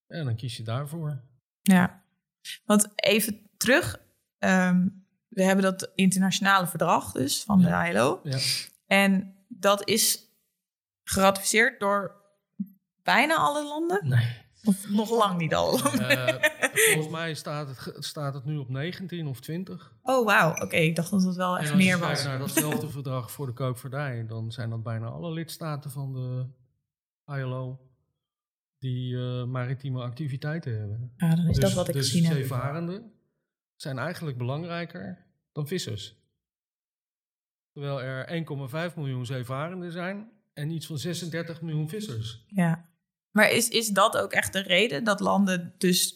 ja, 0.06 0.24
dan 0.24 0.36
kies 0.36 0.56
je 0.56 0.62
daarvoor. 0.62 1.20
ja. 1.62 2.02
Want 2.64 2.88
even 2.94 3.40
terug. 3.56 4.00
ehm, 4.38 4.88
we 5.28 5.42
hebben 5.44 5.64
dat 5.64 5.92
internationale 5.94 6.66
verdrag 6.66 7.12
dus 7.12 7.42
van 7.44 7.60
Ja. 7.60 7.82
de 7.84 7.90
ILO. 7.90 8.20
Ja. 8.22 8.38
En 8.86 9.34
dat 9.48 9.88
is 9.88 10.27
geratificeerd 11.08 11.80
door 11.80 12.22
bijna 13.02 13.36
alle 13.36 13.64
landen? 13.64 14.08
Nee. 14.08 14.46
Of 14.64 14.88
nog 14.90 15.10
lang 15.10 15.38
niet 15.38 15.54
al? 15.54 15.78
Eh, 15.78 16.34
volgens 16.94 17.08
mij 17.08 17.34
staat 17.34 17.68
het, 17.68 18.04
staat 18.04 18.34
het 18.34 18.44
nu 18.44 18.56
op 18.56 18.68
19 18.68 19.26
of 19.26 19.40
20. 19.40 19.92
oh, 20.02 20.26
wauw. 20.26 20.54
Oké, 20.54 20.76
ik 20.76 20.96
dacht 20.96 21.10
dat 21.10 21.22
het 21.22 21.36
wel 21.36 21.58
echt 21.58 21.70
als 21.70 21.70
je 21.70 21.84
meer 21.86 21.98
kijkt 21.98 22.16
was. 22.16 22.24
naar 22.24 22.38
datzelfde 22.38 22.88
verdrag 22.90 23.30
voor 23.30 23.46
de 23.46 23.52
koopvaardij, 23.52 24.26
dan 24.26 24.52
zijn 24.52 24.70
dat 24.70 24.82
bijna 24.82 25.06
alle 25.06 25.32
lidstaten 25.32 25.90
van 25.90 26.12
de 26.12 26.46
ILO 27.34 27.80
die 28.78 29.16
eh, 29.16 29.44
maritieme 29.44 30.02
activiteiten 30.02 30.78
hebben. 30.78 31.12
Ja, 31.16 31.34
dan 31.34 31.46
is 31.46 31.54
dus 31.54 31.64
dat 31.64 31.72
wat 31.72 31.88
ik 31.88 31.94
dus 31.94 32.10
gezien 32.10 32.24
heb. 32.24 32.36
zeevarenden 32.36 33.12
zijn 33.76 33.98
eigenlijk 33.98 34.38
belangrijker 34.38 35.26
dan 35.52 35.66
vissers. 35.66 36.16
Terwijl 37.72 38.02
er 38.02 38.44
1,5 38.90 38.96
miljoen 38.96 39.26
zeevarenden 39.26 39.92
zijn 39.92 40.37
en 40.58 40.70
iets 40.70 40.86
van 40.86 40.98
36 40.98 41.60
miljoen 41.60 41.88
vissers. 41.88 42.44
Ja. 42.46 42.88
Maar 43.30 43.50
is, 43.50 43.68
is 43.68 43.88
dat 43.88 44.16
ook 44.16 44.32
echt 44.32 44.52
de 44.52 44.60
reden 44.62 45.04
dat 45.04 45.20
landen 45.20 45.74
dus 45.78 46.14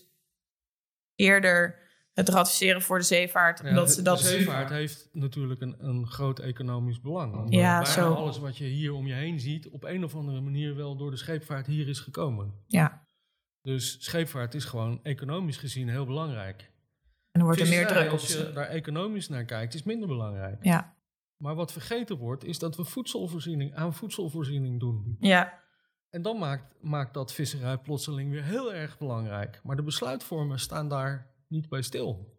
eerder 1.14 1.80
het 2.12 2.28
ratificeren 2.28 2.82
voor 2.82 2.98
de 2.98 3.04
zeevaart? 3.04 3.60
Ja, 3.62 3.68
omdat 3.68 3.86
de, 3.86 3.92
ze 3.92 4.02
dat... 4.02 4.18
de 4.18 4.24
zeevaart 4.24 4.70
heeft 4.70 5.08
natuurlijk 5.12 5.60
een, 5.60 5.76
een 5.78 6.06
groot 6.06 6.38
economisch 6.38 7.00
belang. 7.00 7.34
Omdat 7.34 7.52
Ja, 7.52 7.72
bijna 7.78 7.92
zo. 7.92 8.12
alles 8.14 8.38
wat 8.38 8.56
je 8.56 8.64
hier 8.64 8.92
om 8.92 9.06
je 9.06 9.14
heen 9.14 9.40
ziet, 9.40 9.68
op 9.68 9.84
een 9.84 10.04
of 10.04 10.14
andere 10.14 10.40
manier 10.40 10.76
wel 10.76 10.96
door 10.96 11.10
de 11.10 11.16
scheepvaart 11.16 11.66
hier 11.66 11.88
is 11.88 12.00
gekomen. 12.00 12.54
Ja, 12.66 13.06
Dus 13.62 13.96
scheepvaart 14.00 14.54
is 14.54 14.64
gewoon 14.64 15.00
economisch 15.02 15.56
gezien 15.56 15.88
heel 15.88 16.06
belangrijk. 16.06 16.60
en 16.60 17.40
dan 17.40 17.42
wordt 17.42 17.60
er 17.60 17.68
meer 17.68 17.86
druk 17.86 18.06
op. 18.06 18.10
Als 18.12 18.32
je 18.32 18.50
daar 18.54 18.68
economisch 18.68 19.28
naar 19.28 19.44
kijkt, 19.44 19.74
is 19.74 19.82
minder 19.82 20.08
belangrijk. 20.08 20.64
Ja, 20.64 20.94
Maar 21.42 21.54
wat 21.54 21.72
vergeten 21.72 22.16
wordt, 22.16 22.44
is 22.44 22.58
dat 22.58 22.76
we 22.76 22.84
voedselvoorziening 22.84 23.74
aan 23.74 23.94
voedselvoorziening 23.94 24.80
doen. 24.80 25.16
ja, 25.20 25.62
En 26.10 26.22
dan 26.22 26.38
maakt, 26.38 26.74
maakt 26.82 27.14
dat 27.14 27.32
visserij 27.32 27.78
plotseling 27.78 28.30
weer 28.30 28.44
heel 28.44 28.74
erg 28.74 28.98
belangrijk. 28.98 29.60
Maar 29.62 29.76
de 29.76 29.82
besluitvormers 29.82 30.62
staan 30.62 30.88
daar 30.88 31.34
niet 31.48 31.68
bij 31.68 31.82
stil. 31.82 32.36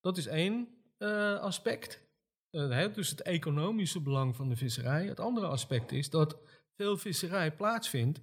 Dat 0.00 0.16
is 0.16 0.26
één 0.26 0.68
eh, 0.98 1.38
aspect. 1.38 2.08
Eh, 2.50 2.68
hè, 2.68 2.90
dus 2.90 3.10
het 3.10 3.22
economische 3.22 4.00
belang 4.00 4.36
van 4.36 4.48
de 4.48 4.56
visserij. 4.56 5.06
Het 5.06 5.20
andere 5.20 5.46
aspect 5.46 5.92
is 5.92 6.10
dat 6.10 6.38
veel 6.76 6.96
visserij 6.96 7.52
plaatsvindt 7.52 8.20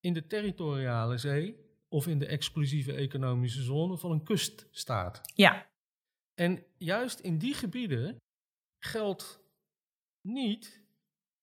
in 0.00 0.12
de 0.12 0.26
territoriale 0.26 1.18
zee 1.18 1.56
of 1.88 2.06
in 2.06 2.18
de 2.18 2.26
exclusieve 2.26 2.92
economische 2.92 3.62
zone 3.62 3.98
van 3.98 4.10
een 4.10 4.22
kuststaat. 4.22 5.20
ja, 5.34 5.66
En 6.34 6.64
juist 6.78 7.20
in 7.20 7.38
die 7.38 7.54
gebieden 7.54 8.20
geldt 8.84 9.40
niet 10.20 10.80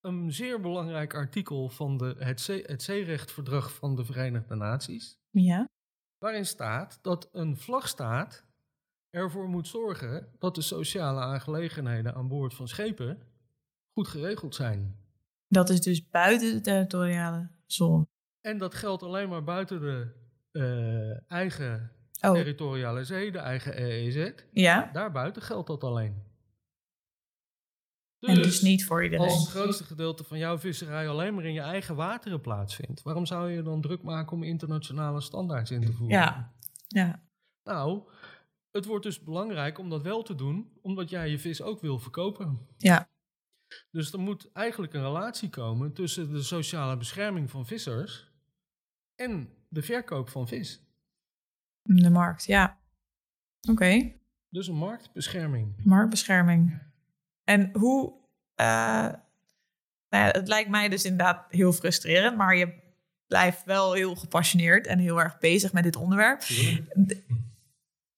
een 0.01 0.33
zeer 0.33 0.59
belangrijk 0.61 1.13
artikel 1.13 1.69
van 1.69 1.97
de, 1.97 2.15
het, 2.17 2.41
zee, 2.41 2.63
het 2.65 2.83
zeerechtverdrag 2.83 3.73
van 3.73 3.95
de 3.95 4.05
Verenigde 4.05 4.55
Naties, 4.55 5.17
ja. 5.29 5.69
waarin 6.17 6.45
staat 6.45 6.99
dat 7.01 7.29
een 7.31 7.57
vlagstaat 7.57 8.45
ervoor 9.09 9.49
moet 9.49 9.67
zorgen 9.67 10.35
dat 10.39 10.55
de 10.55 10.61
sociale 10.61 11.19
aangelegenheden 11.19 12.15
aan 12.15 12.27
boord 12.27 12.53
van 12.53 12.67
schepen 12.67 13.21
goed 13.93 14.07
geregeld 14.07 14.55
zijn. 14.55 14.95
Dat 15.47 15.69
is 15.69 15.81
dus 15.81 16.09
buiten 16.09 16.53
de 16.53 16.61
territoriale 16.61 17.49
zone. 17.65 18.07
En 18.41 18.57
dat 18.57 18.75
geldt 18.75 19.03
alleen 19.03 19.29
maar 19.29 19.43
buiten 19.43 19.79
de 19.79 20.11
eh, 20.51 21.31
eigen 21.31 21.91
Oh, 22.21 22.33
territoriale 22.33 23.03
zee, 23.03 23.31
de 23.31 23.37
eigen 23.37 23.81
EEZ. 23.81 24.31
ja. 24.51 24.89
Daarbuiten 24.93 25.41
geldt 25.41 25.67
dat 25.67 25.83
alleen. 25.83 26.23
En 28.19 28.35
dus 28.35 28.61
niet 28.61 28.85
voor 28.85 29.03
iedereen. 29.03 29.25
Als 29.25 29.39
het 29.39 29.49
grootste 29.49 29.83
gedeelte 29.83 30.23
van 30.23 30.37
jouw 30.37 30.59
visserij 30.59 31.09
alleen 31.09 31.33
maar 31.35 31.45
in 31.45 31.53
je 31.53 31.59
eigen 31.61 31.95
wateren 31.95 32.41
plaatsvindt, 32.41 33.01
waarom 33.01 33.25
zou 33.25 33.51
je 33.51 33.61
dan 33.61 33.81
druk 33.81 34.01
maken 34.01 34.31
om 34.35 34.43
internationale 34.43 35.21
standaards 35.21 35.71
in 35.71 35.85
te 35.85 35.93
voeren? 35.93 36.17
Ja. 36.17 36.53
Ja, 36.87 37.23
Nou, 37.63 38.01
het 38.71 38.85
wordt 38.85 39.03
dus 39.05 39.23
belangrijk 39.23 39.77
om 39.77 39.89
dat 39.89 40.01
wel 40.01 40.23
te 40.23 40.35
doen, 40.35 40.71
omdat 40.81 41.09
jij 41.09 41.29
je 41.29 41.39
vis 41.39 41.61
ook 41.61 41.81
wil 41.81 41.99
verkopen. 41.99 42.67
ja, 42.77 43.09
Dus 43.91 44.11
er 44.13 44.19
moet 44.19 44.51
eigenlijk 44.51 44.93
een 44.93 45.01
relatie 45.01 45.49
komen 45.49 45.93
tussen 45.93 46.31
de 46.31 46.41
sociale 46.43 46.97
bescherming 46.97 47.49
van 47.49 47.65
vissers 47.65 48.31
en 49.15 49.49
de 49.67 49.81
verkoop 49.81 50.29
van 50.29 50.47
vis. 50.47 50.83
de 51.83 52.09
markt, 52.09 52.45
ja. 52.45 52.79
Oké, 53.69 54.13
Dus 54.49 54.67
een 54.67 54.75
marktbescherming. 54.75 55.85
marktbescherming. 55.85 56.81
En 57.43 57.69
hoe... 57.77 58.17
eh, 58.59 59.13
nou 60.09 60.25
ja, 60.25 60.29
het 60.31 60.47
lijkt 60.47 60.69
mij 60.69 60.89
dus 60.89 61.03
inderdaad 61.03 61.45
heel 61.49 61.71
frustrerend, 61.73 62.37
maar 62.37 62.55
je 62.55 62.73
blijft 63.27 63.63
wel 63.63 63.93
heel 63.93 64.15
gepassioneerd 64.15 64.87
en 64.87 64.99
heel 64.99 65.21
erg 65.21 65.37
bezig 65.39 65.73
met 65.73 65.83
dit 65.83 65.95
onderwerp. 65.95 66.41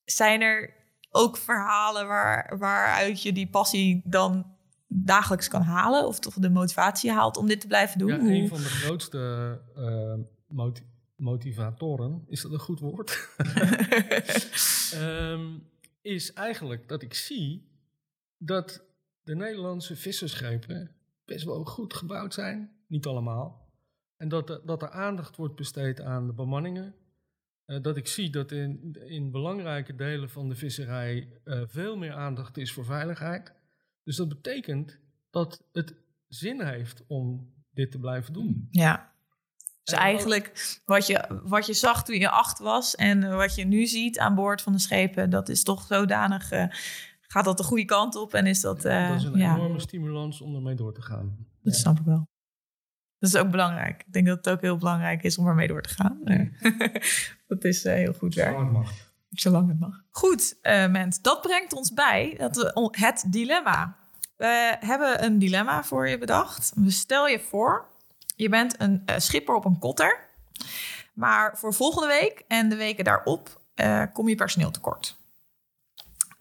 Zijn 0.05 0.41
er 0.41 0.73
ook 1.09 1.37
verhalen 1.37 2.07
waar, 2.07 2.57
waaruit 2.57 3.21
je 3.23 3.33
die 3.33 3.47
passie 3.47 4.01
dan 4.03 4.55
dagelijks 4.87 5.47
kan 5.47 5.61
halen? 5.61 6.07
Of 6.07 6.19
toch 6.19 6.33
de 6.33 6.49
motivatie 6.49 7.11
haalt 7.11 7.37
om 7.37 7.47
dit 7.47 7.59
te 7.61 7.67
blijven 7.67 7.99
doen? 7.99 8.09
Ja, 8.09 8.33
een 8.33 8.47
van 8.47 8.57
de 8.57 8.63
grootste 8.63 9.61
eh, 9.75 10.13
moti- 10.47 10.89
motivatoren, 11.15 12.25
is 12.27 12.41
dat 12.41 12.51
een 12.51 12.59
goed 12.59 12.79
woord? 12.79 13.19
Ehm, 14.93 15.47
is 16.01 16.33
eigenlijk 16.33 16.87
dat 16.87 17.01
ik 17.01 17.13
zie 17.13 17.69
dat 18.37 18.83
de 19.23 19.35
Nederlandse 19.35 19.95
vissersschepen 19.95 20.91
best 21.25 21.45
wel 21.45 21.63
goed 21.65 21.93
gebouwd 21.93 22.33
zijn. 22.33 22.71
Niet 22.87 23.05
allemaal. 23.05 23.69
En 24.17 24.29
dat, 24.29 24.49
er- 24.49 24.61
dat 24.65 24.81
er 24.81 24.89
aandacht 24.89 25.35
wordt 25.35 25.55
besteed 25.55 26.01
aan 26.01 26.27
de 26.27 26.33
bemanningen. 26.33 26.95
Eh, 27.65 27.81
dat 27.81 27.97
ik 27.97 28.07
zie 28.07 28.29
dat 28.29 28.51
in, 28.51 28.97
in 29.05 29.31
belangrijke 29.31 29.95
delen 29.95 30.29
van 30.29 30.49
de 30.49 30.55
visserij 30.55 31.39
eh, 31.43 31.61
veel 31.65 31.97
meer 31.97 32.13
aandacht 32.13 32.57
is 32.57 32.73
voor 32.73 32.85
veiligheid. 32.85 33.53
Dus 34.03 34.15
dat 34.15 34.29
betekent 34.29 34.97
dat 35.29 35.63
het 35.71 35.95
zin 36.27 36.61
heeft 36.61 37.03
om 37.07 37.53
dit 37.73 37.91
te 37.91 37.99
blijven 37.99 38.33
doen. 38.33 38.67
Ja. 38.71 39.09
Dus 39.83 39.93
eigenlijk 39.93 40.79
wat 40.85 41.07
je, 41.07 41.41
wat 41.43 41.65
je 41.65 41.73
zag 41.73 42.03
toen 42.05 42.19
je 42.19 42.29
acht 42.29 42.59
was 42.59 42.95
en 42.95 43.23
eh, 43.23 43.35
wat 43.35 43.55
je 43.55 43.65
nu 43.65 43.85
ziet 43.85 44.19
aan 44.19 44.35
boord 44.35 44.61
van 44.61 44.73
de 44.73 44.79
schepen, 44.79 45.29
dat 45.29 45.49
is 45.49 45.63
toch 45.63 45.85
zodanig. 45.85 46.49
Gaat 47.31 47.45
dat 47.45 47.57
de 47.57 47.63
goede 47.63 47.85
kant 47.85 48.15
op 48.15 48.33
en 48.33 48.45
is 48.45 48.61
dat. 48.61 48.85
eh, 48.85 49.07
dat 49.09 49.17
is 49.17 49.23
een 49.23 49.37
ja, 49.37 49.55
enorme 49.55 49.79
stimulans 49.79 50.41
om 50.41 50.55
ermee 50.55 50.75
door 50.75 50.93
te 50.93 51.01
gaan. 51.01 51.47
dat 51.63 51.75
snap 51.75 51.99
ik 51.99 52.05
wel. 52.05 52.29
Dat 53.19 53.29
is 53.29 53.35
ook 53.35 53.51
belangrijk. 53.51 54.03
Ik 54.07 54.13
denk 54.13 54.27
dat 54.27 54.37
het 54.37 54.49
ook 54.49 54.61
heel 54.61 54.77
belangrijk 54.77 55.23
is 55.23 55.37
om 55.37 55.47
ermee 55.47 55.67
door 55.67 55.81
te 55.81 55.89
gaan. 55.89 56.19
dat 57.47 57.63
is 57.63 57.85
eh, 57.85 57.93
heel 57.93 58.13
goed 58.13 58.35
werk. 58.35 58.49
Zolang 58.49 58.63
het 58.63 58.77
mag. 58.77 58.91
Zolang 59.29 59.67
het 59.67 59.79
mag. 59.79 60.01
Goed, 60.09 60.57
eh 60.61 60.87
Ment. 60.87 61.23
Dat 61.23 61.41
brengt 61.41 61.73
ons 61.73 61.93
bij 61.93 62.35
dat 62.37 62.55
we, 62.55 62.87
het 62.91 63.25
dilemma. 63.27 63.95
We 64.37 64.77
hebben 64.79 65.23
een 65.23 65.39
dilemma 65.39 65.83
voor 65.83 66.09
je 66.09 66.17
bedacht. 66.17 66.73
Stel 66.87 67.27
je 67.27 67.39
voor, 67.39 67.85
je 68.35 68.49
bent 68.49 68.81
een 68.81 69.01
eh, 69.05 69.17
schipper 69.17 69.55
op 69.55 69.65
een 69.65 69.79
kotter. 69.79 70.29
Maar 71.13 71.57
voor 71.57 71.73
volgende 71.73 72.07
week 72.07 72.43
en 72.47 72.69
de 72.69 72.75
weken 72.75 73.03
daarop 73.03 73.61
eh, 73.73 74.03
kom 74.13 74.29
je 74.29 74.35
personeel 74.35 74.71
tekort. 74.71 75.19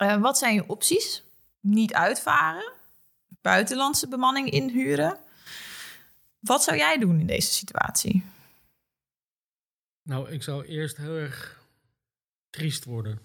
Eh, 0.01 0.21
wat 0.21 0.39
zijn 0.39 0.55
je 0.55 0.69
opties? 0.69 1.23
Niet 1.61 1.95
uitvaren, 1.95 2.73
buitenlandse 3.41 4.09
bemanning 4.09 4.51
inhuren. 4.51 5.19
Wat 6.39 6.63
zou 6.63 6.77
jij 6.77 6.99
doen 6.99 7.21
in 7.21 7.27
deze 7.27 7.53
situatie? 7.53 8.25
Nou, 10.03 10.31
ik 10.31 10.43
zou 10.43 10.65
eerst 10.65 10.97
heel 10.97 11.17
erg 11.17 11.65
triest 12.51 12.85
worden. 12.85 13.19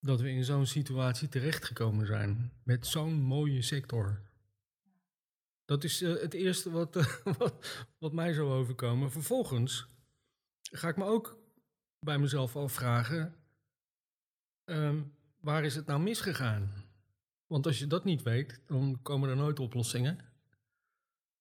Dat 0.00 0.20
we 0.20 0.30
in 0.30 0.44
zo'n 0.44 0.66
situatie 0.66 1.28
terechtgekomen 1.28 2.06
zijn. 2.06 2.52
Met 2.62 2.86
zo'n 2.86 3.22
mooie 3.22 3.62
sector. 3.62 4.20
Dat 5.64 5.84
is 5.84 6.02
eh, 6.02 6.20
het 6.20 6.34
eerste 6.34 6.70
wat, 6.70 6.94
wat, 7.38 7.86
wat 7.98 8.12
mij 8.12 8.32
zou 8.32 8.50
overkomen. 8.50 9.12
Vervolgens 9.12 9.86
ga 10.60 10.88
ik 10.88 10.96
me 10.96 11.04
ook 11.04 11.38
bij 11.98 12.18
mezelf 12.18 12.56
afvragen: 12.56 13.43
ehm, 14.64 15.02
waar 15.40 15.64
is 15.64 15.74
het 15.74 15.86
nou 15.86 16.00
misgegaan? 16.00 16.72
Want 17.46 17.66
als 17.66 17.78
je 17.78 17.86
dat 17.86 18.04
niet 18.04 18.22
weet, 18.22 18.60
dan 18.66 18.98
komen 19.02 19.28
er 19.28 19.36
nooit 19.36 19.60
oplossingen. 19.60 20.18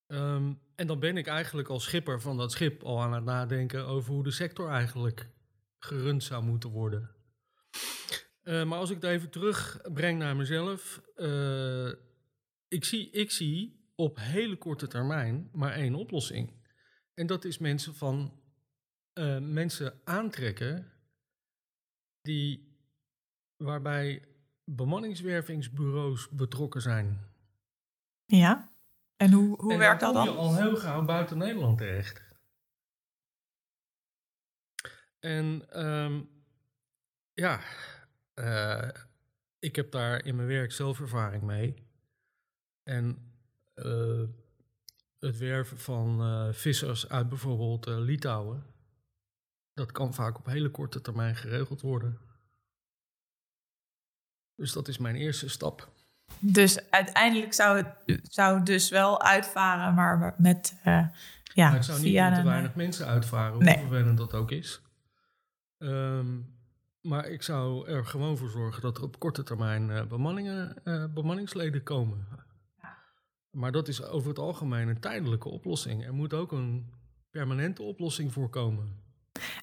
Ehm, 0.07 0.53
en 0.76 0.88
dan 0.88 0.99
ben 0.99 1.17
ik 1.17 1.28
eigenlijk 1.28 1.67
als 1.67 1.84
schipper 1.84 2.21
van 2.21 2.38
dat 2.38 2.51
schip 2.51 2.84
al 2.84 3.01
aan 3.01 3.13
het 3.13 3.24
nadenken 3.24 3.86
over 3.86 4.13
hoe 4.13 4.24
de 4.24 4.32
sector 4.32 4.69
eigenlijk 4.69 5.30
gerund 5.80 6.24
zou 6.24 6.43
moeten 6.43 6.69
worden. 6.69 7.09
Eh, 8.41 8.63
maar 8.63 8.80
als 8.80 8.89
ik 8.89 8.95
het 8.95 9.11
even 9.11 9.30
terugbreng 9.30 10.19
naar 10.19 10.36
mezelf. 10.36 11.01
eh, 11.15 11.91
ik, 12.67 12.86
zie, 12.86 13.09
ik 13.09 13.32
zie 13.32 13.88
op 13.95 14.17
hele 14.19 14.57
korte 14.57 14.88
termijn 14.88 15.49
maar 15.51 15.71
één 15.71 15.95
oplossing. 15.95 16.53
En 17.13 17.28
dat 17.28 17.45
is 17.45 17.57
mensen 17.57 17.95
van 17.95 18.41
eh, 19.13 19.39
mensen 19.39 20.01
aantrekken 20.03 20.91
die 22.21 22.72
waarbij 23.64 24.26
bemanningswervingsbureaus 24.64 26.30
betrokken 26.30 26.82
zijn. 26.82 27.20
Ja. 28.26 28.72
En 29.18 29.32
hoe, 29.32 29.61
hoe 29.61 29.72
En 29.74 29.80
werkt 29.80 29.99
dan 29.99 30.14
dat 30.14 30.26
kom 30.26 30.36
dan? 30.36 30.43
je 30.43 30.49
al 30.49 30.61
heel 30.61 30.76
gauw 30.76 31.05
buiten 31.05 31.38
Nederland 31.38 31.78
terecht. 31.78 32.22
En 35.20 35.70
ehm, 35.70 36.22
ja, 37.34 37.59
eh, 38.34 38.89
ik 39.59 39.76
heb 39.76 39.91
daar 39.91 40.26
in 40.26 40.36
mijn 40.36 40.47
werk 40.47 40.72
zelf 40.72 40.99
ervaring 40.99 41.43
mee. 41.43 41.88
En 42.84 43.32
eh, 43.74 44.24
het 45.20 45.38
werven 45.38 45.78
van 45.78 46.22
eh, 46.22 46.53
vissers 46.53 47.09
uit 47.09 47.30
bijvoorbeeld 47.30 47.86
Litouwen, 47.86 48.66
dat 49.74 49.91
kan 49.91 50.14
vaak 50.14 50.38
op 50.38 50.45
hele 50.45 50.70
korte 50.70 51.01
termijn 51.01 51.36
geregeld 51.36 51.82
worden. 51.82 52.20
Dus 54.56 54.74
dat 54.74 54.88
is 54.88 54.97
mijn 54.97 55.16
eerste 55.16 55.49
stap. 55.49 55.91
Dus 56.39 56.89
uiteindelijk 56.89 57.54
zou 57.54 57.78
het 57.78 58.20
zou 58.24 58.64
dus 58.64 58.89
wel 58.89 59.22
uitvaren, 59.22 59.93
maar 59.93 60.36
met 60.38 60.80
eh 60.84 61.08
ja, 61.54 61.70
Maar 61.70 61.84
zou 61.84 62.01
niet 62.01 62.14
te 62.14 62.43
weinig 62.43 62.76
mensen 62.76 63.08
uitvaren, 63.08 63.54
hoe 63.54 63.64
Nee. 63.64 63.78
vervelend 63.78 64.18
dat 64.18 64.34
ook 64.34 64.51
is. 64.51 64.82
Ehm, 65.78 66.39
maar 67.01 67.28
ik 67.28 67.41
zou 67.41 67.88
er 67.88 68.06
gewoon 68.06 68.38
voor 68.38 68.49
zorgen 68.49 68.82
dat 68.82 68.97
er 68.97 69.04
op 69.04 69.20
korte 69.20 69.43
termijn 69.43 69.89
eh, 69.89 70.06
bemanningen, 70.06 70.84
eh, 70.84 71.06
bemanningsleden 71.14 71.84
komen. 71.84 72.28
Maar 73.49 73.72
dat 73.72 73.88
is 73.88 74.04
over 74.04 74.30
het 74.30 74.39
algemeen 74.39 74.88
een 74.88 74.99
tijdelijke 74.99 75.49
oplossing. 75.49 76.06
Er 76.06 76.14
moet 76.14 76.34
ook 76.34 76.51
een 76.51 76.89
permanente 77.32 77.82
oplossing 77.82 78.34
voor 78.34 78.49
komen. 78.49 79.01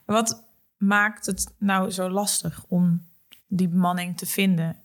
Wat 0.04 0.48
maakt 0.76 1.26
het 1.26 1.54
nou 1.58 1.90
zo 1.90 2.08
lastig 2.10 2.64
om 2.64 3.08
die 3.50 3.68
bemanning 3.68 4.16
te 4.18 4.26
vinden? 4.26 4.82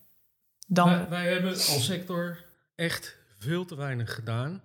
Dan, 0.68 0.90
Wij, 0.90 1.10
wij 1.10 1.32
hebben 1.32 1.50
als 1.52 1.86
sector 1.86 2.46
echt 2.76 3.18
veel 3.38 3.66
te 3.66 3.76
weinig 3.76 4.14
gedaan 4.16 4.64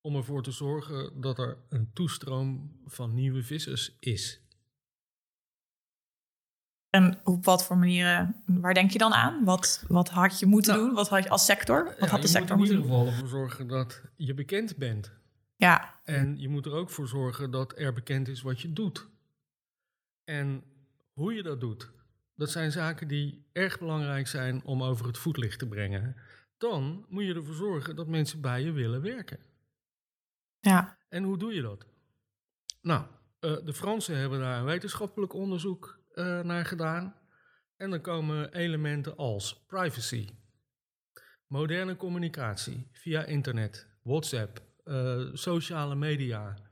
om 0.00 0.16
ervoor 0.16 0.42
te 0.42 0.50
zorgen 0.50 1.20
dat 1.20 1.38
er 1.38 1.56
een 1.68 1.90
toestroom 1.92 2.80
van 2.86 3.14
nieuwe 3.14 3.42
vissers 3.42 3.96
is. 4.00 4.38
en 6.90 7.20
op 7.24 7.44
wat 7.44 7.64
voor 7.64 7.78
manieren, 7.78 8.42
waar 8.46 8.74
denk 8.74 8.90
je 8.90 8.98
dan 8.98 9.12
aan? 9.14 9.44
Wat, 9.44 9.84
wat 9.88 10.08
had 10.08 10.38
je 10.38 10.46
moeten 10.46 10.72
Nou, 10.74 10.86
doen? 10.86 10.94
Wat 10.94 11.08
had 11.08 11.22
je 11.22 11.28
als 11.30 11.44
sector? 11.44 11.84
Wat 11.84 11.94
Ja, 11.98 12.06
had 12.06 12.20
de 12.20 12.26
je 12.26 12.32
sector 12.32 12.56
moet 12.56 12.68
in 12.68 12.76
moeten 12.76 12.92
ieder 12.96 13.06
geval 13.06 13.22
ervoor 13.22 13.38
zorgen 13.40 13.66
dat 13.66 14.02
je 14.16 14.34
bekend 14.34 14.76
bent. 14.76 15.12
Ja, 15.56 16.00
En 16.04 16.38
je 16.40 16.48
moet 16.48 16.66
er 16.66 16.72
ook 16.72 16.90
voor 16.90 17.08
zorgen 17.08 17.50
dat 17.50 17.78
er 17.78 17.92
bekend 17.92 18.28
is 18.28 18.42
wat 18.42 18.60
je 18.60 18.72
doet. 18.72 19.06
En 20.24 20.62
hoe 21.12 21.34
je 21.34 21.42
dat 21.42 21.60
doet. 21.60 21.90
Dat 22.34 22.50
zijn 22.50 22.72
zaken 22.72 23.08
die 23.08 23.48
erg 23.52 23.78
belangrijk 23.78 24.26
zijn 24.26 24.64
om 24.64 24.82
over 24.82 25.06
het 25.06 25.18
voetlicht 25.18 25.58
te 25.58 25.68
brengen. 25.68 26.16
Dan 26.58 27.06
moet 27.08 27.24
je 27.24 27.34
ervoor 27.34 27.54
zorgen 27.54 27.96
dat 27.96 28.06
mensen 28.06 28.40
bij 28.40 28.62
je 28.62 28.72
willen 28.72 29.02
werken. 29.02 29.38
ja, 30.60 30.98
En 31.08 31.22
hoe 31.22 31.38
doe 31.38 31.54
je 31.54 31.62
dat? 31.62 31.86
Nou, 32.82 33.06
eh, 33.40 33.56
de 33.64 33.72
Fransen 33.72 34.16
hebben 34.16 34.40
daar 34.40 34.58
een 34.58 34.64
wetenschappelijk 34.64 35.32
onderzoek 35.32 35.98
eh, 36.12 36.40
naar 36.40 36.64
gedaan. 36.64 37.14
En 37.76 37.90
dan 37.90 38.00
komen 38.00 38.52
elementen 38.52 39.16
als 39.16 39.64
privacy, 39.66 40.28
moderne 41.46 41.96
communicatie 41.96 42.88
via 42.92 43.24
internet, 43.24 43.88
WhatsApp, 44.02 44.62
eh, 44.84 45.20
sociale 45.32 45.94
media. 45.94 46.62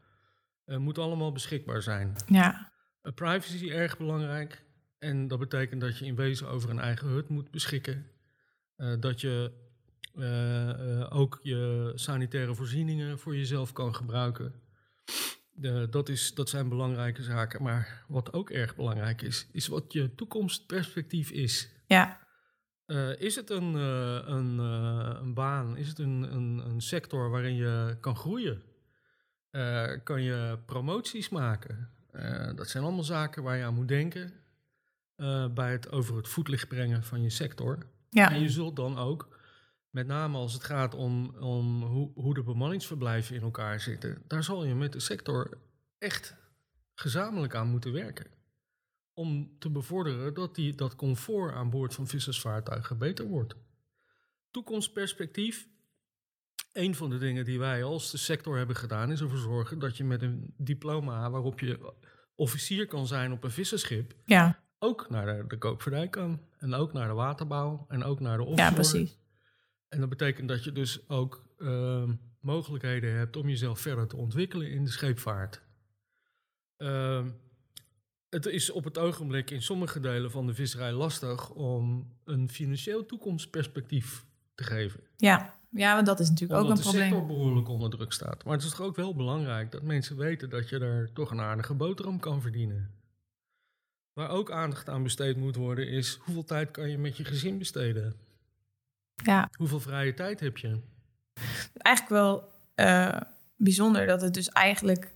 moet 0.65 0.99
allemaal 0.99 1.33
beschikbaar 1.33 1.83
zijn. 1.83 2.17
ja, 2.27 2.73
privacy 3.15 3.71
erg 3.71 3.99
belangrijk. 3.99 4.65
En 5.03 5.29
dat 5.29 5.39
betekent 5.39 5.81
dat 5.81 5.99
je 5.99 6.05
in 6.05 6.15
wezen 6.15 6.49
over 6.49 6.71
een 6.71 6.81
eigen 6.81 7.09
hut 7.09 7.29
moet 7.29 7.51
beschikken. 7.51 8.07
Uh, 8.77 8.95
dat 9.01 9.21
je 9.21 9.51
uh, 10.15 10.69
uh, 10.69 11.17
ook 11.17 11.39
je 11.43 11.93
sanitaire 11.95 12.55
voorzieningen 12.55 13.19
voor 13.19 13.37
jezelf 13.37 13.73
kan 13.73 13.95
gebruiken. 13.95 14.55
De, 15.53 15.87
dat, 15.91 16.09
is, 16.09 16.35
dat 16.35 16.49
zijn 16.49 16.69
belangrijke 16.69 17.23
zaken. 17.23 17.63
Maar 17.63 18.05
wat 18.09 18.33
ook 18.33 18.51
erg 18.51 18.77
belangrijk 18.77 19.23
is, 19.23 19.47
is 19.53 19.67
wat 19.67 19.93
je 19.93 20.15
toekomstperspectief 20.15 21.31
is. 21.31 21.69
ja, 21.87 22.21
Uh, 22.87 23.21
is 23.21 23.37
het 23.37 23.51
een, 23.51 23.75
uh, 23.75 24.19
een, 24.25 24.57
uh, 24.57 25.19
een, 25.21 25.35
baan, 25.35 25.77
is 25.77 25.89
het 25.89 25.99
een, 25.99 26.23
een, 26.23 26.63
een, 26.67 26.81
sector 26.81 27.31
waarin 27.31 27.55
je 27.55 27.97
kan 28.01 28.17
groeien? 28.17 28.63
Kan 30.05 30.23
je 30.23 30.59
promoties 30.67 31.29
maken? 31.29 31.91
Dat 32.57 32.69
zijn 32.69 32.85
allemaal 32.85 33.05
zaken 33.05 33.43
waar 33.43 33.57
je 33.57 33.65
aan 33.65 33.75
moet 33.75 33.89
denken 33.89 34.42
uh, 35.23 35.47
bij 35.49 35.73
het 35.73 35.91
over 35.91 36.17
het 36.17 36.29
voetlicht 36.29 36.69
brengen 36.69 37.05
van 37.05 37.23
je 37.23 37.31
sector. 37.31 37.79
ja. 38.11 38.31
En 38.31 38.41
je 38.41 38.51
zult 38.51 38.77
dan 38.77 38.99
ook, 38.99 39.29
met 39.91 40.07
name 40.07 40.37
als 40.39 40.53
het 40.53 40.65
gaat 40.65 40.95
om, 40.95 41.37
om 41.37 41.83
hoe, 41.83 42.11
hoe 42.15 42.35
de 42.35 42.43
bemanningsverblijven 42.43 43.37
in 43.37 43.43
elkaar 43.43 43.81
zitten, 43.81 44.23
daar 44.27 44.45
zal 44.45 44.65
je 44.65 44.75
met 44.75 44.93
de 44.93 45.01
sector 45.01 45.59
echt 45.99 46.35
gezamenlijk 46.95 47.55
aan 47.55 47.69
moeten 47.69 47.93
werken. 47.93 48.27
om 49.15 49.57
te 49.59 49.71
bevorderen 49.71 50.35
dat 50.35 50.55
die, 50.55 50.75
dat 50.75 50.97
comfort 50.97 51.55
aan 51.55 51.71
boord 51.71 51.95
van 51.95 52.07
vissersvaartuigen 52.07 52.99
beter 52.99 53.27
wordt. 53.27 53.55
Toekomstperspectief. 54.51 55.69
Een 56.73 56.95
van 56.95 57.11
de 57.11 57.19
dingen 57.19 57.45
die 57.45 57.59
wij 57.59 57.85
als 57.85 58.11
de 58.11 58.17
sector 58.17 58.57
hebben 58.57 58.77
gedaan 58.77 59.13
is 59.13 59.21
ervoor 59.21 59.39
zorgen 59.39 59.79
dat 59.79 59.97
je 59.97 60.05
met 60.05 60.23
een 60.23 60.55
diploma 60.57 61.31
waarop 61.31 61.61
je 61.61 61.93
officier 62.35 62.87
kan 62.87 63.07
zijn 63.07 63.33
op 63.33 63.45
een 63.45 63.51
visserschip, 63.51 64.15
Ja, 64.25 64.62
ook 64.83 65.11
naar 65.11 65.27
de, 65.27 65.45
de 65.49 65.59
koopvaardij 65.59 66.09
kan. 66.09 66.41
En 66.59 66.75
ook 66.75 66.93
naar 66.93 67.09
de 67.09 67.15
waterbouw 67.15 67.85
en 67.89 68.05
ook 68.05 68.21
naar 68.21 68.37
de 68.37 68.43
offshore. 68.43 68.69
ja 68.69 68.75
precies. 68.75 69.19
En 69.89 70.01
dat 70.01 70.09
betekent 70.09 70.49
dat 70.49 70.65
je 70.65 70.73
dus 70.73 71.09
ook 71.09 71.43
ehm, 71.59 72.13
mogelijkheden 72.41 73.15
hebt 73.15 73.37
om 73.37 73.49
jezelf 73.49 73.81
verder 73.81 74.07
te 74.07 74.17
ontwikkelen 74.17 74.71
in 74.71 74.85
de 74.85 74.91
scheepvaart. 74.91 75.61
Ehm, 76.77 77.29
het 78.29 78.47
is 78.47 78.71
op 78.71 78.85
het 78.85 78.99
ogenblik 78.99 79.51
in 79.51 79.63
sommige 79.63 80.01
delen 80.01 80.31
van 80.31 80.47
de 80.47 80.55
visserij 80.55 80.93
lastig 80.93 81.51
om 81.51 82.13
een 82.25 82.51
financieel 82.51 83.07
toekomstperspectief 83.07 84.25
te 84.55 84.65
geven. 84.65 85.01
Ja, 85.17 85.55
ja 85.71 85.95
want 85.95 86.07
dat 86.07 86.21
is 86.21 86.29
natuurlijk 86.29 86.61
ook 86.61 86.67
Omdat 86.67 86.79
een 86.79 86.85
de 86.85 86.91
probleem. 86.91 87.11
sector 87.11 87.37
behoorlijk 87.37 87.69
onder 87.69 87.91
druk 87.91 88.13
staat. 88.13 88.45
Maar 88.45 88.55
het 88.55 88.63
is 88.63 88.71
toch 88.71 88.87
ook 88.87 88.97
wel 88.97 89.15
belangrijk 89.15 89.73
dat 89.73 89.83
mensen 89.83 90.17
weten 90.17 90.51
dat 90.51 90.69
je 90.69 90.79
daar 90.79 91.13
toch 91.13 91.31
een 91.31 91.41
aardige 91.41 91.75
boterham 91.75 92.19
kan 92.21 92.41
verdienen. 92.41 92.91
Waar 94.13 94.29
ook 94.29 94.51
aandacht 94.51 94.89
aan 94.89 95.03
besteed 95.03 95.37
moet 95.37 95.57
worden 95.57 95.89
is 95.89 96.19
hoeveel 96.25 96.45
tijd 96.45 96.71
kan 96.71 96.91
je 96.91 96.99
met 96.99 97.17
je 97.17 97.25
gezin 97.25 97.59
besteden? 97.59 98.15
Ja, 99.15 99.49
Hoeveel 99.53 99.81
vrije 99.81 100.15
tijd 100.15 100.41
heb 100.41 100.57
je? 100.57 100.81
eigenlijk 101.73 102.23
wel 102.23 102.53
eh, 102.75 103.21
bijzonder 103.57 104.07
dat 104.07 104.21
het 104.21 104.35
dus 104.35 104.49
eigenlijk 104.49 105.15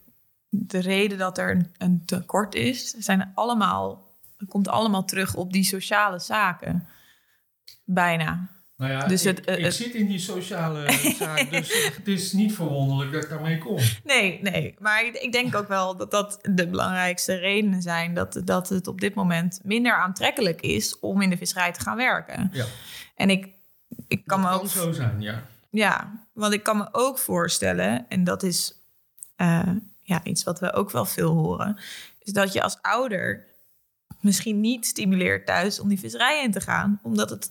de 0.49 0.79
reden 0.79 1.19
dat 1.19 1.39
er 1.39 1.71
een, 1.79 2.05
tekort 2.05 2.55
is, 2.55 2.91
zijn 2.91 3.33
allemaal, 3.35 4.13
het 4.37 4.49
komt 4.49 4.69
allemaal 4.69 5.05
terug 5.05 5.35
op 5.35 5.53
die 5.53 5.65
sociale 5.65 6.19
zaken. 6.19 6.89
Bijna. 7.85 8.49
Nou 8.77 8.91
ja, 8.93 9.07
Dus 9.07 9.25
ik, 9.25 9.37
het, 9.37 9.47
eh, 9.47 9.59
ik 9.59 9.65
het- 9.65 9.75
zit 9.75 9.95
in 9.95 10.07
die 10.07 10.19
sociale 10.19 10.93
zaak, 11.19 11.51
dus 11.51 11.91
het 11.97 12.09
is 12.09 12.33
niet 12.33 12.55
verwonderlijk 12.55 13.13
dat 13.13 13.23
ik 13.23 13.29
daarmee 13.29 13.59
kom. 13.59 13.79
Nee, 14.05 14.39
nee. 14.43 14.75
Maar 14.79 15.05
ik, 15.05 15.15
ik 15.15 15.33
denk 15.33 15.55
ook 15.55 15.69
wel 15.69 15.97
dat 15.97 16.11
dat 16.11 16.39
de 16.43 16.69
belangrijkste 16.69 17.35
redenen 17.35 17.83
zijn 17.83 18.15
dat, 18.15 18.41
dat 18.45 18.69
het 18.69 18.87
op 18.87 19.01
dit 19.01 19.15
moment 19.15 19.61
minder 19.65 19.93
aantrekkelijk 19.95 20.61
is 20.61 20.99
om 20.99 21.21
in 21.23 21.31
de 21.31 21.37
visserij 21.37 21.73
te 21.73 21.81
gaan 21.81 21.97
werken. 21.97 22.51
Ja, 22.53 22.65
En 23.15 23.31
ik, 23.31 23.49
ik 24.09 24.23
kan 24.27 24.43
dat 24.43 24.51
me 24.51 24.57
kan 24.57 24.65
ook 24.67 24.73
zo 24.73 24.93
zijn, 24.93 25.21
ja. 25.21 25.43
Ja, 25.71 26.25
want 26.33 26.53
ik 26.53 26.63
kan 26.63 26.77
me 26.77 26.89
ook 26.93 27.19
voorstellen, 27.19 28.07
en 28.09 28.25
dat 28.25 28.43
is 28.43 28.75
eh, 29.37 29.63
ja, 30.03 30.25
iets 30.25 30.45
wat 30.45 30.61
we 30.61 30.73
ook 30.73 30.91
wel 30.91 31.05
veel 31.05 31.33
horen, 31.35 31.79
is 32.23 32.33
dat 32.33 32.53
je 32.53 32.63
als 32.63 32.79
ouder 32.83 33.47
misschien 34.21 34.61
niet 34.61 34.87
stimuleert 34.87 35.47
thuis 35.47 35.81
om 35.81 35.89
die 35.89 35.99
visserij 35.99 36.43
in 36.43 36.51
te 36.51 36.61
gaan, 36.61 37.01
omdat 37.03 37.31
het 37.31 37.51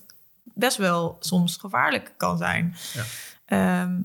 best 0.56 0.76
wel 0.76 1.16
soms 1.20 1.56
gevaarlijk 1.56 2.12
kan 2.16 2.38
zijn. 2.38 2.74
Ja. 2.94 3.04
Ehm, 3.44 4.00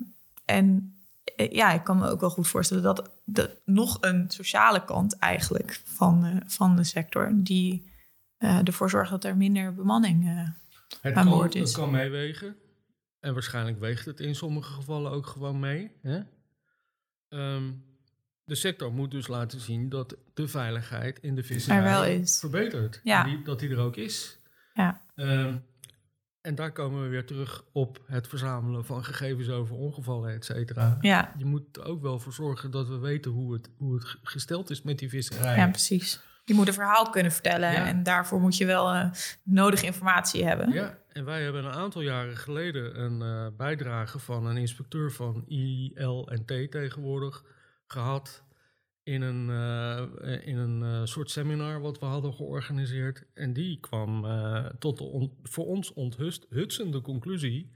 en 0.46 0.96
eh, 1.36 1.52
ja, 1.52 1.72
ik 1.72 1.84
kan 1.84 1.98
me 1.98 2.10
ook 2.10 2.20
wel 2.20 2.30
goed 2.30 2.48
voorstellen 2.48 2.84
dat 2.84 3.12
de, 3.24 3.58
nog 3.66 3.98
een 4.02 4.26
sociale 4.32 4.86
kant 4.86 5.18
eigenlijk 5.20 5.82
van, 5.86 6.22
de- 6.22 6.42
van 6.46 6.76
de 6.76 6.84
sector, 6.84 7.32
die 7.36 7.90
eh, 8.38 8.60
ervoor 8.68 8.90
zorgt 8.90 9.12
dat 9.12 9.24
er 9.24 9.38
minder 9.38 9.74
bemanning 9.76 10.28
eh, 10.28 10.48
Het 11.02 11.14
aan 11.16 11.24
kan, 11.24 11.34
boord 11.34 11.56
is. 11.56 11.62
het 11.62 11.72
kan 11.80 11.92
meewegen. 11.92 12.56
En 13.20 13.34
waarschijnlijk 13.34 13.80
weegt 13.80 14.06
het 14.06 14.20
in 14.20 14.36
sommige 14.36 14.74
gevallen 14.74 15.12
ook 15.12 15.28
gewoon 15.28 15.60
mee. 15.60 15.92
Hè? 16.02 16.20
Ehm, 17.30 17.72
de 18.44 18.56
sector 18.56 18.94
moet 18.94 19.12
dus 19.12 19.28
laten 19.28 19.60
zien 19.60 19.90
dat 19.90 20.16
de 20.34 20.48
veiligheid 20.48 21.20
in 21.22 21.36
de 21.36 21.44
visserij 21.44 22.14
Er 22.18 22.28
verbetert. 22.28 23.00
Ja. 23.04 23.24
Die, 23.24 23.42
dat 23.44 23.60
die 23.60 23.70
er 23.70 23.80
ook 23.80 23.96
is. 23.96 24.38
Ja. 24.74 25.02
Ehm, 25.16 25.56
en 26.42 26.56
daar 26.56 26.72
komen 26.72 27.02
we 27.04 27.08
weer 27.08 27.26
terug 27.26 27.64
op 27.72 28.02
het 28.06 28.28
verzamelen 28.28 28.86
van 28.86 29.04
gegevens 29.04 29.50
over 29.50 29.76
ongevallen, 29.76 30.34
et 30.34 30.46
cetera. 30.46 30.98
Ja, 31.02 31.34
Je 31.38 31.46
moet 31.46 31.78
er 31.78 31.84
ook 31.86 32.02
wel 32.02 32.20
voor 32.20 32.34
zorgen 32.34 32.72
dat 32.72 32.88
we 32.88 32.98
weten 32.98 33.32
hoe 33.32 33.54
het, 33.54 33.70
hoe 33.78 33.94
het 33.96 34.16
gesteld 34.24 34.70
is 34.70 34.82
met 34.82 35.00
die 35.00 35.10
visserij. 35.10 35.56
Ja, 35.58 35.68
precies. 35.68 36.22
Je 36.46 36.54
moet 36.54 36.68
een 36.68 36.74
verhaal 36.74 37.10
kunnen 37.10 37.32
vertellen 37.32 37.72
Ja. 37.72 37.86
en 37.88 38.04
daarvoor 38.04 38.40
moet 38.42 38.58
je 38.58 38.66
wel 38.66 38.92
eh, 38.92 39.10
nodige 39.44 39.86
informatie 39.86 40.46
hebben. 40.46 40.72
Ja, 40.72 40.98
en 41.08 41.26
wij 41.26 41.44
hebben 41.44 41.66
een 41.66 41.72
aantal 41.74 42.02
jaren 42.02 42.38
geleden 42.38 43.00
een 43.02 43.22
eh, 43.22 43.48
bijdrage 43.58 44.20
van 44.20 44.46
een 44.46 44.58
inspecteur 44.58 45.12
van 45.12 45.44
ILNT 45.48 46.48
tegenwoordig 46.72 47.44
gehad 47.88 48.44
in 49.04 49.22
een, 49.22 49.50
eh, 49.50 50.48
in 50.48 50.58
een 50.58 50.84
eh, 50.84 51.06
soort 51.06 51.32
seminar 51.32 51.82
wat 51.82 52.00
we 52.00 52.06
hadden 52.06 52.34
georganiseerd. 52.34 53.24
En 53.34 53.54
die 53.54 53.80
kwam 53.80 54.26
eh, 54.26 54.66
tot 54.66 54.98
de 54.98 55.04
on- 55.04 55.38
voor 55.44 55.66
ons 55.66 55.94
onthutsende 55.94 57.02
conclusie 57.02 57.72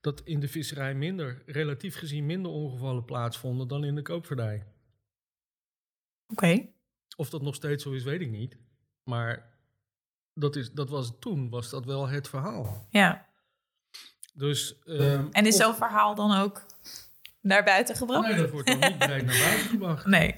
dat 0.00 0.20
in 0.24 0.40
de 0.40 0.48
visserij 0.48 0.94
minder, 0.94 1.42
relatief 1.46 1.96
gezien 1.96 2.26
minder 2.26 2.50
ongevallen 2.52 3.04
plaatsvonden 3.04 3.68
dan 3.68 3.84
in 3.84 3.94
de 3.94 4.02
koopvaardij. 4.02 4.66
Oké. 6.26 6.66
Of 7.16 7.30
dat 7.30 7.42
nog 7.42 7.54
steeds 7.54 7.82
zo 7.82 7.92
is, 7.92 8.02
weet 8.04 8.20
ik 8.20 8.30
niet. 8.30 8.56
Maar 9.04 9.52
dat, 10.34 10.56
is, 10.56 10.72
dat 10.72 10.88
was 10.90 11.12
toen, 11.20 11.50
was 11.50 11.70
dat 11.70 11.84
wel 11.84 12.08
het 12.08 12.28
verhaal. 12.28 12.86
Ja. 12.90 13.26
Dus, 14.34 14.78
ehm, 14.84 15.26
En 15.30 15.46
is 15.46 15.56
zo'n 15.56 15.74
verhaal 15.74 16.14
dan 16.14 16.36
ook 16.36 16.66
naar 17.40 17.64
buiten 17.64 17.96
gebracht? 17.96 18.28
Nee, 18.28 18.36
dat 18.36 18.50
wordt 18.50 18.66
dan 18.66 18.78
niet 18.78 18.98
breed 18.98 19.24
naar 19.24 19.38
buiten 19.38 19.68
gebracht. 19.68 20.06
Nee. 20.16 20.34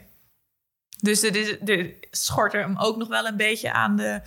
Dus 0.96 1.22
er, 1.22 1.36
is, 1.36 1.58
er 1.68 1.94
schort 2.10 2.54
er 2.54 2.60
hem 2.60 2.76
ook 2.78 2.96
nog 2.96 3.08
wel 3.08 3.26
een 3.26 3.36
beetje 3.36 3.72
aan, 3.72 3.96
de, 3.96 4.20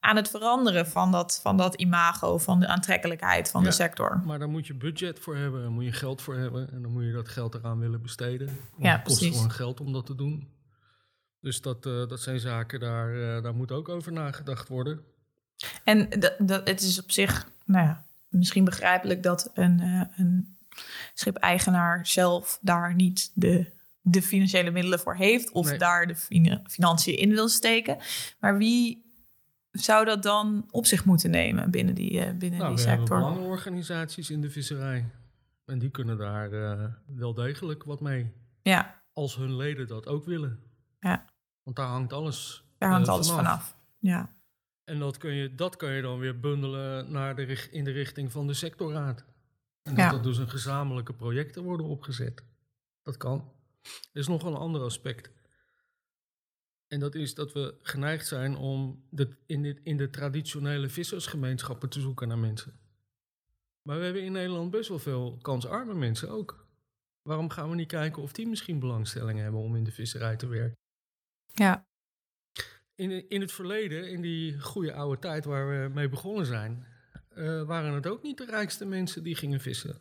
aan 0.00 0.16
het 0.16 0.28
veranderen 0.30 0.86
van 0.86 1.12
dat, 1.12 1.38
van 1.42 1.56
dat 1.56 1.74
imago, 1.74 2.38
van 2.38 2.60
de 2.60 2.66
aantrekkelijkheid 2.66 3.50
van 3.50 3.60
Ja. 3.62 3.66
de 3.68 3.72
sector. 3.74 4.22
Maar 4.24 4.38
daar 4.38 4.48
moet 4.48 4.66
je 4.66 4.74
budget 4.74 5.18
voor 5.18 5.36
hebben, 5.36 5.60
daar 5.62 5.70
moet 5.70 5.84
je 5.84 5.92
geld 5.92 6.22
voor 6.22 6.34
hebben. 6.36 6.72
En 6.72 6.82
dan 6.82 6.92
moet 6.92 7.04
je 7.04 7.12
dat 7.12 7.28
geld 7.28 7.54
eraan 7.54 7.78
willen 7.78 8.02
besteden. 8.02 8.46
Want 8.46 8.58
Ja, 8.84 8.92
het 8.92 9.02
kost 9.02 9.18
precies. 9.18 9.36
gewoon 9.36 9.50
geld 9.52 9.80
om 9.80 9.92
dat 9.92 10.06
te 10.06 10.14
doen. 10.14 10.48
Dus 11.40 11.60
dat, 11.60 11.86
eh, 11.86 11.92
dat 12.08 12.20
zijn 12.20 12.40
zaken, 12.40 12.80
daar, 12.80 13.14
eh, 13.36 13.42
daar 13.42 13.54
moet 13.54 13.72
ook 13.72 13.88
over 13.88 14.12
nagedacht 14.12 14.68
worden. 14.68 15.00
En 15.84 16.08
dat, 16.18 16.34
dat, 16.38 16.68
het 16.68 16.80
is 16.82 17.02
op 17.02 17.10
zich, 17.10 17.46
nou 17.64 17.86
ja, 17.86 18.04
misschien 18.28 18.64
begrijpelijk 18.64 19.22
dat 19.22 19.50
een, 19.54 19.80
eh, 19.80 20.18
een 20.24 20.56
schipeigenaar 21.14 22.06
zelf 22.06 22.58
daar 22.60 22.94
niet 22.94 23.30
de, 23.34 23.72
de 24.08 24.22
financiële 24.22 24.70
middelen 24.70 24.98
voor 24.98 25.14
heeft 25.14 25.50
of 25.52 25.68
Nee. 25.68 25.78
daar 25.78 26.06
de 26.06 26.16
fina- 26.16 26.60
financiën 26.66 27.18
in 27.18 27.30
wil 27.30 27.48
steken. 27.48 27.96
Maar 28.40 28.58
wie 28.58 29.04
zou 29.70 30.04
dat 30.04 30.22
dan 30.22 30.68
op 30.70 30.86
zich 30.86 31.04
moeten 31.04 31.30
nemen 31.30 31.70
binnen 31.70 31.94
die, 31.94 32.20
eh, 32.20 32.32
binnen 32.36 32.58
Nou, 32.58 32.74
die 32.74 32.84
we 32.84 32.88
hebben 32.90 33.06
sector? 33.06 33.18
belangenorganisaties 33.18 34.30
in 34.30 34.40
de 34.40 34.50
visserij. 34.50 35.04
En 35.64 35.78
die 35.78 35.90
kunnen 35.90 36.18
daar 36.18 36.52
eh, 36.52 36.84
wel 37.06 37.34
degelijk 37.34 37.84
wat 37.84 38.00
mee. 38.00 38.32
Ja, 38.62 39.02
Als 39.12 39.36
hun 39.36 39.56
leden 39.56 39.86
dat 39.86 40.06
ook 40.06 40.24
willen. 40.24 40.60
Ja. 41.00 41.24
Want 41.62 41.76
daar 41.76 41.86
hangt 41.88 42.12
alles 42.12 42.64
daar 42.78 42.90
hangt 42.90 43.06
eh, 43.06 43.12
alles 43.14 43.30
vanaf. 43.30 43.76
Ja, 43.98 44.30
En 44.84 44.98
dat 44.98 45.16
kun, 45.16 45.34
je, 45.34 45.54
dat 45.54 45.76
kun 45.76 45.90
je 45.90 46.02
dan 46.02 46.18
weer 46.18 46.40
bundelen 46.40 47.12
naar 47.12 47.36
de, 47.36 47.68
in 47.70 47.84
de 47.84 47.90
richting 47.90 48.32
van 48.32 48.46
de 48.46 48.54
sectorraad. 48.54 49.24
En 49.82 49.94
dat 49.94 50.04
Ja. 50.04 50.12
er 50.12 50.22
dus 50.22 50.38
een 50.38 50.48
gezamenlijke 50.50 51.12
projecten 51.12 51.62
worden 51.62 51.86
opgezet. 51.86 52.42
Dat 53.02 53.16
kan. 53.16 53.50
Er 54.12 54.20
is 54.20 54.28
nog 54.28 54.42
een 54.42 54.54
ander 54.54 54.82
aspect. 54.82 55.30
En 56.86 57.00
dat 57.00 57.14
is 57.14 57.34
dat 57.34 57.52
we 57.52 57.74
geneigd 57.82 58.26
zijn 58.26 58.56
om 58.56 59.06
de, 59.10 59.36
in, 59.46 59.62
de, 59.62 59.80
in 59.82 59.96
de 59.96 60.10
traditionele 60.10 60.88
vissersgemeenschappen 60.88 61.88
te 61.88 62.00
zoeken 62.00 62.28
naar 62.28 62.38
mensen. 62.38 62.80
Maar 63.82 63.98
we 63.98 64.04
hebben 64.04 64.22
in 64.22 64.32
Nederland 64.32 64.70
best 64.70 64.88
wel 64.88 64.98
veel 64.98 65.38
kansarme 65.42 65.94
mensen 65.94 66.28
ook. 66.28 66.66
Waarom 67.22 67.50
gaan 67.50 67.70
we 67.70 67.74
niet 67.74 67.88
kijken 67.88 68.22
of 68.22 68.32
die 68.32 68.46
misschien 68.46 68.78
belangstelling 68.78 69.38
hebben 69.38 69.60
om 69.60 69.76
in 69.76 69.84
de 69.84 69.92
visserij 69.92 70.36
te 70.36 70.46
werken? 70.46 70.78
ja, 71.52 71.86
In, 72.94 73.28
in 73.28 73.40
het 73.40 73.52
verleden, 73.52 74.10
in 74.10 74.20
die 74.20 74.60
goede 74.60 74.92
oude 74.92 75.18
tijd 75.20 75.44
waar 75.44 75.68
we 75.68 75.88
mee 75.88 76.08
begonnen 76.08 76.46
zijn, 76.46 76.86
eh, 77.28 77.62
waren 77.62 77.94
het 77.94 78.06
ook 78.06 78.22
niet 78.22 78.38
de 78.38 78.44
rijkste 78.44 78.84
mensen 78.84 79.22
die 79.22 79.34
gingen 79.34 79.60
vissen. 79.60 80.00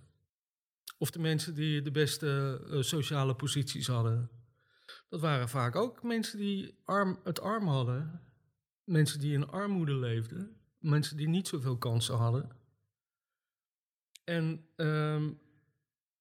Of 0.98 1.12
de 1.12 1.20
mensen 1.20 1.56
die 1.56 1.82
de 1.82 1.92
beste 1.92 2.62
eh, 2.70 2.82
sociale 2.82 3.36
posities 3.36 3.88
hadden. 3.88 4.30
Dat 5.10 5.22
waren 5.22 5.50
vaak 5.50 5.76
ook 5.76 6.04
mensen 6.04 6.38
die 6.38 6.80
arm, 6.84 7.20
het 7.24 7.42
arm 7.42 7.68
hadden. 7.68 8.22
Mensen 8.84 9.20
die 9.20 9.34
in 9.34 9.48
armoede 9.48 9.96
leefden. 9.96 10.58
Mensen 10.80 11.18
die 11.18 11.28
niet 11.28 11.48
zoveel 11.48 11.78
kansen 11.78 12.16
hadden. 12.16 12.50
En 14.24 14.66
ehm, 14.76 15.32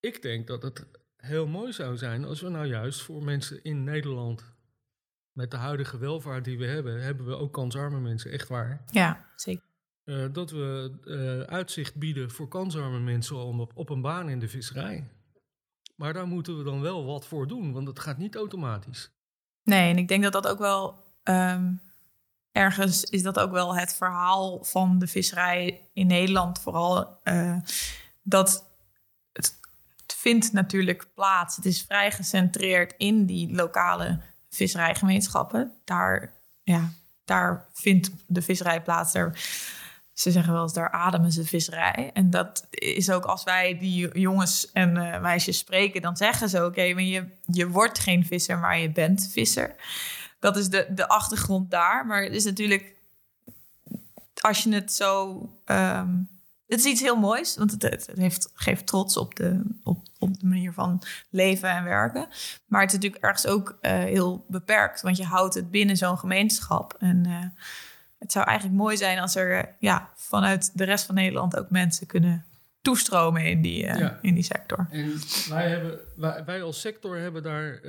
ik 0.01 0.23
denk 0.23 0.47
dat 0.47 0.63
het 0.63 0.87
heel 1.17 1.47
mooi 1.47 1.73
zou 1.73 1.97
zijn 1.97 2.25
als 2.25 2.41
we 2.41 2.49
nou 2.49 2.67
juist 2.67 3.03
voor 3.03 3.25
mensen 3.25 3.63
in 3.63 3.85
Nederland 3.85 4.55
met 5.33 5.51
de 5.51 5.57
huidige 5.57 5.99
welvaart 5.99 6.45
die 6.45 6.59
we 6.59 6.67
hebben, 6.67 7.03
hebben 7.03 7.27
we 7.27 7.37
ook 7.37 7.53
kansarme 7.53 8.01
mensen, 8.01 8.31
echt 8.31 8.49
waar. 8.49 8.85
ja, 8.91 9.33
zeker. 9.37 9.74
Eh, 10.05 10.25
dat 10.33 10.51
we 10.51 10.93
eh, 11.05 11.55
uitzicht 11.55 11.95
bieden 11.95 12.31
voor 12.31 12.49
kansarme 12.49 12.99
mensen 12.99 13.37
om 13.37 13.61
op, 13.61 13.73
op 13.75 13.89
een 13.89 14.01
baan 14.01 14.29
in 14.29 14.39
de 14.39 14.49
visserij. 14.49 15.09
Maar 15.97 16.13
daar 16.13 16.27
moeten 16.27 16.59
we 16.59 16.65
dan 16.65 16.81
wel 16.81 17.05
wat 17.05 17.27
voor 17.27 17.47
doen, 17.47 17.73
want 17.73 17.87
het 17.87 17.99
gaat 17.99 18.19
niet 18.19 18.35
automatisch. 18.35 19.11
Nee, 19.63 19.91
en 19.91 19.99
ik 19.99 20.09
denk 20.09 20.23
dat 20.23 20.33
dat 20.33 20.47
ook 20.47 20.59
wel. 20.59 21.03
ehm, 21.23 21.73
ergens 22.53 23.05
is 23.05 23.23
dat 23.23 23.39
ook 23.39 23.51
wel 23.51 23.77
het 23.77 23.95
verhaal 23.95 24.65
van 24.65 24.99
de 24.99 25.07
visserij 25.07 25.89
in 25.93 26.07
Nederland. 26.07 26.59
Vooral 26.59 27.19
uh, 27.25 27.59
dat 28.23 28.71
het, 29.33 29.61
het, 30.07 30.15
vindt 30.17 30.53
natuurlijk 30.53 31.07
plaats. 31.15 31.57
Het 31.57 31.65
is 31.65 31.83
vrij 31.83 32.13
gecentreerd 32.13 32.95
in 32.97 33.27
die 33.27 33.55
lokale 33.55 34.21
visserijgemeenschappen. 34.51 35.73
Daar, 35.85 36.33
ja, 36.63 36.93
daar 37.25 37.67
vindt 37.73 38.11
de 38.27 38.43
visserij 38.43 38.83
plaats. 38.83 39.13
Daar, 39.13 39.39
ze 40.15 40.31
zeggen 40.31 40.53
wel 40.53 40.63
eens, 40.63 40.73
daar 40.73 40.91
ademen 40.91 41.33
ze 41.33 41.45
visserij. 41.45 42.11
En 42.13 42.31
dat 42.31 42.67
is 42.71 43.11
ook 43.11 43.25
als 43.25 43.45
wij 43.45 43.79
die 43.79 44.19
jongens 44.19 44.73
en 44.73 44.97
uh, 44.97 45.21
meisjes 45.21 45.59
spreken, 45.59 46.03
dan 46.03 46.17
zeggen 46.17 46.49
ze: 46.49 46.65
Oké, 46.65 46.93
maar 46.93 47.03
je, 47.03 47.27
je 47.47 47.69
wordt 47.69 47.99
geen 47.99 48.27
visser, 48.27 48.59
maar 48.59 48.79
je 48.79 48.91
bent 48.91 49.29
visser. 49.33 49.75
Dat 50.39 50.57
is 50.57 50.69
de, 50.69 50.87
de 50.91 51.09
achtergrond 51.09 51.71
daar. 51.71 52.07
Maar 52.07 52.23
het 52.23 52.33
is 52.33 52.45
natuurlijk, 52.45 52.95
als 54.41 54.63
je 54.63 54.75
het 54.75 54.93
zo. 54.93 55.41
Um, 55.67 56.29
het 56.67 56.79
is 56.79 56.85
iets 56.85 57.01
heel 57.01 57.17
moois, 57.17 57.57
want 57.57 57.71
het, 57.71 57.83
het 57.83 58.11
heeft, 58.15 58.51
geeft 58.55 58.87
trots 58.87 59.17
op 59.17 59.35
de, 59.35 59.63
op, 59.83 59.99
op 60.19 60.41
de 60.41 60.47
manier 60.47 60.73
van 60.73 61.03
leven 61.31 61.71
en 61.71 61.85
werken. 61.85 62.29
Maar 62.67 62.81
het 62.81 62.91
is 62.91 62.97
natuurlijk 62.97 63.25
ergens 63.25 63.47
ook 63.47 63.79
uh, 63.83 63.93
heel 63.93 64.45
beperkt, 64.49 65.03
want 65.03 65.17
je 65.17 65.25
houdt 65.25 65.55
het 65.55 65.71
binnen 65.71 65.97
zo'n 65.97 66.19
gemeenschap. 66.19 66.97
En 66.99 67.25
uh, 67.27 67.45
het 68.25 68.33
zou 68.33 68.47
eigenlijk 68.47 68.79
mooi 68.79 68.97
zijn 68.97 69.19
als 69.19 69.35
er 69.35 69.75
ja, 69.79 70.11
vanuit 70.15 70.79
de 70.79 70.85
rest 70.85 71.07
van 71.07 71.15
Nederland 71.15 71.57
ook 71.57 71.71
mensen 71.71 72.07
kunnen 72.07 72.45
toestromen 72.83 73.45
in 73.45 73.63
die, 73.63 73.85
uh, 73.85 73.99
ja. 73.99 74.19
in 74.23 74.35
die 74.35 74.43
sector. 74.43 74.87
En 74.91 75.13
wij, 75.49 75.69
hebben, 75.69 76.01
wij, 76.17 76.45
wij 76.45 76.63
als 76.63 76.81
sector 76.81 77.19
hebben 77.19 77.43
daar 77.43 77.73
uh, 77.75 77.81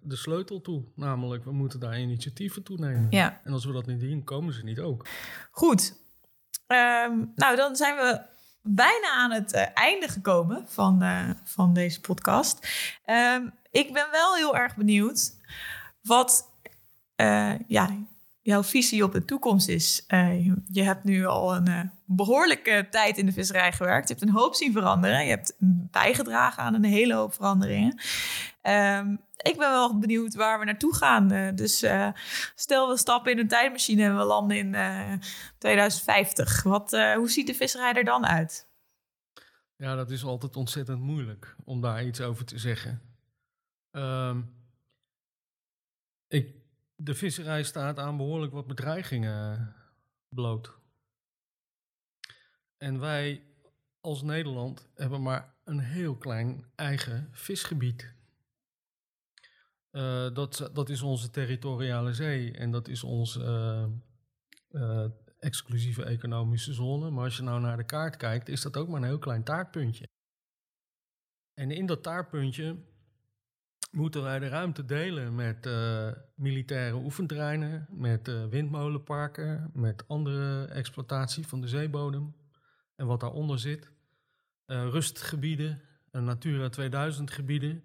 de 0.00 0.16
sleutel 0.16 0.60
toe. 0.60 0.84
Namelijk, 0.94 1.44
we 1.44 1.52
moeten 1.52 1.80
daar 1.80 1.98
initiatieven 1.98 2.62
toe 2.62 2.78
nemen. 2.78 3.06
Ja. 3.10 3.40
En 3.44 3.52
als 3.52 3.64
we 3.64 3.72
dat 3.72 3.86
niet 3.86 4.00
doen, 4.00 4.24
komen 4.24 4.54
ze 4.54 4.64
niet 4.64 4.78
ook. 4.78 5.06
Goed. 5.50 5.94
Um, 6.66 7.32
nou, 7.34 7.56
dan 7.56 7.76
zijn 7.76 7.96
we 7.96 8.20
bijna 8.62 9.12
aan 9.14 9.30
het 9.30 9.54
uh, 9.54 9.62
einde 9.74 10.08
gekomen 10.08 10.64
van, 10.68 11.02
van 11.44 11.74
deze 11.74 12.00
podcast. 12.00 12.68
Um, 13.06 13.52
ik 13.70 13.92
ben 13.92 14.06
wel 14.10 14.34
heel 14.34 14.56
erg 14.56 14.76
benieuwd 14.76 15.36
wat 16.02 16.50
ja, 17.66 17.88
jouw 18.42 18.62
visie 18.62 19.04
op 19.04 19.12
de 19.12 19.24
toekomst 19.24 19.68
is. 19.68 20.04
Uh, 20.08 20.46
je 20.66 20.82
hebt 20.82 21.04
nu 21.04 21.24
al 21.26 21.54
een 21.54 21.68
uh, 21.68 21.80
behoorlijke 22.04 22.86
tijd 22.90 23.18
in 23.18 23.26
de 23.26 23.32
visserij 23.32 23.72
gewerkt. 23.72 24.08
Je 24.08 24.14
hebt 24.14 24.26
een 24.26 24.34
hoop 24.34 24.54
zien 24.54 24.72
veranderen. 24.72 25.24
Je 25.24 25.30
hebt 25.30 25.54
bijgedragen 25.90 26.62
aan 26.62 26.74
een 26.74 26.84
hele 26.84 27.14
hoop 27.14 27.34
veranderingen. 27.34 28.00
Um, 28.62 29.20
ik 29.36 29.56
ben 29.58 29.70
wel 29.70 29.98
benieuwd 29.98 30.34
waar 30.34 30.58
we 30.58 30.64
naartoe 30.64 30.94
gaan. 30.94 31.32
Uh, 31.32 31.48
dus 31.54 31.84
stel 32.54 32.88
we 32.88 32.96
stappen 32.96 33.32
in 33.32 33.38
een 33.38 33.48
tijdmachine 33.48 34.02
en 34.02 34.16
we 34.16 34.24
landen 34.24 34.56
in 34.56 34.76
2050. 35.58 36.62
Wat, 36.62 36.90
hoe 36.90 37.30
ziet 37.30 37.46
de 37.46 37.54
visserij 37.54 37.92
er 37.92 38.04
dan 38.04 38.26
uit? 38.26 38.70
Ja, 39.76 39.94
dat 39.94 40.10
is 40.10 40.24
altijd 40.24 40.56
ontzettend 40.56 41.00
moeilijk 41.00 41.56
om 41.64 41.80
daar 41.80 42.04
iets 42.04 42.20
over 42.20 42.44
te 42.44 42.58
zeggen. 42.58 43.02
Um, 43.90 44.54
ik 46.28 46.61
de 47.02 47.14
visserij 47.14 47.62
staat 47.62 47.98
aan 47.98 48.16
behoorlijk 48.16 48.52
wat 48.52 48.66
bedreigingen 48.66 49.74
bloot. 50.28 50.74
En 52.76 53.00
wij 53.00 53.44
als 54.00 54.22
Nederland 54.22 54.88
hebben 54.94 55.22
maar 55.22 55.54
een 55.64 55.78
heel 55.78 56.16
klein 56.16 56.64
eigen 56.74 57.28
visgebied. 57.32 58.14
Uh, 59.90 60.34
dat, 60.34 60.70
dat 60.72 60.88
is 60.88 61.02
onze 61.02 61.30
territoriale 61.30 62.12
zee 62.12 62.52
en 62.52 62.70
dat 62.70 62.88
is 62.88 63.04
onze 63.04 63.40
uh, 64.72 64.80
uh, 64.80 65.10
exclusieve 65.38 66.04
economische 66.04 66.72
zone. 66.72 67.10
Maar 67.10 67.24
als 67.24 67.36
je 67.36 67.42
nou 67.42 67.60
naar 67.60 67.76
de 67.76 67.84
kaart 67.84 68.16
kijkt, 68.16 68.48
is 68.48 68.62
dat 68.62 68.76
ook 68.76 68.88
maar 68.88 69.00
een 69.00 69.06
heel 69.06 69.18
klein 69.18 69.44
taartpuntje. 69.44 70.08
En 71.54 71.70
in 71.70 71.86
dat 71.86 72.02
taartpuntje 72.02 72.91
moeten 73.92 74.22
wij 74.22 74.38
de 74.38 74.48
ruimte 74.48 74.84
delen 74.84 75.34
met 75.34 75.66
uh, 75.66 76.08
militaire 76.34 76.96
oefenterreinen, 76.96 77.86
met 77.90 78.28
uh, 78.28 78.44
windmolenparken, 78.44 79.70
met 79.72 80.04
andere 80.08 80.64
exploitatie 80.64 81.46
van 81.46 81.60
de 81.60 81.68
zeebodem 81.68 82.34
en 82.96 83.06
wat 83.06 83.20
daaronder 83.20 83.58
zit. 83.58 83.90
Uh, 84.66 84.88
rustgebieden, 84.88 85.82
Natura 86.10 86.68
2000 86.68 87.30
gebieden. 87.30 87.84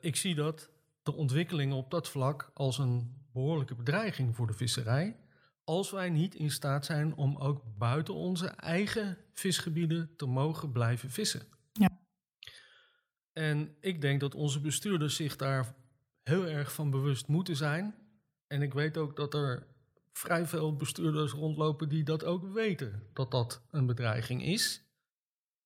ik 0.00 0.16
zie 0.16 0.34
dat 0.34 0.70
de 1.02 1.12
ontwikkelingen 1.12 1.76
op 1.76 1.90
dat 1.90 2.08
vlak 2.08 2.50
als 2.54 2.78
een 2.78 3.14
behoorlijke 3.32 3.74
bedreiging 3.74 4.36
voor 4.36 4.46
de 4.46 4.52
visserij. 4.52 5.16
Als 5.64 5.90
wij 5.90 6.10
niet 6.10 6.34
in 6.34 6.50
staat 6.50 6.84
zijn 6.84 7.14
om 7.14 7.36
ook 7.36 7.62
buiten 7.78 8.14
onze 8.14 8.46
eigen 8.46 9.16
visgebieden 9.32 10.10
te 10.16 10.26
mogen 10.26 10.72
blijven 10.72 11.10
vissen. 11.10 11.42
En 13.32 13.76
ik 13.80 14.00
denk 14.00 14.20
dat 14.20 14.34
onze 14.34 14.60
bestuurders 14.60 15.16
zich 15.16 15.36
daar 15.36 15.74
heel 16.22 16.46
erg 16.46 16.72
van 16.72 16.90
bewust 16.90 17.26
moeten 17.26 17.56
zijn. 17.56 17.94
En 18.46 18.62
ik 18.62 18.72
weet 18.72 18.96
ook 18.96 19.16
dat 19.16 19.34
er 19.34 19.66
vrij 20.12 20.46
veel 20.46 20.76
bestuurders 20.76 21.32
rondlopen 21.32 21.88
die 21.88 22.04
dat 22.04 22.24
ook 22.24 22.52
weten, 22.52 23.02
dat 23.12 23.30
dat 23.30 23.62
een 23.70 23.86
bedreiging 23.86 24.44
is. 24.44 24.84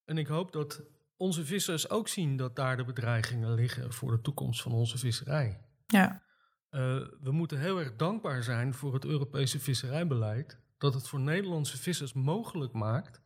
En 0.05 0.19
ik 0.19 0.27
hoop 0.27 0.53
dat 0.53 0.83
onze 1.17 1.45
vissers 1.45 1.91
ook 1.91 2.09
zien 2.09 2.37
dat 2.37 2.57
daar 2.57 2.77
de 2.77 2.85
bedreigingen 2.85 3.55
liggen 3.55 3.93
voor 3.93 4.11
de 4.11 4.21
toekomst 4.21 4.62
van 4.62 4.73
onze 4.73 4.99
visserij. 4.99 5.61
Ja. 5.87 6.23
Uh, 6.71 6.81
we 7.21 7.31
moeten 7.31 7.59
heel 7.59 7.79
erg 7.79 7.97
dankbaar 7.97 8.43
zijn 8.43 8.75
voor 8.75 8.95
het 8.95 9.05
Europese 9.05 9.59
visserijbeleid, 9.61 10.59
dat 10.79 10.95
het 10.95 11.09
voor 11.09 11.21
Nederlandse 11.21 11.79
vissers 11.79 12.12
mogelijk 12.12 12.73
maakt 12.73 13.23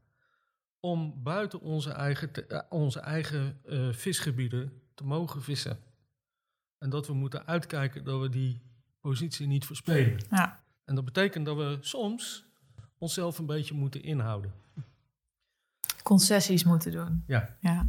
om 0.80 1.22
buiten 1.22 1.60
onze 1.60 1.90
eigen, 1.90 2.32
te, 2.32 2.44
uh, 2.48 2.60
onze 2.68 3.00
eigen 3.00 3.60
uh, 3.66 3.92
visgebieden 3.92 4.82
te 4.94 5.04
mogen 5.04 5.42
vissen. 5.42 5.78
En 6.78 6.90
dat 6.90 7.06
we 7.06 7.12
moeten 7.12 7.46
uitkijken 7.46 8.04
dat 8.04 8.20
we 8.20 8.28
die 8.28 8.62
positie 9.00 9.46
niet 9.46 9.66
verspelen. 9.66 10.24
Ja. 10.30 10.62
En 10.84 10.94
dat 10.94 11.04
betekent 11.04 11.46
dat 11.46 11.56
we 11.56 11.78
soms 11.80 12.44
onszelf 12.98 13.38
een 13.38 13.46
beetje 13.46 13.74
moeten 13.74 14.02
inhouden. 14.02 14.52
Concessies 16.02 16.64
moeten 16.64 16.92
doen. 16.92 17.24
Ja. 17.26 17.56
ja. 17.60 17.88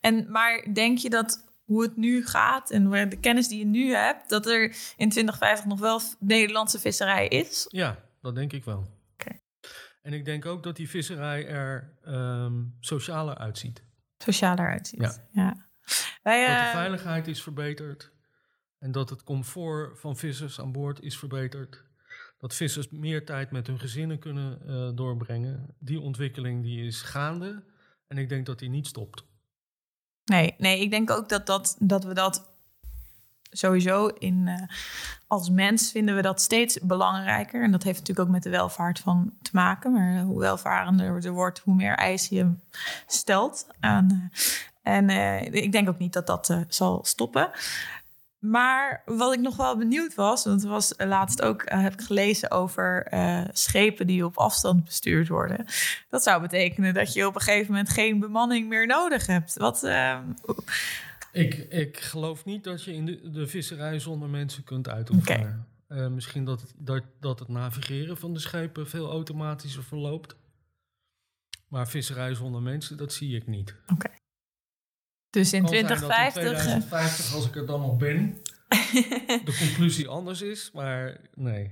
En, 0.00 0.30
maar 0.30 0.68
denk 0.72 0.98
je 0.98 1.10
dat 1.10 1.44
hoe 1.64 1.82
het 1.82 1.96
nu 1.96 2.26
gaat 2.26 2.70
en 2.70 2.90
de 3.08 3.18
kennis 3.20 3.48
die 3.48 3.58
je 3.58 3.64
nu 3.64 3.94
hebt, 3.94 4.28
dat 4.28 4.46
er 4.46 4.62
in 4.96 5.08
2050 5.08 5.66
nog 5.66 5.80
wel 5.80 6.00
Nederlandse 6.18 6.78
visserij 6.78 7.28
is? 7.28 7.66
Ja, 7.70 7.98
dat 8.20 8.34
denk 8.34 8.52
ik 8.52 8.64
wel. 8.64 8.97
En 10.08 10.14
ik 10.14 10.24
denk 10.24 10.46
ook 10.46 10.62
dat 10.62 10.76
die 10.76 10.88
visserij 10.88 11.46
er 11.46 11.92
um, 12.06 12.76
socialer 12.80 13.38
uitziet. 13.38 13.82
Socialer 14.18 14.68
uitziet, 14.68 15.00
ja. 15.00 15.14
ja. 15.30 15.66
Wij, 16.22 16.42
uh... 16.42 16.56
Dat 16.56 16.64
de 16.64 16.70
veiligheid 16.70 17.26
is 17.26 17.42
verbeterd 17.42 18.12
en 18.78 18.92
dat 18.92 19.10
het 19.10 19.22
comfort 19.22 20.00
van 20.00 20.16
vissers 20.16 20.60
aan 20.60 20.72
boord 20.72 21.00
is 21.00 21.18
verbeterd. 21.18 21.84
Dat 22.38 22.54
vissers 22.54 22.88
meer 22.88 23.24
tijd 23.24 23.50
met 23.50 23.66
hun 23.66 23.78
gezinnen 23.78 24.18
kunnen 24.18 24.58
uh, 24.66 24.96
doorbrengen. 24.96 25.74
Die 25.78 26.00
ontwikkeling 26.00 26.62
die 26.62 26.86
is 26.86 27.02
gaande 27.02 27.64
en 28.06 28.18
ik 28.18 28.28
denk 28.28 28.46
dat 28.46 28.58
die 28.58 28.70
niet 28.70 28.86
stopt. 28.86 29.24
Nee, 30.24 30.54
nee 30.58 30.80
ik 30.80 30.90
denk 30.90 31.10
ook 31.10 31.28
dat, 31.28 31.46
dat, 31.46 31.76
dat 31.80 32.04
we 32.04 32.14
dat 32.14 32.47
sowieso 33.50 34.06
in, 34.06 34.46
uh, 34.46 34.54
als 35.26 35.50
mens 35.50 35.90
vinden 35.90 36.14
we 36.16 36.22
dat 36.22 36.40
steeds 36.40 36.78
belangrijker. 36.80 37.62
En 37.62 37.70
dat 37.70 37.82
heeft 37.82 37.98
natuurlijk 37.98 38.26
ook 38.26 38.34
met 38.34 38.42
de 38.42 38.50
welvaart 38.50 38.98
van 38.98 39.32
te 39.42 39.50
maken. 39.52 39.92
Maar 39.92 40.22
hoe 40.22 40.40
welvarender 40.40 41.24
er 41.24 41.32
wordt, 41.32 41.58
hoe 41.58 41.74
meer 41.74 41.94
eisen 41.94 42.36
je 42.36 42.52
stelt 43.06 43.66
aan. 43.80 44.08
Uh, 44.12 44.40
en 44.82 45.10
uh, 45.10 45.42
ik 45.42 45.72
denk 45.72 45.88
ook 45.88 45.98
niet 45.98 46.12
dat 46.12 46.26
dat 46.26 46.56
zal 46.68 47.04
stoppen. 47.04 47.50
Maar 48.38 49.02
wat 49.06 49.32
ik 49.32 49.40
nog 49.40 49.56
wel 49.56 49.76
benieuwd 49.76 50.14
was, 50.14 50.44
want 50.44 50.62
was 50.62 50.92
laatst 50.96 51.42
ook, 51.42 51.62
heb 51.64 51.92
ik 51.92 52.00
gelezen 52.00 52.50
over 52.50 53.06
schepen 53.52 54.06
die 54.06 54.24
op 54.24 54.36
afstand 54.36 54.84
bestuurd 54.84 55.28
worden. 55.28 55.66
Dat 56.08 56.22
zou 56.22 56.40
betekenen 56.40 56.94
dat 56.94 57.12
je 57.12 57.26
op 57.26 57.34
een 57.34 57.40
gegeven 57.40 57.72
moment 57.72 57.88
geen 57.88 58.20
bemanning 58.20 58.68
meer 58.68 58.86
nodig 58.86 59.26
hebt. 59.26 59.56
Wat, 59.56 59.82
ik, 61.32 61.54
ik 61.54 61.98
geloof 61.98 62.44
niet 62.44 62.64
dat 62.64 62.84
je 62.84 62.92
in 62.92 63.06
de, 63.06 63.30
de 63.30 63.46
visserij 63.46 63.98
zonder 63.98 64.28
mensen 64.28 64.64
kunt 64.64 64.88
uitoefenen. 64.88 65.66
Okay. 65.88 66.00
Uh, 66.00 66.08
misschien 66.08 66.44
dat 66.44 66.60
het, 66.60 66.72
dat, 66.76 67.02
dat 67.20 67.38
het 67.38 67.48
navigeren 67.48 68.16
van 68.16 68.32
de 68.32 68.40
schepen 68.40 68.88
veel 68.88 69.10
automatischer 69.10 69.84
verloopt. 69.84 70.36
Maar 71.68 71.88
visserij 71.88 72.34
zonder 72.34 72.62
mensen, 72.62 72.96
dat 72.96 73.12
zie 73.12 73.36
ik 73.36 73.46
niet. 73.46 73.74
Oké. 73.82 73.92
Okay. 73.92 74.16
Dus 75.30 75.52
in 75.52 75.64
2050... 75.64 76.42
In 76.42 76.56
2050, 76.56 77.34
als 77.34 77.46
ik 77.46 77.56
er 77.56 77.66
dan 77.66 77.80
nog 77.80 77.96
ben, 77.96 78.42
de 79.44 79.56
conclusie 79.58 80.08
anders 80.08 80.42
is. 80.42 80.70
Maar 80.72 81.20
nee, 81.34 81.70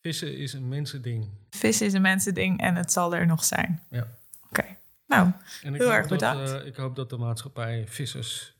vissen 0.00 0.36
is 0.36 0.52
een 0.52 0.68
mensending. 0.68 1.28
Vissen 1.50 1.86
is 1.86 1.92
een 1.92 2.02
mensending 2.02 2.60
en 2.60 2.74
het 2.74 2.92
zal 2.92 3.14
er 3.14 3.26
nog 3.26 3.44
zijn. 3.44 3.82
Ja. 3.90 4.00
Oké. 4.00 4.60
Okay. 4.60 4.78
Nou, 5.06 5.30
heel 5.60 5.92
erg 5.92 6.08
bedankt. 6.08 6.50
Dat, 6.50 6.60
uh, 6.60 6.66
ik 6.66 6.76
hoop 6.76 6.96
dat 6.96 7.10
de 7.10 7.16
maatschappij 7.16 7.84
vissers 7.88 8.51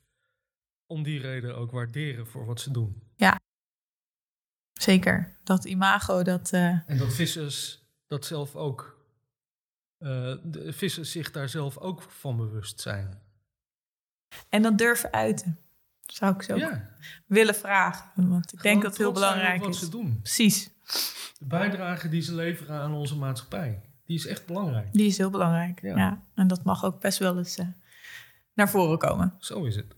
om 0.92 1.02
die 1.02 1.20
reden 1.20 1.56
ook 1.56 1.70
waarderen 1.70 2.26
voor 2.26 2.44
wat 2.46 2.60
ze 2.60 2.70
doen. 2.70 3.02
Ja, 3.16 3.40
Zeker. 4.72 5.36
Dat 5.44 5.64
imago, 5.64 6.22
dat... 6.22 6.52
eh, 6.52 6.88
En 6.90 6.98
dat 6.98 7.14
vissers 7.14 7.82
dat 8.06 8.24
zelf 8.24 8.56
ook, 8.56 9.04
eh, 9.98 10.34
de 10.44 10.72
vissers 10.72 11.10
zich 11.10 11.30
daar 11.30 11.48
zelf 11.48 11.78
ook 11.78 12.02
van 12.02 12.36
bewust 12.36 12.80
zijn. 12.80 13.20
en 14.48 14.62
dat 14.62 14.78
durven 14.78 15.12
uiten. 15.12 15.58
Zou 16.06 16.34
ik 16.34 16.42
zo 16.42 16.56
Ja, 16.56 16.88
willen 17.26 17.54
vragen. 17.54 18.28
Want 18.28 18.52
ik 18.52 18.62
denk 18.62 18.82
dat 18.82 18.90
het 18.90 19.00
heel 19.00 19.12
belangrijk 19.12 19.60
wat 19.60 19.74
is. 19.74 19.78
ze 19.78 19.88
doen. 19.88 20.18
Precies. 20.22 20.70
De 21.38 21.44
bijdrage 21.46 22.08
die 22.08 22.20
ze 22.22 22.34
leveren 22.34 22.80
aan 22.80 22.92
onze 22.94 23.16
maatschappij, 23.16 23.80
die 24.06 24.16
is 24.16 24.26
echt 24.26 24.46
belangrijk. 24.46 24.92
Die 24.92 25.06
is 25.06 25.18
heel 25.18 25.30
belangrijk. 25.30 25.80
Ja. 25.82 25.96
Ja. 25.96 26.22
En 26.34 26.46
dat 26.46 26.64
mag 26.64 26.84
ook 26.84 27.00
best 27.00 27.18
wel 27.18 27.38
eens 27.38 27.56
eh, 27.58 27.66
naar 28.54 28.70
voren 28.70 28.98
komen. 28.98 29.34
Zo 29.38 29.64
is 29.64 29.76
het. 29.76 29.94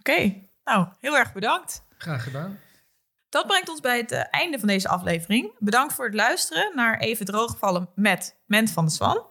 Oké. 0.00 0.48
Nou, 0.64 0.86
heel 1.00 1.16
erg 1.16 1.32
bedankt. 1.32 1.82
Graag 1.98 2.22
gedaan. 2.22 2.58
Dat 3.28 3.46
brengt 3.46 3.68
ons 3.68 3.80
bij 3.80 3.96
het 3.96 4.12
eh, 4.12 4.22
einde 4.30 4.58
van 4.58 4.68
deze 4.68 4.88
aflevering. 4.88 5.52
Bedankt 5.58 5.94
voor 5.94 6.04
het 6.04 6.14
luisteren 6.14 6.72
naar 6.74 6.98
Even 6.98 7.26
Droogvallen 7.26 7.88
met 7.94 8.36
Ment 8.46 8.70
van 8.70 8.84
de 8.84 8.90
Zwan. 8.90 9.24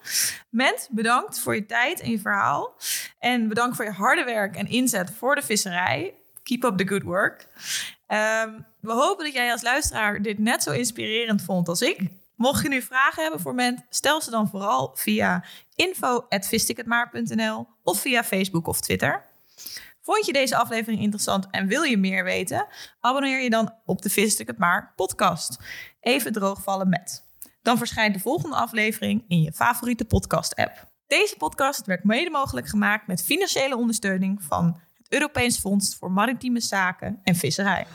Ment, 0.50 0.88
bedankt 0.92 1.40
voor 1.40 1.56
je 1.56 1.66
tijd 1.66 2.00
en 2.00 2.12
je 2.12 2.20
verhaal. 2.20 2.76
En 3.20 3.48
bedankt 3.48 3.76
voor 3.76 3.86
je 3.86 3.92
harde 3.92 4.24
werk 4.24 4.56
en 4.56 4.68
inzet 4.68 5.12
voor 5.12 5.36
de 5.36 5.42
visserij. 5.42 6.14
Keep 6.44 6.64
up 6.64 6.78
the 6.78 6.88
good 6.88 7.04
work. 7.04 7.48
Ehm, 8.08 8.50
we 8.80 8.92
hopen 8.92 9.26
dat 9.26 9.34
jij 9.34 9.52
als 9.52 9.62
luisteraar 9.62 10.22
dit 10.22 10.40
net 10.40 10.64
zo 10.64 10.72
inspirerend 10.72 11.42
vond 11.42 11.68
als 11.68 11.82
ik. 11.82 12.00
Mocht 12.36 12.64
je 12.64 12.70
nu 12.70 12.82
vragen 12.82 13.22
hebben 13.22 13.42
voor 13.42 13.56
Ment, 13.56 13.86
stel 13.90 14.22
ze 14.22 14.30
dan 14.30 14.50
vooral 14.50 14.92
via 14.96 15.44
info.visticketmaar.nl 15.76 17.68
of 17.84 18.02
via 18.02 18.24
Facebook 18.24 18.68
of 18.68 18.82
Twitter. 18.82 19.26
Vond 20.02 20.26
je 20.26 20.34
deze 20.34 20.58
aflevering 20.58 21.02
interessant 21.02 21.48
en 21.52 21.68
wil 21.68 21.84
je 21.84 21.98
meer 21.98 22.24
weten? 22.24 22.68
Abonneer 23.00 23.42
je 23.42 23.50
dan 23.50 23.74
op 23.86 24.02
de 24.02 24.10
Vis 24.10 24.40
ik 24.40 24.48
het 24.48 24.58
maar 24.58 24.94
podcast. 24.96 25.58
Even 26.00 26.32
droogvallen 26.32 26.90
met. 26.90 27.24
Dan 27.62 27.78
verschijnt 27.78 28.14
de 28.14 28.20
volgende 28.20 28.56
aflevering 28.56 29.24
in 29.28 29.42
je 29.42 29.54
favoriete 29.54 30.06
podcast 30.06 30.56
app. 30.56 30.88
Deze 31.08 31.36
podcast 31.38 31.86
werd 31.86 32.04
mede 32.04 32.30
mogelijk 32.30 32.68
gemaakt 32.68 33.08
met 33.08 33.24
financiële 33.24 33.78
ondersteuning 33.78 34.44
van 34.44 34.80
het 34.98 35.12
Europees 35.12 35.58
Fonds 35.58 35.96
voor 35.96 36.12
Maritieme 36.12 36.60
Zaken 36.60 37.20
en 37.24 37.36
Visserij. 37.36 37.86